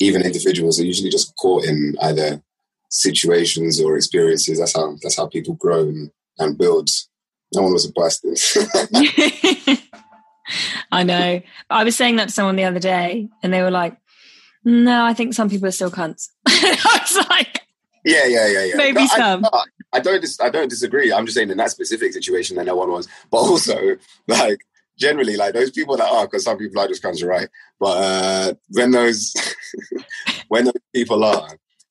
even 0.00 0.22
individuals 0.22 0.80
are 0.80 0.84
usually 0.84 1.10
just 1.10 1.34
caught 1.36 1.64
in 1.64 1.96
either 2.02 2.42
situations 2.88 3.80
or 3.80 3.96
experiences. 3.96 4.58
That's 4.58 4.76
how 4.76 4.96
that's 5.02 5.16
how 5.16 5.26
people 5.26 5.54
grow 5.54 5.82
and, 5.82 6.10
and 6.38 6.58
build. 6.58 6.88
No 7.54 7.62
one 7.62 7.72
was 7.72 7.86
a 7.86 7.92
bastard. 7.92 8.38
I 10.90 11.02
know. 11.02 11.40
I 11.70 11.84
was 11.84 11.96
saying 11.96 12.16
that 12.16 12.28
to 12.28 12.34
someone 12.34 12.56
the 12.56 12.64
other 12.64 12.80
day, 12.80 13.28
and 13.42 13.52
they 13.52 13.62
were 13.62 13.70
like, 13.70 13.96
"No, 14.64 15.04
I 15.04 15.14
think 15.14 15.34
some 15.34 15.48
people 15.50 15.68
are 15.68 15.72
still 15.72 15.90
cunts." 15.90 16.28
I 16.46 17.00
was 17.02 17.26
like, 17.28 17.62
Yeah, 18.04 18.26
yeah, 18.26 18.46
yeah, 18.48 18.64
yeah. 18.64 18.76
Maybe 18.76 19.00
No, 19.00 19.06
some. 19.06 19.40
no, 19.42 19.50
I, 19.92 20.00
don't. 20.00 20.20
Dis- 20.20 20.40
I 20.40 20.50
don't 20.50 20.68
disagree. 20.68 21.12
I'm 21.12 21.26
just 21.26 21.36
saying 21.36 21.50
in 21.50 21.58
that 21.58 21.70
specific 21.70 22.12
situation, 22.12 22.56
that 22.56 22.66
no 22.66 22.76
one 22.76 22.90
was. 22.90 23.08
But 23.30 23.38
also, 23.38 23.96
like 24.26 24.60
generally, 24.98 25.36
like 25.36 25.54
those 25.54 25.70
people 25.70 25.96
that 25.96 26.10
are, 26.10 26.26
because 26.26 26.44
some 26.44 26.58
people 26.58 26.80
are 26.80 26.88
just 26.88 27.04
of 27.04 27.22
right. 27.22 27.48
But 27.78 28.02
uh, 28.02 28.54
when 28.70 28.90
those 28.90 29.34
when 30.48 30.64
those 30.64 30.74
people 30.94 31.24
are, 31.24 31.48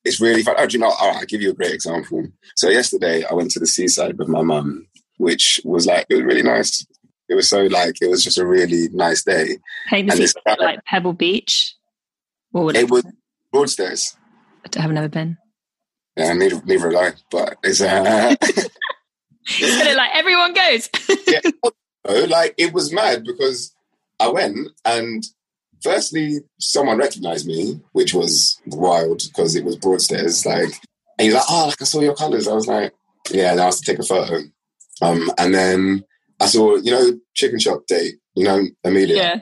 it's 0.08 0.22
really 0.22 0.44
fun. 0.44 0.56
Oh, 0.58 0.66
do 0.66 0.78
you 0.78 0.80
know? 0.80 0.90
All 0.90 1.10
right, 1.10 1.18
I'll 1.18 1.26
give 1.26 1.42
you 1.42 1.52
a 1.52 1.54
great 1.54 1.74
example. 1.74 2.26
So 2.56 2.70
yesterday, 2.70 3.24
I 3.26 3.34
went 3.34 3.52
to 3.52 3.60
the 3.60 3.68
seaside 3.68 4.18
with 4.18 4.28
my 4.28 4.42
mum, 4.42 4.88
which 5.18 5.60
was 5.64 5.86
like 5.86 6.06
it 6.10 6.16
was 6.16 6.24
really 6.24 6.44
nice. 6.44 6.86
It 7.30 7.36
was 7.36 7.50
so 7.50 7.64
like 7.64 8.02
it 8.02 8.10
was 8.10 8.24
just 8.24 8.38
a 8.38 8.48
really 8.48 8.88
nice 8.94 9.24
day. 9.24 9.58
"Paint 9.90 10.08
the 10.08 10.14
And 10.14 10.22
this 10.22 10.34
guy- 10.46 10.56
like 10.60 10.84
Pebble 10.86 11.14
Beach." 11.14 11.76
Or 12.54 12.66
would 12.66 12.78
It 12.78 12.90
was 12.90 13.06
Broadstairs. 13.52 14.16
I've 14.78 14.92
never 14.92 15.10
been. 15.10 15.38
Yeah, 16.16 16.34
neither, 16.34 16.62
neither 16.66 16.92
have 16.92 17.14
I. 17.14 17.18
But 17.30 17.58
it's 17.64 17.82
uh, 17.82 18.36
it 18.42 19.98
like 19.98 20.12
everyone 20.16 20.54
goes. 20.54 20.90
yeah, 21.28 21.42
like 22.28 22.56
it 22.58 22.74
was 22.74 22.94
mad 22.94 23.24
because 23.26 23.74
I 24.20 24.30
went 24.30 24.70
and 24.86 25.24
firstly 25.84 26.40
someone 26.60 26.98
recognized 26.98 27.48
me, 27.48 27.80
which 27.94 28.14
was 28.14 28.60
wild 28.68 29.22
because 29.28 29.56
it 29.56 29.64
was 29.66 29.76
Broadstairs. 29.78 30.46
Like, 30.46 30.74
and 31.18 31.26
he 31.26 31.28
was 31.28 31.36
like, 31.36 31.44
"Oh, 31.50 31.68
like 31.68 31.82
I 31.82 31.86
saw 31.86 32.02
your 32.02 32.16
colors." 32.16 32.48
I 32.48 32.54
was 32.54 32.68
like, 32.68 32.94
"Yeah," 33.32 33.52
and 33.52 33.60
I 33.62 33.66
was 33.66 33.80
to 33.82 33.86
take 33.92 34.00
a 34.00 34.04
photo. 34.04 34.42
Um, 35.02 35.32
and 35.38 35.54
then 35.54 36.04
I 36.40 36.48
saw, 36.48 36.76
you 36.78 36.92
know, 36.92 37.20
Chicken 37.36 37.60
Shop 37.60 37.82
date. 37.88 38.16
You 38.36 38.44
know, 38.46 38.64
Amelia. 38.84 39.16
yeah. 39.16 39.40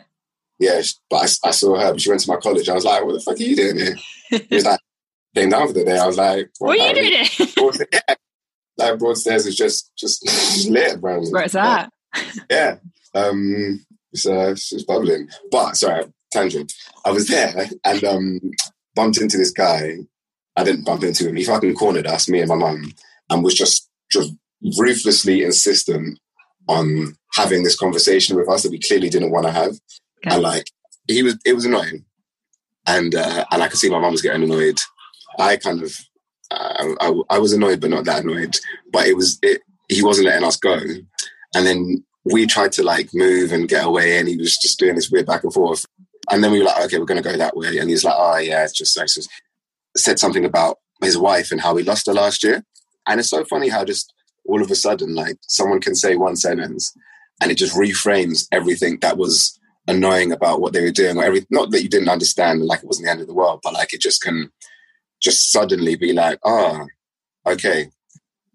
Yeah, 0.57 0.81
but 1.09 1.17
I, 1.43 1.49
I 1.49 1.51
saw 1.51 1.77
her. 1.77 1.91
But 1.91 1.99
she 2.01 2.09
went 2.09 2.21
to 2.21 2.29
my 2.31 2.37
college. 2.37 2.69
I 2.69 2.73
was 2.73 2.85
like, 2.85 3.03
"What 3.03 3.13
the 3.13 3.19
fuck 3.19 3.35
are 3.35 3.43
you 3.43 3.55
doing 3.57 3.75
here?" 3.77 3.95
He 4.29 4.55
was 4.55 4.63
like, 4.65 4.79
"Came 5.35 5.49
down 5.49 5.67
for 5.67 5.73
the 5.73 5.83
day." 5.83 5.97
I 5.97 6.07
was 6.07 6.17
like, 6.17 6.49
What 6.59 6.79
are 6.79 6.87
you 6.87 6.93
doing? 6.95 7.25
here? 7.25 7.71
Yeah. 7.91 8.15
Like 8.77 8.99
Broadstairs 8.99 9.45
is 9.45 9.55
just 9.55 9.91
just 9.97 10.25
lit, 10.69 10.99
bro. 11.01 11.21
Where's 11.29 11.51
that? 11.53 11.91
Yeah. 12.49 12.77
Um, 13.13 13.85
it's, 14.13 14.25
uh, 14.25 14.51
it's 14.51 14.71
it's 14.73 14.83
bubbling. 14.83 15.27
But 15.51 15.75
sorry, 15.75 16.05
tangent. 16.35 16.73
I 17.05 17.11
was 17.11 17.27
there 17.27 17.69
and 17.83 18.03
um, 18.03 18.39
bumped 18.95 19.19
into 19.19 19.37
this 19.37 19.51
guy. 19.51 19.97
I 20.55 20.63
didn't 20.63 20.85
bump 20.85 21.03
into 21.03 21.27
him. 21.27 21.35
He 21.35 21.43
fucking 21.43 21.75
cornered 21.75 22.07
us, 22.07 22.29
me 22.29 22.39
and 22.39 22.49
my 22.49 22.55
mum, 22.55 22.93
and 23.29 23.43
was 23.43 23.55
just 23.55 23.89
just 24.11 24.33
ruthlessly 24.79 25.43
insistent 25.43 26.19
on 26.67 27.15
having 27.33 27.63
this 27.63 27.77
conversation 27.77 28.35
with 28.35 28.49
us 28.49 28.63
that 28.63 28.71
we 28.71 28.79
clearly 28.79 29.09
didn't 29.09 29.31
want 29.31 29.45
to 29.45 29.51
have. 29.51 29.71
Okay. 29.71 30.35
And 30.35 30.41
like 30.41 30.67
he 31.07 31.23
was, 31.23 31.37
it 31.45 31.53
was 31.53 31.65
annoying, 31.65 32.05
and 32.87 33.13
uh, 33.13 33.45
and 33.51 33.63
I 33.63 33.67
could 33.67 33.79
see 33.79 33.89
my 33.89 33.99
mum 33.99 34.11
was 34.11 34.21
getting 34.21 34.43
annoyed. 34.43 34.79
I 35.37 35.57
kind 35.57 35.83
of, 35.83 35.93
uh, 36.51 36.95
I, 37.01 37.35
I 37.35 37.39
was 37.39 37.53
annoyed, 37.53 37.81
but 37.81 37.89
not 37.89 38.05
that 38.05 38.23
annoyed. 38.23 38.57
But 38.91 39.07
it 39.07 39.15
was 39.15 39.37
it. 39.41 39.61
He 39.89 40.01
wasn't 40.01 40.27
letting 40.27 40.47
us 40.47 40.57
go, 40.57 40.79
and 41.53 41.65
then 41.67 42.03
we 42.23 42.47
tried 42.47 42.71
to 42.73 42.83
like 42.83 43.09
move 43.13 43.51
and 43.51 43.69
get 43.69 43.85
away, 43.85 44.17
and 44.17 44.27
he 44.27 44.37
was 44.37 44.57
just 44.57 44.79
doing 44.79 44.95
this 44.95 45.11
weird 45.11 45.27
back 45.27 45.43
and 45.43 45.53
forth. 45.53 45.85
And 46.29 46.43
then 46.43 46.51
we 46.51 46.59
were 46.59 46.65
like, 46.65 46.85
okay, 46.85 46.97
we're 46.97 47.05
going 47.05 47.21
to 47.21 47.29
go 47.29 47.37
that 47.37 47.55
way. 47.55 47.77
And 47.77 47.89
he's 47.89 48.03
like, 48.03 48.15
oh 48.17 48.37
yeah, 48.37 48.63
it's 48.63 48.73
just 48.73 48.97
like 48.97 49.07
said 49.97 50.19
something 50.19 50.45
about 50.45 50.77
his 51.01 51.17
wife 51.17 51.51
and 51.51 51.61
how 51.61 51.75
he 51.75 51.83
lost 51.83 52.07
her 52.07 52.13
last 52.13 52.43
year. 52.43 52.63
And 53.07 53.19
it's 53.19 53.29
so 53.29 53.43
funny 53.45 53.69
how 53.69 53.85
just 53.85 54.13
all 54.45 54.61
of 54.61 54.71
a 54.71 54.75
sudden, 54.75 55.13
like 55.15 55.37
someone 55.47 55.81
can 55.81 55.95
say 55.95 56.15
one 56.15 56.35
sentence 56.35 56.95
and 57.41 57.51
it 57.51 57.57
just 57.57 57.75
reframes 57.75 58.47
everything 58.51 58.97
that 59.01 59.17
was 59.17 59.59
annoying 59.87 60.31
about 60.31 60.61
what 60.61 60.73
they 60.73 60.81
were 60.81 60.91
doing, 60.91 61.17
or 61.17 61.23
every 61.23 61.45
not 61.49 61.71
that 61.71 61.83
you 61.83 61.89
didn't 61.89 62.09
understand, 62.09 62.63
like 62.63 62.79
it 62.79 62.87
wasn't 62.87 63.05
the 63.05 63.11
end 63.11 63.21
of 63.21 63.27
the 63.27 63.33
world, 63.33 63.59
but 63.63 63.73
like 63.73 63.93
it 63.93 64.01
just 64.01 64.21
can 64.21 64.51
just 65.21 65.51
suddenly 65.51 65.95
be 65.95 66.13
like, 66.13 66.39
ah, 66.45 66.85
okay, 67.45 67.89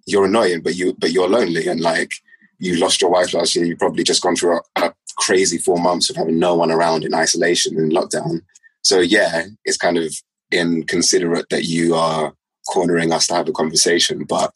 you're 0.07 0.25
annoying, 0.25 0.63
but 0.63 0.75
you 0.75 0.95
but 0.99 1.13
you're 1.13 1.29
lonely 1.29 1.67
and 1.69 1.81
like 1.81 2.11
you 2.59 2.77
lost 2.79 3.01
your 3.01 3.11
wife 3.11 3.33
last 3.33 3.55
year. 3.55 3.65
You've 3.65 3.79
probably 3.79 4.05
just 4.05 4.23
gone 4.23 4.37
through 4.37 4.59
a, 4.59 4.61
a 4.77 4.95
crazy 5.21 5.59
four 5.59 5.79
months 5.79 6.11
of 6.11 6.17
having 6.17 6.39
no 6.39 6.55
one 6.55 6.71
around 6.73 7.05
in 7.05 7.15
isolation 7.15 7.77
and 7.77 7.93
lockdown. 7.93 8.41
So 8.83 8.99
yeah, 9.01 9.45
it's 9.65 9.77
kind 9.77 9.99
of 9.99 10.13
inconsiderate 10.51 11.49
that 11.51 11.65
you 11.65 11.95
are 11.95 12.33
cornering 12.69 13.13
us 13.13 13.27
to 13.29 13.35
have 13.35 13.49
a 13.49 13.53
conversation, 13.53 14.25
but 14.25 14.53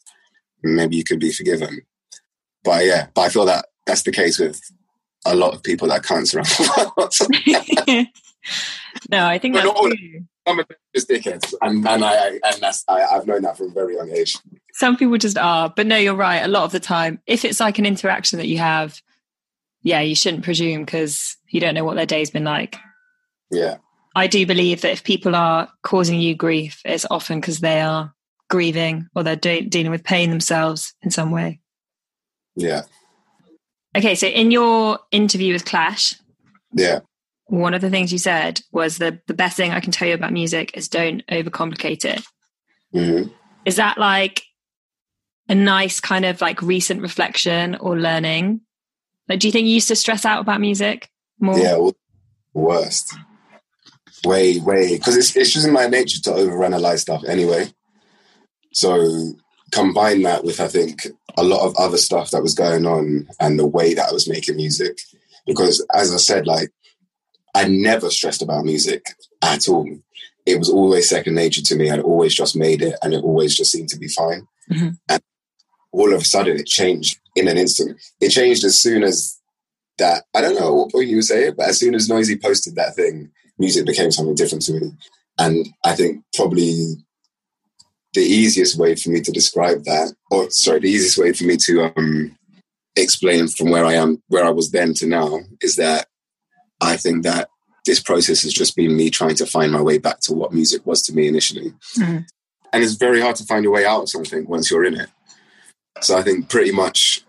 maybe 0.63 0.97
you 0.97 1.03
could 1.03 1.19
be 1.19 1.31
forgiven. 1.31 1.81
But 2.63 2.85
yeah, 2.85 3.07
but 3.13 3.21
I 3.21 3.29
feel 3.29 3.45
that 3.45 3.65
that's 3.85 4.03
the 4.03 4.11
case 4.11 4.39
with 4.39 4.59
a 5.25 5.35
lot 5.35 5.53
of 5.53 5.63
people 5.63 5.87
that 5.89 6.03
can't 6.03 6.27
surround 6.27 6.47
no, 9.09 9.25
I 9.25 9.37
think 9.37 9.55
But 9.55 9.63
that's 9.63 9.79
all- 9.79 9.91
Some 10.47 10.59
of 10.59 10.67
them 10.67 10.77
just 10.95 11.09
dickheads, 11.09 11.53
and 11.61 11.87
and 11.87 12.05
I 12.05 12.39
and 12.43 12.61
that's 12.61 12.83
I, 12.87 13.03
I've 13.03 13.25
known 13.27 13.41
that 13.43 13.57
from 13.57 13.69
a 13.71 13.73
very 13.73 13.95
young 13.95 14.11
age. 14.11 14.37
Some 14.73 14.97
people 14.97 15.17
just 15.17 15.37
are, 15.37 15.71
but 15.75 15.87
no, 15.87 15.97
you're 15.97 16.15
right. 16.15 16.43
A 16.43 16.47
lot 16.47 16.63
of 16.63 16.71
the 16.71 16.79
time, 16.79 17.19
if 17.25 17.43
it's 17.45 17.59
like 17.59 17.79
an 17.79 17.85
interaction 17.85 18.37
that 18.39 18.47
you 18.47 18.57
have, 18.59 19.01
yeah, 19.85 20.01
you 20.01 20.15
shouldn't 20.15 20.43
presume 20.43 20.83
because 20.83 21.37
you 21.47 21.61
don't 21.61 21.75
know 21.75 21.85
what 21.85 21.95
their 21.95 22.07
day's 22.07 22.31
been 22.31 22.43
like. 22.43 22.75
Yeah, 23.51 23.77
I 24.15 24.25
do 24.27 24.45
believe 24.45 24.81
that 24.81 24.91
if 24.91 25.03
people 25.03 25.35
are 25.35 25.69
causing 25.83 26.19
you 26.19 26.35
grief, 26.35 26.81
it's 26.83 27.05
often 27.09 27.39
because 27.39 27.59
they 27.59 27.79
are 27.79 28.13
grieving 28.49 29.07
or 29.15 29.23
they're 29.23 29.35
de- 29.35 29.61
dealing 29.61 29.91
with 29.91 30.03
pain 30.03 30.31
themselves 30.31 30.93
in 31.03 31.11
some 31.11 31.29
way. 31.31 31.59
yeah, 32.55 32.81
Okay, 33.95 34.15
so 34.15 34.27
in 34.27 34.49
your 34.51 34.99
interview 35.11 35.53
with 35.53 35.65
Clash, 35.65 36.15
yeah, 36.73 36.99
one 37.45 37.75
of 37.75 37.81
the 37.81 37.91
things 37.91 38.11
you 38.11 38.17
said 38.17 38.61
was 38.71 38.97
that 38.97 39.25
the 39.27 39.35
best 39.35 39.55
thing 39.55 39.71
I 39.71 39.79
can 39.79 39.91
tell 39.91 40.07
you 40.07 40.15
about 40.15 40.33
music 40.33 40.75
is 40.75 40.87
don't 40.89 41.23
overcomplicate 41.27 42.05
it. 42.05 42.21
hmm 42.91 43.29
Is 43.65 43.75
that 43.75 43.99
like 43.99 44.41
a 45.47 45.53
nice 45.53 45.99
kind 45.99 46.25
of 46.25 46.41
like 46.41 46.63
recent 46.63 47.03
reflection 47.03 47.75
or 47.75 47.99
learning? 47.99 48.61
Like, 49.27 49.39
do 49.39 49.47
you 49.47 49.51
think 49.51 49.67
you 49.67 49.73
used 49.73 49.87
to 49.87 49.95
stress 49.95 50.25
out 50.25 50.41
about 50.41 50.61
music 50.61 51.09
more? 51.39 51.57
yeah. 51.57 51.77
Worst. 52.53 53.13
Way, 54.23 54.59
way, 54.59 54.95
because 54.97 55.17
it's 55.17 55.35
it's 55.35 55.51
just 55.51 55.67
in 55.67 55.73
my 55.73 55.87
nature 55.87 56.21
to 56.21 56.31
overanalyze 56.31 56.99
stuff 56.99 57.23
anyway. 57.27 57.67
So 58.73 59.33
combine 59.71 60.23
that 60.23 60.43
with 60.43 60.59
I 60.59 60.67
think 60.67 61.07
a 61.37 61.43
lot 61.43 61.65
of 61.65 61.75
other 61.77 61.97
stuff 61.97 62.31
that 62.31 62.41
was 62.41 62.53
going 62.53 62.85
on 62.85 63.27
and 63.39 63.59
the 63.59 63.67
way 63.67 63.93
that 63.93 64.09
I 64.09 64.13
was 64.13 64.27
making 64.29 64.55
music. 64.55 64.97
Because 65.45 65.85
as 65.93 66.13
I 66.13 66.17
said, 66.17 66.47
like 66.47 66.71
I 67.53 67.67
never 67.67 68.09
stressed 68.09 68.41
about 68.41 68.65
music 68.65 69.05
at 69.41 69.67
all. 69.67 69.87
It 70.45 70.57
was 70.57 70.69
always 70.69 71.09
second 71.09 71.35
nature 71.35 71.61
to 71.61 71.75
me. 71.75 71.91
I'd 71.91 71.99
always 71.99 72.33
just 72.33 72.55
made 72.55 72.81
it 72.81 72.95
and 73.03 73.13
it 73.13 73.23
always 73.23 73.55
just 73.55 73.71
seemed 73.71 73.89
to 73.89 73.99
be 73.99 74.07
fine. 74.07 74.47
Mhm. 74.71 74.97
And 75.09 75.21
all 75.95 76.13
of 76.13 76.21
a 76.21 76.25
sudden 76.25 76.57
it 76.57 76.67
changed 76.67 77.19
in 77.35 77.47
an 77.47 77.57
instant. 77.57 77.99
It 78.21 78.29
changed 78.29 78.63
as 78.63 78.79
soon 78.79 79.03
as 79.03 79.39
that 79.97 80.23
I 80.33 80.41
don't 80.41 80.59
know 80.59 80.73
what 80.73 80.91
point 80.91 81.07
you 81.07 81.17
would 81.17 81.25
say 81.25 81.47
it, 81.47 81.57
but 81.57 81.69
as 81.69 81.79
soon 81.79 81.95
as 81.95 82.09
Noisey 82.09 82.41
posted 82.41 82.75
that 82.75 82.95
thing, 82.95 83.31
music 83.57 83.85
became 83.85 84.11
something 84.11 84.35
different 84.35 84.63
to 84.65 84.73
me. 84.73 84.91
And 85.39 85.67
I 85.83 85.95
think 85.95 86.23
probably 86.33 86.95
the 88.13 88.21
easiest 88.21 88.77
way 88.77 88.95
for 88.95 89.09
me 89.09 89.21
to 89.21 89.31
describe 89.31 89.83
that, 89.85 90.13
or 90.31 90.49
sorry, 90.49 90.79
the 90.79 90.89
easiest 90.89 91.17
way 91.17 91.33
for 91.33 91.43
me 91.45 91.57
to 91.57 91.93
um, 91.97 92.37
explain 92.95 93.47
from 93.47 93.69
where 93.69 93.85
I 93.85 93.93
am, 93.93 94.21
where 94.27 94.45
I 94.45 94.51
was 94.51 94.71
then 94.71 94.93
to 94.95 95.07
now, 95.07 95.39
is 95.61 95.75
that 95.77 96.07
I 96.81 96.97
think 96.97 97.23
that 97.23 97.49
this 97.85 97.99
process 97.99 98.41
has 98.43 98.53
just 98.53 98.75
been 98.75 98.95
me 98.95 99.09
trying 99.09 99.35
to 99.35 99.45
find 99.45 99.71
my 99.71 99.81
way 99.81 99.97
back 99.97 100.19
to 100.21 100.33
what 100.33 100.53
music 100.53 100.85
was 100.85 101.01
to 101.03 101.13
me 101.13 101.27
initially. 101.27 101.73
Mhm. 101.97 102.25
And 102.73 102.83
it's 102.83 102.93
very 102.93 103.21
hard 103.21 103.35
to 103.37 103.45
find 103.45 103.63
your 103.63 103.73
way 103.73 103.85
out 103.85 104.03
of 104.03 104.09
something 104.09 104.45
once 104.47 104.69
you're 104.71 104.85
in 104.85 104.99
it. 104.99 105.09
So 106.01 106.17
I 106.17 106.21
think 106.21 106.49
pretty 106.49 106.71
much 106.71 107.23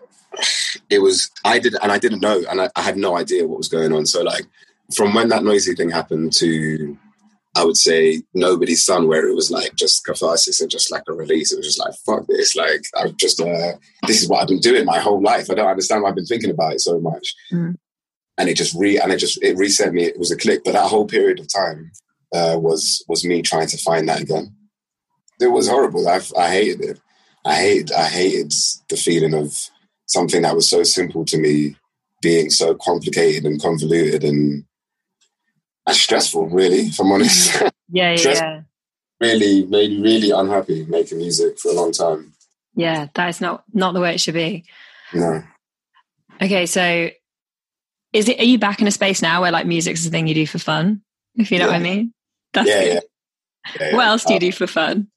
it 0.89 0.99
was 0.99 1.31
I 1.45 1.59
did 1.59 1.75
and 1.81 1.91
I 1.91 1.97
didn't 1.97 2.21
know 2.21 2.43
and 2.49 2.61
I, 2.61 2.69
I 2.75 2.81
had 2.81 2.97
no 2.97 3.17
idea 3.17 3.47
what 3.47 3.57
was 3.57 3.69
going 3.69 3.91
on. 3.93 4.05
So 4.05 4.23
like 4.23 4.45
from 4.95 5.13
when 5.13 5.29
that 5.29 5.43
Noisey 5.43 5.75
thing 5.75 5.89
happened 5.89 6.33
to 6.33 6.97
I 7.55 7.63
would 7.63 7.77
say 7.77 8.21
nobody's 8.35 8.85
son 8.85 9.07
where 9.07 9.27
it 9.27 9.33
was 9.33 9.49
like 9.49 9.75
just 9.75 10.05
catharsis 10.05 10.61
and 10.61 10.69
just 10.69 10.91
like 10.91 11.01
a 11.07 11.13
release. 11.13 11.51
It 11.51 11.57
was 11.57 11.65
just 11.65 11.79
like 11.79 11.95
fuck 12.05 12.27
this. 12.27 12.55
Like 12.55 12.83
I've 12.95 13.17
just 13.17 13.41
uh, 13.41 13.73
this 14.05 14.21
is 14.21 14.29
what 14.29 14.41
I've 14.41 14.47
been 14.47 14.59
doing 14.59 14.85
my 14.85 14.99
whole 14.99 15.21
life. 15.21 15.49
I 15.49 15.55
don't 15.55 15.67
understand 15.67 16.03
why 16.03 16.09
I've 16.09 16.15
been 16.15 16.25
thinking 16.25 16.51
about 16.51 16.73
it 16.73 16.81
so 16.81 16.99
much. 16.99 17.33
Mm. 17.51 17.75
And 18.37 18.49
it 18.49 18.57
just 18.57 18.75
re 18.75 18.99
and 18.99 19.11
it 19.11 19.17
just 19.17 19.41
it 19.41 19.57
reset 19.57 19.91
me. 19.91 20.03
It 20.03 20.19
was 20.19 20.29
a 20.29 20.37
click. 20.37 20.61
But 20.63 20.73
that 20.73 20.89
whole 20.89 21.07
period 21.07 21.39
of 21.39 21.51
time 21.51 21.91
uh, 22.31 22.57
was 22.59 23.03
was 23.07 23.25
me 23.25 23.41
trying 23.41 23.67
to 23.67 23.77
find 23.77 24.07
that 24.07 24.21
again. 24.21 24.53
It 25.41 25.47
was 25.47 25.67
horrible. 25.67 26.07
I 26.07 26.21
I 26.37 26.51
hated 26.51 26.81
it. 26.81 26.99
I 27.47 27.55
hated 27.55 27.91
I 27.93 28.05
hated 28.05 28.53
the 28.89 28.97
feeling 28.97 29.33
of 29.33 29.53
something 30.05 30.41
that 30.41 30.55
was 30.55 30.69
so 30.69 30.83
simple 30.83 31.23
to 31.25 31.37
me 31.37 31.75
being 32.21 32.49
so 32.49 32.75
complicated 32.75 33.45
and 33.45 33.61
convoluted 33.61 34.23
and, 34.23 34.65
stressful, 35.91 36.49
really, 36.49 36.79
if 36.87 36.99
I'm 36.99 37.11
honest. 37.11 37.63
Yeah, 37.89 38.15
yeah, 38.15 38.29
yeah. 38.33 38.61
really 39.21 39.65
made 39.65 39.91
me 39.91 40.01
really 40.01 40.31
unhappy 40.31 40.85
making 40.89 41.19
music 41.19 41.57
for 41.57 41.71
a 41.71 41.73
long 41.73 41.93
time. 41.93 42.33
Yeah, 42.75 43.07
that 43.13 43.29
is 43.29 43.39
not 43.39 43.63
not 43.73 43.93
the 43.93 44.01
way 44.01 44.13
it 44.13 44.19
should 44.19 44.33
be. 44.33 44.65
No. 45.13 45.41
Okay, 46.41 46.65
so 46.65 47.09
is 48.11 48.27
it? 48.27 48.41
Are 48.41 48.43
you 48.43 48.59
back 48.59 48.81
in 48.81 48.87
a 48.87 48.91
space 48.91 49.21
now 49.21 49.39
where 49.41 49.53
like 49.53 49.65
music's 49.65 50.03
the 50.03 50.09
thing 50.09 50.27
you 50.27 50.35
do 50.35 50.45
for 50.45 50.59
fun? 50.59 51.01
If 51.35 51.49
you 51.49 51.59
know 51.59 51.67
Yeah. 51.67 51.71
what 51.71 51.79
I 51.79 51.83
mean. 51.83 52.13
That's 52.53 52.67
yeah, 52.67 52.81
yeah, 52.81 52.99
yeah, 53.79 53.87
yeah. 53.91 53.95
What 53.95 54.07
else 54.07 54.25
do 54.25 54.33
you 54.33 54.37
Uh, 54.37 54.41
do 54.41 54.51
for 54.51 54.67
fun? 54.67 55.07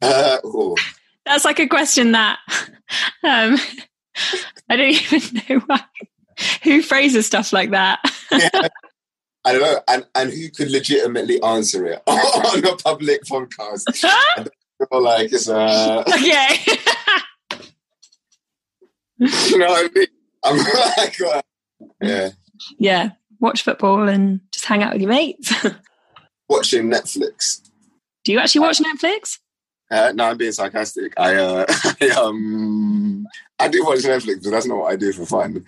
Uh, 0.00 0.38
oh, 0.42 0.74
That's 1.24 1.44
like 1.44 1.60
a 1.60 1.68
question 1.68 2.12
that 2.12 2.38
um, 3.22 3.56
I 4.68 4.76
don't 4.76 5.12
even 5.12 5.42
know 5.48 5.62
why. 5.66 5.80
Who 6.64 6.82
phrases 6.82 7.26
stuff 7.26 7.52
like 7.52 7.70
that? 7.70 8.00
yeah. 8.32 8.68
I 9.44 9.52
don't 9.52 9.62
know, 9.62 9.80
and 9.88 10.06
and 10.14 10.30
who 10.32 10.50
could 10.50 10.70
legitimately 10.70 11.42
answer 11.42 11.84
it 11.86 12.00
on 12.06 12.64
a 12.64 12.76
public 12.76 13.24
podcast? 13.24 13.82
Like 14.90 15.32
it's 15.32 15.48
uh, 15.48 16.04
okay. 16.08 16.58
you 19.48 19.58
know 19.58 19.66
what 19.66 19.90
I 19.90 19.94
mean? 19.94 20.06
I'm 20.44 20.56
like, 20.58 21.20
uh, 21.20 21.42
yeah, 22.00 22.30
yeah. 22.78 23.10
Watch 23.40 23.62
football 23.62 24.08
and 24.08 24.40
just 24.52 24.64
hang 24.64 24.84
out 24.84 24.92
with 24.92 25.02
your 25.02 25.10
mates. 25.10 25.52
watching 26.48 26.88
Netflix. 26.88 27.68
do 28.24 28.32
you 28.32 28.38
actually 28.38 28.60
watch 28.60 28.78
Netflix? 28.78 29.38
Uh, 29.92 30.10
no, 30.14 30.24
I'm 30.24 30.38
being 30.38 30.52
sarcastic. 30.52 31.12
I, 31.18 31.34
uh, 31.34 31.66
I 32.00 32.08
um, 32.16 33.26
I 33.58 33.68
do 33.68 33.84
watch 33.84 33.98
Netflix, 33.98 34.42
but 34.42 34.50
that's 34.50 34.66
not 34.66 34.78
what 34.78 34.92
I 34.92 34.96
do 34.96 35.12
for 35.12 35.26
fun. 35.26 35.66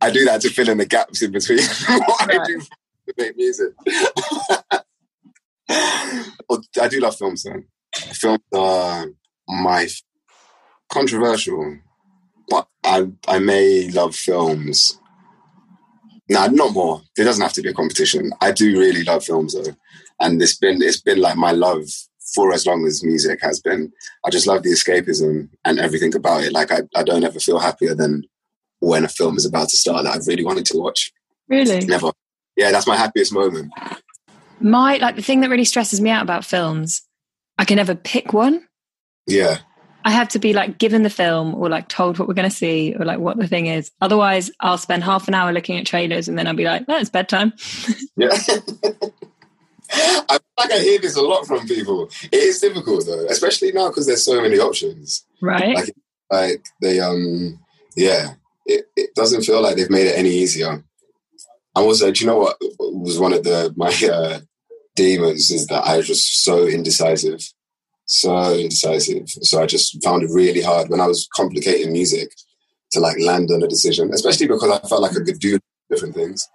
I 0.00 0.12
do 0.12 0.24
that 0.26 0.40
to 0.42 0.50
fill 0.50 0.68
in 0.68 0.78
the 0.78 0.86
gaps 0.86 1.20
in 1.20 1.32
between 1.32 1.58
what 1.88 2.32
I 2.32 2.44
do 2.46 2.60
to 2.60 3.14
make 3.18 3.36
music. 3.36 3.72
I 5.68 6.88
do 6.88 7.00
love 7.00 7.16
films, 7.16 7.42
though. 7.42 7.62
Films 7.92 8.40
are 8.54 9.06
my 9.48 9.88
controversial, 10.92 11.78
but 12.48 12.68
I 12.84 13.08
I 13.26 13.40
may 13.40 13.90
love 13.90 14.14
films. 14.14 15.00
Nah, 16.28 16.46
not 16.46 16.72
more. 16.72 17.02
It 17.18 17.24
doesn't 17.24 17.42
have 17.42 17.54
to 17.54 17.62
be 17.62 17.70
a 17.70 17.74
competition. 17.74 18.30
I 18.40 18.52
do 18.52 18.78
really 18.78 19.02
love 19.02 19.24
films 19.24 19.54
though, 19.54 19.74
and 20.20 20.40
it's 20.40 20.56
been 20.56 20.80
it's 20.80 21.00
been 21.00 21.20
like 21.20 21.36
my 21.36 21.50
love 21.50 21.82
for 22.34 22.52
as 22.52 22.66
long 22.66 22.86
as 22.86 23.04
music 23.04 23.40
has 23.42 23.60
been. 23.60 23.92
I 24.24 24.30
just 24.30 24.46
love 24.46 24.62
the 24.62 24.70
escapism 24.70 25.48
and 25.64 25.78
everything 25.78 26.14
about 26.14 26.44
it. 26.44 26.52
Like 26.52 26.70
I, 26.70 26.82
I 26.94 27.02
don't 27.02 27.24
ever 27.24 27.40
feel 27.40 27.58
happier 27.58 27.94
than 27.94 28.24
when 28.80 29.04
a 29.04 29.08
film 29.08 29.36
is 29.36 29.46
about 29.46 29.68
to 29.70 29.76
start 29.76 30.04
that 30.04 30.14
I've 30.14 30.26
really 30.26 30.44
wanted 30.44 30.64
to 30.66 30.78
watch. 30.78 31.12
Really? 31.48 31.84
Never. 31.84 32.12
Yeah, 32.56 32.70
that's 32.70 32.86
my 32.86 32.96
happiest 32.96 33.32
moment. 33.32 33.72
My 34.60 34.96
like 34.96 35.16
the 35.16 35.22
thing 35.22 35.40
that 35.40 35.50
really 35.50 35.64
stresses 35.64 36.00
me 36.00 36.10
out 36.10 36.22
about 36.22 36.44
films, 36.44 37.02
I 37.58 37.64
can 37.64 37.76
never 37.76 37.94
pick 37.94 38.32
one. 38.32 38.66
Yeah. 39.26 39.58
I 40.04 40.12
have 40.12 40.28
to 40.30 40.38
be 40.38 40.54
like 40.54 40.78
given 40.78 41.02
the 41.02 41.10
film 41.10 41.54
or 41.54 41.68
like 41.68 41.88
told 41.88 42.18
what 42.18 42.26
we're 42.26 42.34
going 42.34 42.48
to 42.48 42.54
see 42.54 42.94
or 42.98 43.04
like 43.04 43.18
what 43.18 43.36
the 43.36 43.46
thing 43.46 43.66
is. 43.66 43.90
Otherwise, 44.00 44.50
I'll 44.60 44.78
spend 44.78 45.04
half 45.04 45.28
an 45.28 45.34
hour 45.34 45.52
looking 45.52 45.78
at 45.78 45.86
trailers 45.86 46.26
and 46.26 46.38
then 46.38 46.46
I'll 46.46 46.54
be 46.54 46.64
like, 46.64 46.84
"Oh, 46.88 46.96
it's 46.96 47.10
bedtime." 47.10 47.52
Yeah. 48.16 48.36
I 49.92 50.38
feel 50.38 50.40
like 50.58 50.72
I 50.72 50.78
hear 50.78 51.00
this 51.00 51.16
a 51.16 51.22
lot 51.22 51.46
from 51.46 51.66
people. 51.66 52.10
It 52.30 52.34
is 52.34 52.60
difficult 52.60 53.06
though, 53.06 53.26
especially 53.26 53.72
now 53.72 53.88
because 53.88 54.06
there's 54.06 54.24
so 54.24 54.40
many 54.40 54.58
options. 54.58 55.26
Right? 55.40 55.74
Like, 55.74 55.94
like 56.30 56.64
they 56.80 57.00
um 57.00 57.58
yeah, 57.96 58.34
it, 58.66 58.86
it 58.96 59.14
doesn't 59.14 59.42
feel 59.42 59.62
like 59.62 59.76
they've 59.76 59.90
made 59.90 60.06
it 60.06 60.18
any 60.18 60.30
easier. 60.30 60.70
And 60.70 60.84
also, 61.74 62.10
do 62.10 62.20
you 62.24 62.30
know 62.30 62.38
what 62.38 62.56
was 62.78 63.18
one 63.18 63.32
of 63.32 63.44
the 63.44 63.72
my 63.76 63.92
uh, 64.08 64.40
demons 64.96 65.50
is 65.50 65.66
that 65.66 65.84
I 65.84 65.96
was 65.96 66.06
just 66.06 66.44
so 66.44 66.66
indecisive, 66.66 67.40
so 68.06 68.54
indecisive. 68.54 69.28
So 69.28 69.62
I 69.62 69.66
just 69.66 70.02
found 70.02 70.22
it 70.22 70.30
really 70.32 70.62
hard 70.62 70.88
when 70.88 71.00
I 71.00 71.06
was 71.06 71.28
complicating 71.34 71.92
music 71.92 72.32
to 72.92 73.00
like 73.00 73.18
land 73.20 73.50
on 73.50 73.62
a 73.62 73.68
decision, 73.68 74.12
especially 74.12 74.48
because 74.48 74.70
I 74.70 74.88
felt 74.88 75.02
like 75.02 75.12
I 75.12 75.24
could 75.24 75.38
do 75.38 75.58
different 75.90 76.14
things. 76.14 76.48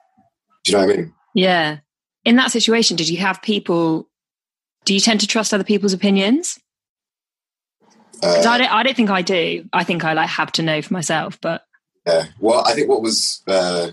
Do 0.63 0.71
you 0.71 0.77
know 0.77 0.85
what 0.85 0.93
I 0.93 0.97
mean? 0.97 1.13
yeah. 1.33 1.77
In 2.25 2.35
that 2.37 2.51
situation, 2.51 2.97
did 2.97 3.07
you 3.07 3.17
have 3.17 3.41
people? 3.41 4.09
Do 4.83 4.93
you 4.93 4.99
tend 4.99 5.19
to 5.21 5.27
trust 5.27 5.53
other 5.53 5.63
people's 5.63 5.93
opinions? 5.93 6.59
Uh, 8.23 8.43
I 8.47 8.57
don't. 8.57 8.71
I 8.71 8.83
don't 8.83 8.95
think 8.95 9.09
I 9.09 9.21
do. 9.21 9.65
I 9.71 9.83
think 9.83 10.03
I 10.03 10.13
like 10.13 10.29
have 10.29 10.51
to 10.53 10.63
know 10.63 10.81
for 10.81 10.93
myself. 10.93 11.39
But 11.41 11.63
Yeah. 12.05 12.25
Well, 12.39 12.63
I 12.65 12.73
think 12.73 12.89
what 12.89 13.01
was 13.01 13.41
uh, 13.47 13.91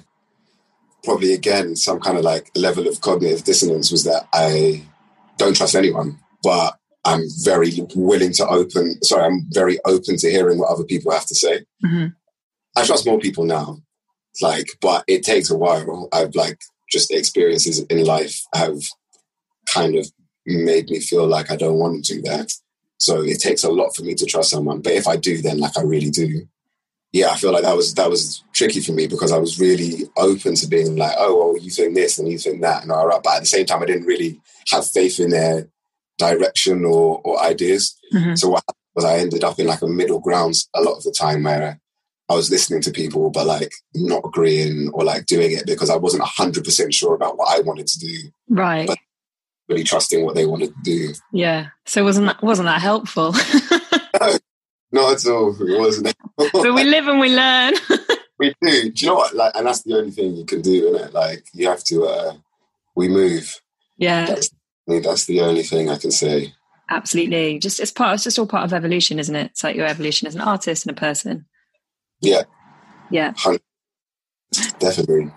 probably 1.05 1.33
again 1.35 1.76
some 1.76 2.01
kind 2.01 2.16
of 2.16 2.24
like 2.24 2.51
level 2.55 2.89
of 2.89 3.01
cognitive 3.01 3.45
dissonance 3.45 3.91
was 3.91 4.05
that 4.05 4.28
I 4.33 4.83
don't 5.37 5.57
trust 5.57 5.74
anyone, 5.74 6.18
but 6.43 6.78
I'm 7.05 7.24
very 7.43 7.72
willing 7.95 8.33
to 8.35 8.47
open. 8.49 9.03
Sorry, 9.03 9.24
I'm 9.24 9.47
very 9.51 9.78
open 9.85 10.16
to 10.18 10.30
hearing 10.30 10.59
what 10.59 10.70
other 10.70 10.85
people 10.85 11.12
have 11.12 11.26
to 11.26 11.35
say. 11.35 11.64
Mhm. 11.85 12.14
I 12.76 12.85
trust 12.87 13.05
more 13.07 13.18
people 13.18 13.45
now, 13.45 13.78
like, 14.41 14.68
but 14.80 15.05
it 15.07 15.24
takes 15.24 15.51
a 15.51 15.57
while. 15.57 16.09
I've 16.12 16.35
like 16.35 16.59
just 16.93 17.09
the 17.09 17.16
experiences 17.16 17.80
in 17.80 18.05
life 18.05 18.43
have 18.55 18.78
kind 19.66 19.97
of 19.97 20.07
made 20.47 20.90
me 20.90 21.01
feel 21.01 21.26
like 21.26 21.51
I 21.51 21.57
don't 21.57 21.78
want 21.78 22.05
to 22.05 22.14
do 22.14 22.22
that. 22.22 22.53
So 22.99 23.22
it 23.22 23.40
takes 23.40 23.64
a 23.64 23.70
lot 23.70 23.97
for 23.97 24.03
me 24.03 24.14
to 24.14 24.26
trust 24.26 24.51
someone. 24.51 24.80
But 24.80 24.93
if 24.93 25.09
I 25.09 25.16
do, 25.16 25.40
then 25.43 25.59
like 25.59 25.76
I 25.76 25.82
really 25.82 26.11
do 26.11 26.47
yeah, 27.12 27.28
I 27.28 27.36
feel 27.36 27.53
like 27.53 27.62
that 27.62 27.76
was 27.76 27.95
that 27.95 28.09
was 28.09 28.43
tricky 28.55 28.80
for 28.80 28.93
me 28.93 29.07
because 29.07 29.32
I 29.32 29.38
was 29.38 29.61
really 29.61 30.09
open 30.16 30.55
to 30.55 30.66
being 30.66 30.97
like, 30.97 31.14
oh, 31.18 31.53
well, 31.53 31.62
you 31.62 31.70
think 31.70 31.95
this 31.95 32.18
and 32.18 32.26
you 32.28 32.38
think 32.38 32.62
that, 32.62 32.82
and 32.82 32.90
all 32.90 33.07
right. 33.07 33.20
But 33.22 33.34
at 33.36 33.40
the 33.40 33.47
same 33.47 33.66
time, 33.66 33.82
I 33.82 33.86
didn't 33.86 34.07
really 34.07 34.40
have 34.70 34.88
faith 34.88 35.20
in 35.20 35.30
their 35.30 35.68
direction 36.16 36.84
or, 36.86 37.20
or 37.22 37.43
ideas. 37.43 37.95
Mhm. 38.14 38.38
So 38.38 38.49
what 38.49 38.64
was 38.95 39.05
I 39.05 39.18
ended 39.18 39.45
up 39.45 39.59
in 39.59 39.66
like 39.66 39.82
a 39.82 39.86
middle 39.86 40.20
ground 40.20 40.55
a 40.74 40.80
lot 40.80 40.97
of 40.97 41.03
the 41.03 41.12
time 41.12 41.43
where 41.43 41.80
I 42.29 42.35
was 42.35 42.51
listening 42.51 42.81
to 42.83 42.91
people, 42.91 43.31
but 43.31 43.47
like 43.47 43.73
not 43.95 44.23
agreeing 44.25 44.91
or 44.95 45.05
like 45.05 45.27
doing 45.27 45.53
it 45.53 45.66
because 45.66 45.91
I 45.91 45.97
wasn't 45.97 46.23
hundred 46.25 46.64
percent 46.64 46.95
sure 46.95 47.14
about 47.14 47.37
what 47.37 47.49
I 47.57 47.61
wanted 47.62 47.87
to 47.89 47.99
do, 47.99 48.16
right, 48.49 48.87
But- 48.87 48.99
really 49.68 49.85
trusting 49.85 50.25
what 50.25 50.35
they 50.35 50.47
wanted 50.47 50.68
to 50.68 50.83
do. 50.83 51.14
yeah. 51.33 51.68
So 51.87 52.05
wasn't 52.05 52.27
that 52.29 52.43
wasn't 52.43 52.66
that 52.66 52.81
helpful? 52.81 53.35
No, 54.20 54.39
not 54.93 55.12
at 55.14 55.27
all. 55.31 55.57
It 55.61 55.79
wasn't. 55.81 56.14
but 56.37 56.53
we 56.55 56.85
live 56.85 57.09
and 57.09 57.18
we 57.20 57.35
learn. 57.35 57.75
We 58.39 58.53
do. 58.61 58.91
Do 58.91 59.07
you 59.07 59.07
know 59.09 59.14
what? 59.14 59.35
Like, 59.37 59.53
and 59.55 59.66
that's 59.68 59.83
the 59.85 59.95
only 59.95 60.11
thing 60.11 60.35
you 60.35 60.45
can 60.45 60.62
do, 60.62 60.89
isn't 60.89 61.09
it? 61.09 61.14
Like, 61.14 61.45
you 61.53 61.68
have 61.68 61.85
to. 61.85 62.05
uh 62.07 62.33
We 62.97 63.07
move. 63.09 63.61
yeah, 63.99 64.27
That's, 64.27 64.51
I 64.89 64.93
mean, 64.93 65.03
that's 65.03 65.27
the 65.27 65.41
only 65.43 65.62
thing 65.62 65.89
I 65.89 65.97
can 65.97 66.11
say. 66.11 66.53
absolutely. 66.91 67.61
Just 67.61 67.79
it's 67.79 67.93
part. 67.93 68.14
It's 68.14 68.25
just 68.25 68.39
all 68.41 68.47
part 68.49 68.64
of 68.64 68.73
evolution, 68.73 69.20
isn't 69.20 69.37
it? 69.37 69.51
It's 69.53 69.62
like 69.62 69.77
your 69.77 69.87
evolution 69.87 70.27
as 70.27 70.35
an 70.35 70.41
artist 70.41 70.85
and 70.87 70.97
a 70.97 71.01
person. 71.01 71.47
Yeah, 72.23 72.43
Yeah. 73.11 73.33
definitely. 74.79 75.33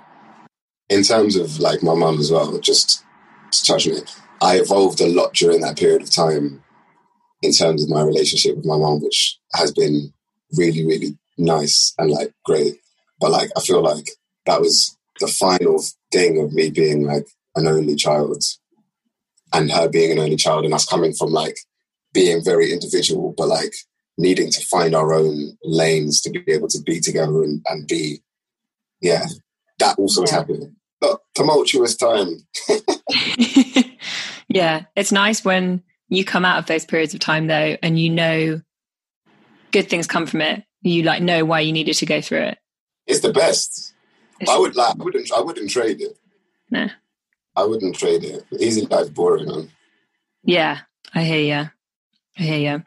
In 0.89 1.03
terms 1.03 1.36
of 1.36 1.59
like 1.59 1.81
my 1.81 1.95
mum 1.95 2.19
as 2.19 2.31
well, 2.31 2.59
just 2.59 3.03
to 3.51 3.63
touch 3.65 3.88
on 3.88 3.95
it, 3.95 4.15
I 4.41 4.57
evolved 4.57 5.01
a 5.01 5.07
lot 5.07 5.33
during 5.33 5.61
that 5.61 5.77
period 5.77 6.03
of 6.03 6.11
time 6.11 6.63
in 7.41 7.51
terms 7.51 7.83
of 7.83 7.89
my 7.89 8.01
relationship 8.03 8.55
with 8.55 8.65
my 8.65 8.77
mum, 8.77 9.01
which 9.01 9.39
has 9.55 9.71
been 9.71 10.13
really, 10.55 10.86
really 10.86 11.17
nice 11.38 11.93
and 11.97 12.11
like 12.11 12.33
great. 12.45 12.75
But 13.19 13.31
like, 13.31 13.49
I 13.57 13.61
feel 13.61 13.81
like 13.81 14.05
that 14.45 14.61
was 14.61 14.95
the 15.19 15.27
final 15.27 15.83
thing 16.11 16.39
of 16.39 16.53
me 16.53 16.69
being 16.69 17.03
like 17.03 17.27
an 17.55 17.67
only 17.67 17.95
child 17.95 18.43
and 19.53 19.71
her 19.71 19.88
being 19.89 20.11
an 20.11 20.19
only 20.19 20.36
child 20.36 20.65
and 20.65 20.73
us 20.73 20.86
coming 20.86 21.13
from 21.13 21.31
like 21.31 21.57
being 22.13 22.43
very 22.43 22.71
individual, 22.71 23.33
but 23.38 23.47
like 23.47 23.73
needing 24.18 24.49
to 24.51 24.66
find 24.66 24.95
our 24.95 25.13
own 25.13 25.57
lanes 25.63 26.22
to 26.22 26.30
be 26.30 26.43
able 26.51 26.68
to 26.70 26.82
be 26.82 26.99
together 26.99 27.43
and, 27.43 27.61
and 27.68 27.88
be, 27.88 28.22
yeah, 29.01 29.26
that 29.80 29.97
also 29.99 30.26
Yeah. 30.26 30.32
happening. 30.32 30.76
But 31.01 31.20
tumultuous 31.36 31.95
time. 31.97 32.47
yeah, 34.47 34.84
it's 34.95 35.11
nice 35.11 35.43
when 35.43 35.84
you 36.09 36.24
come 36.24 36.45
out 36.45 36.59
of 36.59 36.66
those 36.68 36.86
periods 36.86 37.13
of 37.13 37.20
time 37.20 37.47
though, 37.47 37.78
and 37.84 37.99
you 37.99 38.09
know 38.09 38.61
good 39.72 39.89
things 39.89 40.07
come 40.07 40.26
from 40.26 40.41
it. 40.41 40.63
You 40.82 41.03
like 41.03 41.22
know 41.22 41.43
why 41.45 41.59
you 41.61 41.74
needed 41.74 41.95
to 41.95 42.05
go 42.05 42.22
through 42.22 42.43
it. 42.43 42.57
It's 43.07 43.20
the 43.22 43.34
best. 43.34 43.93
It's- 44.39 44.55
I 44.55 44.57
would 44.59 44.76
like. 44.76 44.95
I 44.99 45.03
wouldn't. 45.03 45.32
I 45.32 45.41
wouldn't 45.41 45.70
trade 45.70 46.01
it. 46.01 46.18
Nah. 46.70 46.89
I 47.55 47.63
wouldn't 47.63 47.95
trade 47.95 48.24
it. 48.24 48.45
Easy 48.59 48.86
life 48.86 49.13
boring. 49.13 49.47
Man. 49.47 49.72
Yeah, 50.43 50.80
I 51.13 51.24
hear 51.24 51.39
you. 51.39 51.70
I 52.38 52.41
hear 52.43 52.59
you. 52.74 52.84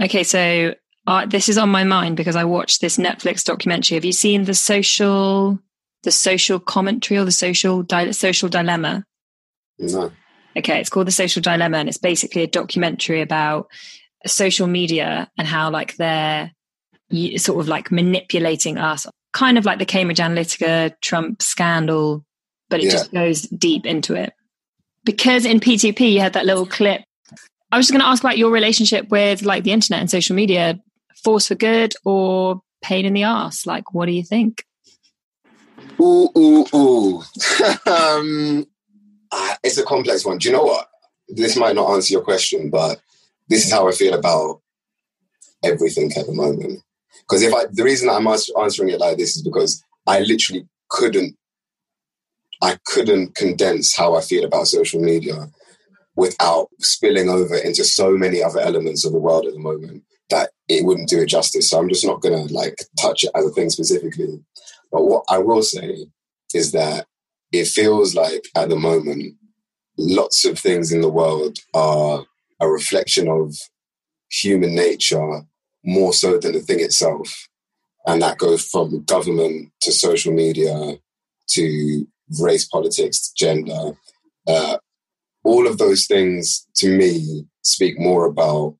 Okay, 0.00 0.24
so 0.24 0.74
uh, 1.06 1.26
this 1.26 1.48
is 1.48 1.58
on 1.58 1.68
my 1.68 1.84
mind 1.84 2.16
because 2.16 2.36
I 2.36 2.44
watched 2.44 2.80
this 2.80 2.96
Netflix 2.96 3.44
documentary. 3.44 3.96
Have 3.96 4.04
you 4.04 4.12
seen 4.12 4.44
the 4.44 4.54
social, 4.54 5.58
the 6.02 6.10
social 6.10 6.58
commentary 6.58 7.18
or 7.18 7.24
the 7.24 7.32
social 7.32 7.82
di- 7.82 8.12
social 8.12 8.48
dilemma? 8.48 9.04
No. 9.78 10.10
Okay, 10.56 10.80
it's 10.80 10.88
called 10.88 11.08
The 11.08 11.12
Social 11.12 11.42
Dilemma, 11.42 11.78
and 11.78 11.88
it's 11.88 11.98
basically 11.98 12.42
a 12.42 12.46
documentary 12.46 13.20
about 13.20 13.66
social 14.24 14.68
media 14.68 15.28
and 15.36 15.48
how 15.48 15.68
like 15.70 15.96
they're 15.96 16.52
sort 17.36 17.60
of 17.60 17.66
like 17.68 17.90
manipulating 17.90 18.78
us, 18.78 19.04
kind 19.32 19.58
of 19.58 19.64
like 19.64 19.80
the 19.80 19.84
Cambridge 19.84 20.18
Analytica 20.18 20.94
Trump 21.00 21.42
scandal, 21.42 22.24
but 22.70 22.78
it 22.80 22.84
Yeah. 22.86 22.90
just 22.92 23.12
goes 23.12 23.42
deep 23.42 23.84
into 23.84 24.14
it. 24.14 24.32
Because 25.04 25.44
in 25.44 25.58
P2P 25.58 26.12
you 26.12 26.20
had 26.20 26.34
that 26.34 26.46
little 26.46 26.66
clip. 26.66 27.02
I 27.74 27.76
was 27.76 27.86
just 27.86 27.92
going 27.92 28.02
to 28.02 28.08
ask 28.08 28.22
about 28.22 28.38
your 28.38 28.52
relationship 28.52 29.08
with 29.08 29.42
like 29.42 29.64
the 29.64 29.72
internet 29.72 29.98
and 29.98 30.08
social 30.08 30.36
media, 30.36 30.78
force 31.24 31.48
for 31.48 31.56
good 31.56 31.92
or 32.04 32.60
pain 32.82 33.04
in 33.04 33.14
the 33.14 33.24
ass. 33.24 33.66
Like, 33.66 33.92
what 33.92 34.06
do 34.06 34.12
you 34.12 34.22
think? 34.22 34.64
Ooh, 36.00 36.30
ooh, 36.38 36.64
ooh. 36.72 37.16
um, 37.90 38.64
it's 39.64 39.76
a 39.76 39.82
complex 39.82 40.24
one. 40.24 40.38
Do 40.38 40.48
you 40.48 40.54
know 40.54 40.62
what? 40.62 40.86
This 41.28 41.56
might 41.56 41.74
not 41.74 41.90
answer 41.90 42.12
your 42.12 42.22
question, 42.22 42.70
but 42.70 43.00
this 43.48 43.66
is 43.66 43.72
how 43.72 43.88
I 43.88 43.90
feel 43.90 44.14
about 44.14 44.60
everything 45.64 46.12
at 46.16 46.26
the 46.26 46.32
moment. 46.32 46.80
Because 47.22 47.42
if 47.42 47.52
I, 47.52 47.64
the 47.72 47.82
reason 47.82 48.08
I'm 48.08 48.28
answering 48.28 48.90
it 48.90 49.00
like 49.00 49.16
this 49.16 49.34
is 49.34 49.42
because 49.42 49.82
I 50.06 50.20
literally 50.20 50.68
couldn't, 50.90 51.36
I 52.62 52.78
couldn't 52.84 53.34
condense 53.34 53.96
how 53.96 54.14
I 54.14 54.20
feel 54.20 54.44
about 54.44 54.68
social 54.68 55.00
media 55.00 55.50
without 56.16 56.68
spilling 56.80 57.28
over 57.28 57.56
into 57.56 57.84
so 57.84 58.12
many 58.12 58.42
other 58.42 58.60
elements 58.60 59.04
of 59.04 59.12
the 59.12 59.18
world 59.18 59.46
at 59.46 59.52
the 59.52 59.58
moment 59.58 60.02
that 60.30 60.50
it 60.68 60.84
wouldn't 60.84 61.08
do 61.08 61.20
it 61.20 61.26
justice. 61.26 61.70
So 61.70 61.78
I'm 61.78 61.88
just 61.88 62.06
not 62.06 62.20
going 62.20 62.46
to 62.46 62.54
like 62.54 62.78
touch 63.00 63.24
it 63.24 63.30
as 63.34 63.46
a 63.46 63.50
thing 63.50 63.70
specifically. 63.70 64.40
But 64.90 65.04
what 65.04 65.24
I 65.28 65.38
will 65.38 65.62
say 65.62 66.06
is 66.54 66.72
that 66.72 67.06
it 67.52 67.66
feels 67.66 68.14
like 68.14 68.44
at 68.56 68.68
the 68.68 68.76
moment, 68.76 69.34
lots 69.98 70.44
of 70.44 70.58
things 70.58 70.92
in 70.92 71.00
the 71.00 71.08
world 71.08 71.58
are 71.74 72.24
a 72.60 72.68
reflection 72.68 73.28
of 73.28 73.54
human 74.30 74.74
nature 74.74 75.42
more 75.84 76.12
so 76.12 76.38
than 76.38 76.52
the 76.52 76.60
thing 76.60 76.80
itself. 76.80 77.48
And 78.06 78.22
that 78.22 78.38
goes 78.38 78.66
from 78.66 79.04
government 79.04 79.72
to 79.82 79.92
social 79.92 80.32
media 80.32 80.96
to 81.50 82.06
race 82.40 82.66
politics, 82.66 83.28
to 83.28 83.34
gender. 83.36 83.92
Uh, 84.46 84.78
all 85.44 85.66
of 85.66 85.78
those 85.78 86.06
things 86.06 86.66
to 86.74 86.96
me 86.96 87.46
speak 87.62 87.98
more 87.98 88.26
about 88.26 88.76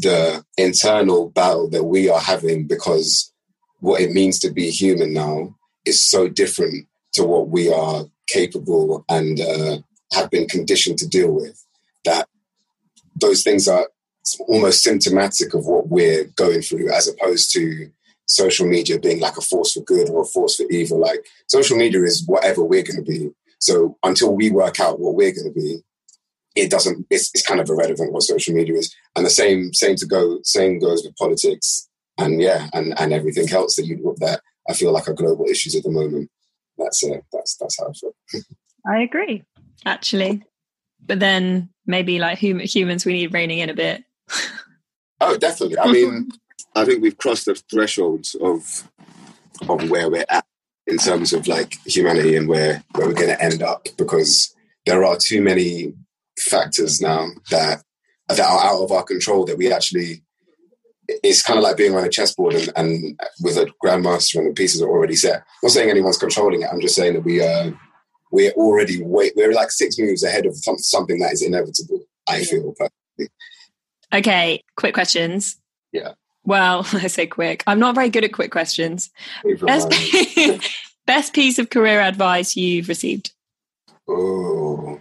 the 0.00 0.44
internal 0.56 1.30
battle 1.30 1.70
that 1.70 1.84
we 1.84 2.08
are 2.08 2.20
having 2.20 2.66
because 2.66 3.32
what 3.80 4.00
it 4.00 4.10
means 4.10 4.38
to 4.40 4.50
be 4.50 4.70
human 4.70 5.12
now 5.12 5.54
is 5.84 6.02
so 6.02 6.28
different 6.28 6.88
to 7.12 7.22
what 7.22 7.48
we 7.48 7.72
are 7.72 8.04
capable 8.26 9.04
and 9.08 9.40
uh, 9.40 9.78
have 10.12 10.30
been 10.30 10.48
conditioned 10.48 10.98
to 10.98 11.08
deal 11.08 11.30
with 11.30 11.64
that 12.04 12.28
those 13.20 13.42
things 13.42 13.68
are 13.68 13.86
almost 14.48 14.82
symptomatic 14.82 15.54
of 15.54 15.66
what 15.66 15.88
we're 15.88 16.24
going 16.36 16.62
through 16.62 16.90
as 16.90 17.06
opposed 17.06 17.52
to 17.52 17.90
social 18.26 18.66
media 18.66 18.98
being 18.98 19.20
like 19.20 19.36
a 19.36 19.42
force 19.42 19.72
for 19.72 19.82
good 19.82 20.08
or 20.08 20.22
a 20.22 20.26
force 20.26 20.56
for 20.56 20.64
evil. 20.70 20.98
Like 20.98 21.26
social 21.46 21.76
media 21.76 22.02
is 22.02 22.24
whatever 22.26 22.64
we're 22.64 22.82
going 22.82 23.04
to 23.04 23.10
be 23.10 23.30
so 23.64 23.96
until 24.02 24.34
we 24.34 24.50
work 24.50 24.78
out 24.78 25.00
what 25.00 25.14
we're 25.14 25.32
going 25.32 25.46
to 25.46 25.60
be 25.60 25.78
it 26.54 26.70
doesn't 26.70 27.06
it's, 27.10 27.30
it's 27.34 27.46
kind 27.46 27.60
of 27.60 27.68
irrelevant 27.68 28.12
what 28.12 28.22
social 28.22 28.54
media 28.54 28.74
is. 28.74 28.94
And 29.16 29.24
the 29.24 29.30
same 29.30 29.72
same 29.72 29.96
to 29.96 30.06
go 30.06 30.38
same 30.42 30.78
goes 30.78 31.02
with 31.04 31.16
politics 31.16 31.88
and 32.18 32.40
yeah 32.40 32.68
and 32.72 32.98
and 32.98 33.12
everything 33.12 33.50
else 33.50 33.76
that 33.76 33.86
you 33.86 34.14
that 34.20 34.40
i 34.68 34.74
feel 34.74 34.92
like 34.92 35.08
are 35.08 35.14
global 35.14 35.46
issues 35.46 35.74
at 35.74 35.82
the 35.82 35.90
moment. 35.90 36.30
That's 36.78 37.02
uh, 37.04 37.20
that's 37.32 37.56
that's 37.56 37.78
how 37.78 37.88
i 37.88 37.92
feel. 37.92 38.42
I 38.86 39.02
agree. 39.02 39.42
Actually 39.84 40.42
but 41.06 41.20
then 41.20 41.68
maybe 41.86 42.18
like 42.18 42.38
hum- 42.38 42.60
humans 42.60 43.04
we 43.04 43.12
need 43.12 43.34
reining 43.34 43.58
in 43.58 43.68
a 43.68 43.74
bit. 43.74 44.04
Oh 45.20 45.36
definitely. 45.36 45.78
I 45.78 45.90
mean 45.90 46.28
i 46.76 46.84
think 46.84 47.02
we've 47.02 47.18
crossed 47.18 47.46
the 47.46 47.54
threshold 47.54 48.26
of 48.40 48.88
of 49.68 49.90
where 49.90 50.10
we're 50.10 50.24
at 50.28 50.44
in 50.86 50.98
terms 50.98 51.32
of 51.32 51.46
like 51.46 51.76
humanity 51.86 52.36
and 52.36 52.48
where 52.48 52.82
where 52.94 53.06
we're 53.06 53.14
going 53.14 53.28
to 53.28 53.42
end 53.42 53.62
up 53.62 53.86
because 53.96 54.54
there 54.86 55.04
are 55.04 55.16
too 55.16 55.40
many 55.40 55.94
factors 56.38 57.00
now 57.00 57.28
that 57.50 57.82
that 58.28 58.40
are 58.40 58.64
out 58.64 58.82
of 58.82 58.92
our 58.92 59.02
control 59.02 59.44
that 59.44 59.58
we 59.58 59.72
actually 59.72 60.22
it's 61.06 61.42
kind 61.42 61.58
of 61.58 61.62
like 61.62 61.76
being 61.76 61.94
on 61.94 62.04
a 62.04 62.08
chessboard 62.08 62.54
and, 62.54 62.72
and 62.76 63.20
with 63.40 63.56
a 63.58 63.70
grandmaster 63.84 64.36
and 64.36 64.48
the 64.48 64.54
pieces 64.54 64.80
are 64.80 64.88
already 64.88 65.14
set. 65.14 65.36
I'm 65.36 65.42
not 65.64 65.72
saying 65.72 65.90
anyone's 65.90 66.16
controlling 66.16 66.62
it. 66.62 66.68
I'm 66.72 66.80
just 66.80 66.94
saying 66.94 67.14
that 67.14 67.24
we 67.24 67.42
are 67.42 67.68
uh, 67.68 67.70
we're 68.30 68.52
already 68.52 69.02
wait 69.02 69.32
we're 69.36 69.52
like 69.52 69.70
six 69.70 69.98
moves 69.98 70.24
ahead 70.24 70.46
of 70.46 70.56
something 70.78 71.18
that 71.20 71.32
is 71.32 71.42
inevitable. 71.42 72.04
I 72.28 72.42
feel 72.42 72.72
personally. 72.72 73.30
Okay, 74.12 74.62
quick 74.76 74.94
questions. 74.94 75.56
Yeah. 75.92 76.12
Well, 76.44 76.86
I 76.92 77.06
say 77.06 77.26
quick. 77.26 77.62
I'm 77.66 77.78
not 77.78 77.94
very 77.94 78.10
good 78.10 78.24
at 78.24 78.32
quick 78.32 78.50
questions. 78.50 79.10
Best, 79.60 79.92
best 81.06 81.32
piece 81.32 81.58
of 81.58 81.70
career 81.70 82.00
advice 82.00 82.56
you've 82.56 82.88
received? 82.88 83.32
Oh, 84.08 85.00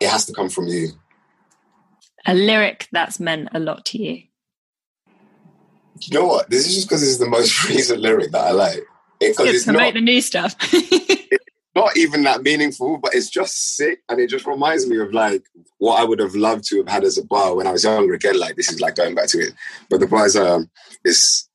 it 0.00 0.08
has 0.08 0.26
to 0.26 0.32
come 0.32 0.48
from 0.48 0.66
you. 0.66 0.90
A 2.26 2.34
lyric 2.34 2.88
that's 2.92 3.20
meant 3.20 3.48
a 3.52 3.60
lot 3.60 3.84
to 3.86 4.02
you. 4.02 4.22
You 6.02 6.20
know 6.20 6.26
what? 6.26 6.50
This 6.50 6.66
is 6.66 6.74
just 6.74 6.88
because 6.88 7.00
this 7.00 7.10
is 7.10 7.18
the 7.18 7.28
most 7.28 7.64
recent 7.68 8.00
lyric 8.00 8.32
that 8.32 8.44
I 8.44 8.50
like. 8.50 8.78
It, 9.18 9.34
it's 9.38 9.64
to 9.64 9.72
not, 9.72 9.78
make 9.78 9.94
the 9.94 10.00
new 10.00 10.20
stuff. 10.20 10.54
it's 10.72 11.45
not 11.76 11.94
even 11.96 12.22
that 12.22 12.42
meaningful, 12.42 12.96
but 12.96 13.14
it's 13.14 13.28
just 13.28 13.76
sick, 13.76 14.00
and 14.08 14.18
it 14.18 14.30
just 14.30 14.46
reminds 14.46 14.88
me 14.88 14.96
of 14.98 15.12
like 15.12 15.44
what 15.76 16.00
I 16.00 16.04
would 16.04 16.18
have 16.18 16.34
loved 16.34 16.64
to 16.68 16.78
have 16.78 16.88
had 16.88 17.04
as 17.04 17.18
a 17.18 17.24
bar 17.24 17.54
when 17.54 17.66
I 17.66 17.72
was 17.72 17.84
younger. 17.84 18.14
Again, 18.14 18.40
like 18.40 18.56
this 18.56 18.72
is 18.72 18.80
like 18.80 18.96
going 18.96 19.14
back 19.14 19.28
to 19.28 19.38
it, 19.38 19.52
but 19.90 20.00
the 20.00 20.06
bars 20.06 20.34
um 20.34 20.70
is 21.04 21.48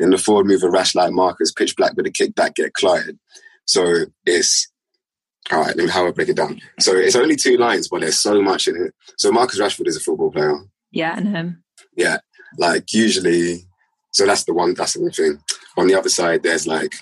in 0.00 0.10
the 0.10 0.18
forward 0.18 0.46
move, 0.46 0.64
a 0.64 0.70
rash 0.70 0.96
like 0.96 1.12
Marcus, 1.12 1.52
pitch 1.52 1.76
black 1.76 1.96
with 1.96 2.04
a 2.04 2.10
kickback, 2.10 2.56
get 2.56 2.74
Clyde. 2.74 3.16
So 3.64 4.06
it's 4.26 4.70
all 5.52 5.60
right, 5.60 5.76
let 5.76 5.86
me 5.86 5.88
how 5.88 6.08
I 6.08 6.10
break 6.10 6.30
it 6.30 6.36
down. 6.36 6.60
So 6.80 6.96
it's 6.96 7.14
only 7.14 7.36
two 7.36 7.56
lines, 7.56 7.88
but 7.88 8.00
there's 8.00 8.18
so 8.18 8.42
much 8.42 8.66
in 8.66 8.76
it. 8.76 8.92
So 9.18 9.30
Marcus 9.30 9.60
Rashford 9.60 9.86
is 9.86 9.96
a 9.96 10.00
football 10.00 10.32
player. 10.32 10.58
Yeah, 10.90 11.16
and 11.16 11.28
him. 11.28 11.62
Yeah, 11.96 12.18
like 12.58 12.92
usually, 12.92 13.68
so 14.10 14.26
that's 14.26 14.44
the 14.44 14.54
one. 14.54 14.74
That's 14.74 14.94
the 14.94 15.02
one 15.02 15.12
thing. 15.12 15.38
On 15.76 15.86
the 15.86 15.94
other 15.94 16.08
side, 16.08 16.42
there's 16.42 16.66
like 16.66 16.92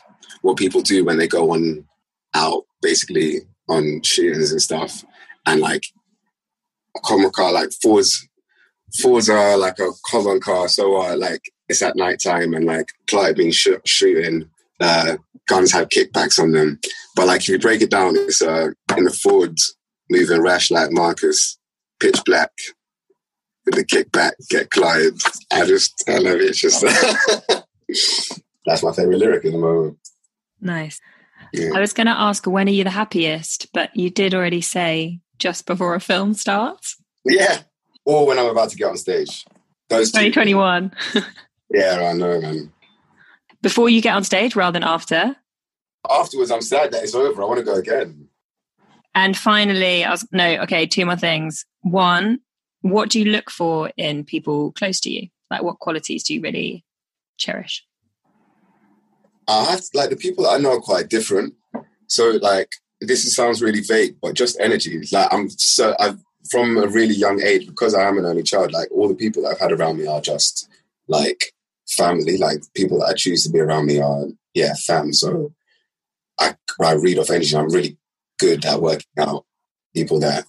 what 0.42 0.58
people 0.58 0.82
do 0.82 1.06
when 1.06 1.16
they 1.16 1.28
go 1.28 1.52
on 1.52 1.86
out, 2.34 2.64
basically 2.80 3.40
on 3.68 4.02
shootings 4.02 4.52
and 4.52 4.62
stuff, 4.62 5.04
and 5.46 5.60
like 5.60 5.84
a 6.96 7.00
common 7.00 7.30
car, 7.30 7.52
like 7.52 7.70
Fords. 7.82 8.28
Fords 9.00 9.30
are 9.30 9.56
like 9.56 9.78
a 9.78 9.88
common 10.10 10.38
car, 10.38 10.68
so 10.68 10.90
like 11.16 11.40
it's 11.68 11.80
at 11.80 11.96
night 11.96 12.20
time 12.22 12.52
and 12.52 12.66
like 12.66 12.88
Clyde 13.06 13.36
being 13.36 13.50
sh- 13.50 13.68
shooting 13.86 14.50
uh, 14.82 15.16
guns 15.48 15.72
have 15.72 15.88
kickbacks 15.88 16.38
on 16.38 16.52
them. 16.52 16.78
But 17.16 17.26
like 17.26 17.42
if 17.42 17.48
you 17.48 17.58
break 17.58 17.82
it 17.82 17.90
down, 17.90 18.14
it's 18.16 18.42
uh, 18.42 18.70
in 18.96 19.04
the 19.04 19.10
Ford 19.10 19.56
moving 20.10 20.42
rash 20.42 20.70
like 20.70 20.90
Marcus, 20.90 21.58
pitch 22.00 22.20
black 22.24 22.50
with 23.64 23.76
the 23.76 23.84
kickback, 23.84 24.32
get 24.50 24.70
Clyde. 24.70 25.14
I 25.52 25.66
just 25.66 26.04
I 26.08 26.18
love 26.18 26.36
it. 26.36 26.50
It's 26.50 26.60
just 26.60 26.82
that's 28.66 28.82
my 28.82 28.92
favorite 28.92 29.18
lyric 29.18 29.44
in 29.44 29.52
the 29.52 29.58
moment. 29.58 29.98
Nice. 30.60 31.00
Yeah. 31.52 31.70
I 31.74 31.80
was 31.80 31.92
going 31.92 32.06
to 32.06 32.12
ask 32.12 32.46
when 32.46 32.68
are 32.68 32.72
you 32.72 32.84
the 32.84 32.90
happiest, 32.90 33.68
but 33.72 33.94
you 33.96 34.10
did 34.10 34.34
already 34.34 34.60
say 34.60 35.20
just 35.38 35.66
before 35.66 35.94
a 35.94 36.00
film 36.00 36.34
starts. 36.34 36.96
Yeah, 37.24 37.62
or 38.04 38.26
when 38.26 38.38
I'm 38.38 38.46
about 38.46 38.70
to 38.70 38.76
get 38.76 38.88
on 38.88 38.96
stage. 38.96 39.44
Those 39.88 40.10
2021. 40.12 40.92
yeah, 41.70 42.10
I 42.10 42.12
know, 42.14 42.40
man 42.40 42.72
before 43.62 43.88
you 43.88 44.02
get 44.02 44.14
on 44.14 44.24
stage 44.24 44.54
rather 44.54 44.72
than 44.72 44.82
after? 44.82 45.36
Afterwards, 46.08 46.50
I'm 46.50 46.62
sad 46.62 46.92
that 46.92 47.04
it's 47.04 47.14
over. 47.14 47.42
I 47.42 47.46
want 47.46 47.60
to 47.60 47.64
go 47.64 47.76
again. 47.76 48.28
And 49.14 49.36
finally, 49.36 50.04
I 50.04 50.10
was 50.10 50.26
no, 50.32 50.62
okay, 50.62 50.86
two 50.86 51.06
more 51.06 51.16
things. 51.16 51.64
One, 51.82 52.40
what 52.80 53.08
do 53.08 53.20
you 53.20 53.26
look 53.26 53.50
for 53.50 53.92
in 53.96 54.24
people 54.24 54.72
close 54.72 55.00
to 55.00 55.10
you? 55.10 55.28
Like, 55.50 55.62
what 55.62 55.78
qualities 55.78 56.24
do 56.24 56.34
you 56.34 56.40
really 56.40 56.84
cherish? 57.38 57.86
I 59.48 59.64
have 59.64 59.82
like 59.94 60.10
the 60.10 60.16
people 60.16 60.44
that 60.44 60.50
I 60.50 60.58
know 60.58 60.72
are 60.72 60.80
quite 60.80 61.08
different. 61.08 61.54
So, 62.06 62.38
like, 62.42 62.70
this 63.00 63.34
sounds 63.34 63.62
really 63.62 63.80
vague, 63.80 64.16
but 64.20 64.34
just 64.34 64.60
energy. 64.60 65.00
Like, 65.10 65.32
I'm 65.32 65.48
so 65.50 65.94
I've 65.98 66.18
from 66.50 66.76
a 66.76 66.88
really 66.88 67.14
young 67.14 67.40
age 67.40 67.66
because 67.66 67.94
I 67.94 68.02
am 68.02 68.18
an 68.18 68.26
only 68.26 68.42
child. 68.42 68.72
Like, 68.72 68.90
all 68.90 69.08
the 69.08 69.14
people 69.14 69.42
that 69.42 69.50
I've 69.50 69.60
had 69.60 69.72
around 69.72 69.98
me 69.98 70.06
are 70.06 70.20
just 70.20 70.68
like 71.08 71.52
family, 71.88 72.36
like 72.38 72.62
people 72.74 72.98
that 73.00 73.06
I 73.06 73.14
choose 73.14 73.44
to 73.44 73.50
be 73.50 73.60
around 73.60 73.86
me 73.86 74.00
are, 74.00 74.24
yeah, 74.54 74.74
fam. 74.86 75.12
So 75.12 75.52
I, 76.38 76.54
I 76.80 76.92
read 76.92 77.18
off 77.18 77.30
energy. 77.30 77.56
I'm 77.56 77.68
really 77.68 77.96
good 78.38 78.64
at 78.64 78.80
working 78.80 79.06
out 79.18 79.44
people 79.94 80.20
that 80.20 80.44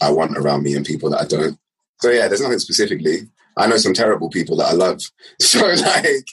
I 0.00 0.10
want 0.10 0.36
around 0.36 0.62
me 0.62 0.74
and 0.74 0.86
people 0.86 1.10
that 1.10 1.22
I 1.22 1.26
don't. 1.26 1.58
So 2.00 2.10
yeah, 2.10 2.28
there's 2.28 2.40
nothing 2.40 2.58
specifically. 2.58 3.28
I 3.56 3.66
know 3.66 3.76
some 3.76 3.94
terrible 3.94 4.30
people 4.30 4.56
that 4.58 4.68
I 4.68 4.72
love. 4.72 5.02
So 5.40 5.66
like, 5.66 6.26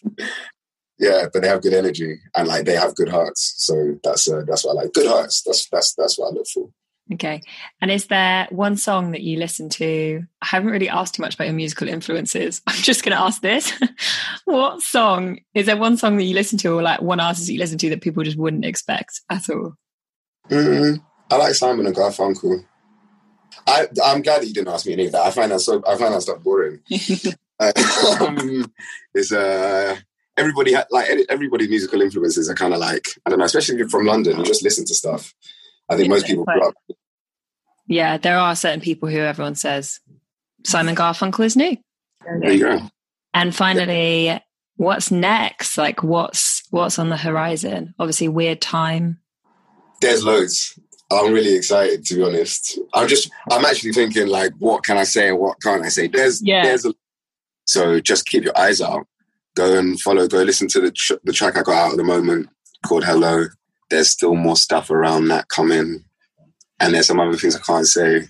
yeah, 0.97 1.25
but 1.31 1.41
they 1.41 1.47
have 1.47 1.61
good 1.61 1.73
energy 1.73 2.19
and 2.35 2.47
like 2.47 2.65
they 2.65 2.75
have 2.75 2.95
good 2.95 3.09
hearts. 3.09 3.55
So 3.57 3.99
that's 4.03 4.29
uh, 4.29 4.43
that's 4.47 4.63
what 4.63 4.71
I 4.71 4.83
like. 4.83 4.93
Good 4.93 5.07
hearts. 5.07 5.43
That's 5.43 5.67
that's 5.69 5.93
that's 5.95 6.17
what 6.17 6.31
I 6.31 6.35
look 6.35 6.47
for. 6.47 6.69
Okay. 7.13 7.41
And 7.81 7.91
is 7.91 8.07
there 8.07 8.47
one 8.49 8.77
song 8.77 9.11
that 9.11 9.21
you 9.21 9.37
listen 9.37 9.69
to? 9.69 10.23
I 10.41 10.45
haven't 10.47 10.71
really 10.71 10.89
asked 10.89 11.15
too 11.15 11.21
much 11.21 11.35
about 11.35 11.45
your 11.45 11.53
musical 11.53 11.87
influences. 11.87 12.61
I'm 12.67 12.81
just 12.81 13.03
going 13.03 13.15
to 13.15 13.21
ask 13.21 13.41
this. 13.41 13.71
what 14.45 14.81
song, 14.81 15.39
is 15.53 15.67
there 15.67 15.77
one 15.77 15.97
song 15.97 16.17
that 16.17 16.23
you 16.23 16.33
listen 16.33 16.57
to 16.59 16.69
or 16.69 16.81
like 16.81 17.01
one 17.01 17.19
artist 17.19 17.45
that 17.45 17.53
you 17.53 17.59
listen 17.59 17.77
to 17.77 17.89
that 17.91 18.01
people 18.01 18.23
just 18.23 18.37
wouldn't 18.37 18.65
expect 18.65 19.21
at 19.29 19.47
all? 19.49 19.75
Mm, 20.49 21.03
I 21.29 21.37
like 21.37 21.53
Simon 21.53 21.85
and 21.85 21.95
Garfunkel. 21.95 22.65
I, 23.67 23.87
I'm 24.03 24.21
glad 24.21 24.41
that 24.41 24.47
you 24.47 24.53
didn't 24.53 24.73
ask 24.73 24.85
me 24.85 24.93
any 24.93 25.05
of 25.05 25.11
that. 25.11 25.27
I 25.27 25.31
find 25.31 25.51
that 25.51 25.59
so, 25.59 25.83
I 25.87 25.97
find 25.97 26.13
that 26.13 26.21
stuff 26.21 26.41
boring. 26.41 26.79
um, 27.59 28.73
it's, 29.13 29.31
uh, 29.31 29.95
everybody 30.37 30.73
had 30.73 30.85
like 30.91 31.09
everybody's 31.29 31.69
musical 31.69 32.01
influences 32.01 32.49
are 32.49 32.55
kind 32.55 32.73
of 32.73 32.79
like 32.79 33.05
I 33.25 33.29
don't 33.29 33.39
know, 33.39 33.45
especially 33.45 33.75
if 33.75 33.79
you're 33.79 33.89
from 33.89 34.05
London, 34.05 34.37
you 34.37 34.45
just 34.45 34.63
listen 34.63 34.85
to 34.85 34.95
stuff. 34.95 35.33
I 35.89 35.95
think 35.95 36.07
yeah, 36.07 36.13
most 36.13 36.25
people 36.25 36.45
up. 36.63 36.73
Yeah, 37.87 38.17
there 38.17 38.37
are 38.37 38.55
certain 38.55 38.81
people 38.81 39.09
who 39.09 39.19
everyone 39.19 39.55
says 39.55 39.99
Simon 40.63 40.95
Garfunkel 40.95 41.45
is 41.45 41.55
new. 41.55 41.77
There 42.41 42.51
you 42.51 42.59
go. 42.59 42.89
And 43.33 43.55
finally, 43.55 44.25
yeah. 44.25 44.39
what's 44.77 45.11
next? 45.11 45.77
Like 45.77 46.03
what's 46.03 46.63
what's 46.71 46.99
on 46.99 47.09
the 47.09 47.17
horizon? 47.17 47.93
Obviously, 47.99 48.27
weird 48.27 48.61
time. 48.61 49.19
There's 50.01 50.23
loads. 50.23 50.77
I'm 51.11 51.31
really 51.31 51.55
excited 51.55 52.03
to 52.05 52.15
be 52.15 52.23
honest. 52.23 52.79
I'm 52.93 53.07
just 53.07 53.29
I'm 53.51 53.63
actually 53.63 53.93
thinking 53.93 54.27
like 54.27 54.53
what 54.57 54.83
can 54.83 54.97
I 54.97 55.03
say 55.03 55.29
and 55.29 55.37
what 55.37 55.61
can't 55.61 55.85
I 55.85 55.89
say? 55.89 56.07
There's 56.07 56.41
yeah. 56.41 56.63
there's 56.63 56.85
a 56.85 56.93
so 57.65 57.99
just 57.99 58.25
keep 58.25 58.43
your 58.43 58.57
eyes 58.57 58.81
out 58.81 59.07
go 59.55 59.77
and 59.77 59.99
follow, 59.99 60.27
go 60.27 60.43
listen 60.43 60.67
to 60.69 60.81
the 60.81 60.91
tr- 60.91 61.13
the 61.23 61.33
track 61.33 61.57
I 61.57 61.63
got 61.63 61.87
out 61.87 61.91
at 61.91 61.97
the 61.97 62.03
moment 62.03 62.49
called 62.85 63.03
Hello. 63.03 63.45
There's 63.89 64.09
still 64.09 64.35
more 64.35 64.55
stuff 64.55 64.89
around 64.89 65.27
that 65.29 65.47
coming, 65.49 66.03
and 66.79 66.93
there's 66.93 67.07
some 67.07 67.19
other 67.19 67.37
things 67.37 67.55
I 67.55 67.59
can't 67.59 67.87
say. 67.87 68.27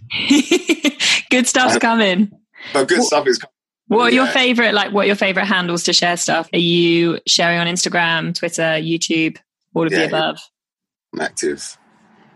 good 1.30 1.48
stuff's 1.48 1.78
coming. 1.78 2.32
But 2.74 2.88
good 2.88 3.00
what, 3.00 3.08
stuff 3.08 3.28
is 3.28 3.38
coming. 3.38 3.52
What 3.88 4.02
are 4.02 4.10
yeah. 4.10 4.24
your 4.24 4.28
favorite 4.28 4.74
like? 4.74 4.92
What 4.92 5.04
are 5.04 5.08
your 5.08 5.16
favorite 5.16 5.46
handles 5.46 5.84
to 5.84 5.94
share 5.94 6.18
stuff? 6.18 6.50
Are 6.54 6.60
you 6.60 7.20
sharing 7.28 7.60
on 7.60 7.68
Instagram, 7.68 8.34
Twitter, 8.36 8.80
YouTube, 8.82 9.38
all 9.74 9.86
of 9.86 9.92
yeah, 9.92 10.00
the 10.00 10.08
above? 10.08 10.40
I'm 11.14 11.22
active. 11.22 11.78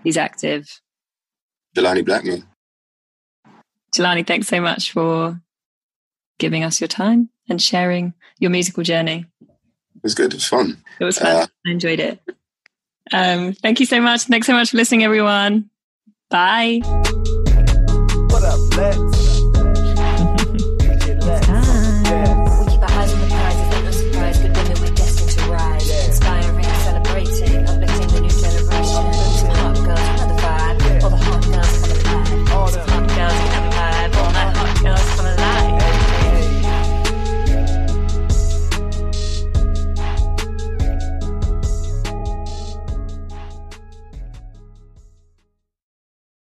He's 0.04 0.18
active. 0.18 0.82
Jelani 1.76 2.06
Blackman. 2.06 2.46
Jelani, 3.94 4.26
thanks 4.26 4.48
so 4.48 4.62
much 4.62 4.92
for 4.92 5.42
giving 6.38 6.64
us 6.64 6.80
your 6.80 6.88
time 6.88 7.30
and 7.50 7.62
sharing 7.62 8.14
your 8.40 8.52
musical 8.52 8.84
journey. 8.84 9.26
It 9.42 10.04
was 10.04 10.16
good. 10.16 10.34
It 10.34 10.38
was 10.38 10.48
fun. 10.48 10.78
It 11.00 11.04
was 11.04 11.20
fun. 11.20 11.36
Uh, 11.36 11.48
I 11.68 11.72
enjoyed 11.72 12.00
it. 12.00 12.20
Um, 13.12 13.54
thank 13.54 13.80
you 13.80 13.86
so 13.86 14.02
much. 14.02 14.24
Thanks 14.24 14.48
so 14.48 14.54
much 14.54 14.72
for 14.72 14.78
listening, 14.78 15.04
everyone. 15.04 15.70
Bye. 16.30 16.80
What 18.30 18.44
up, 18.44 18.78
Lex? 18.78 19.28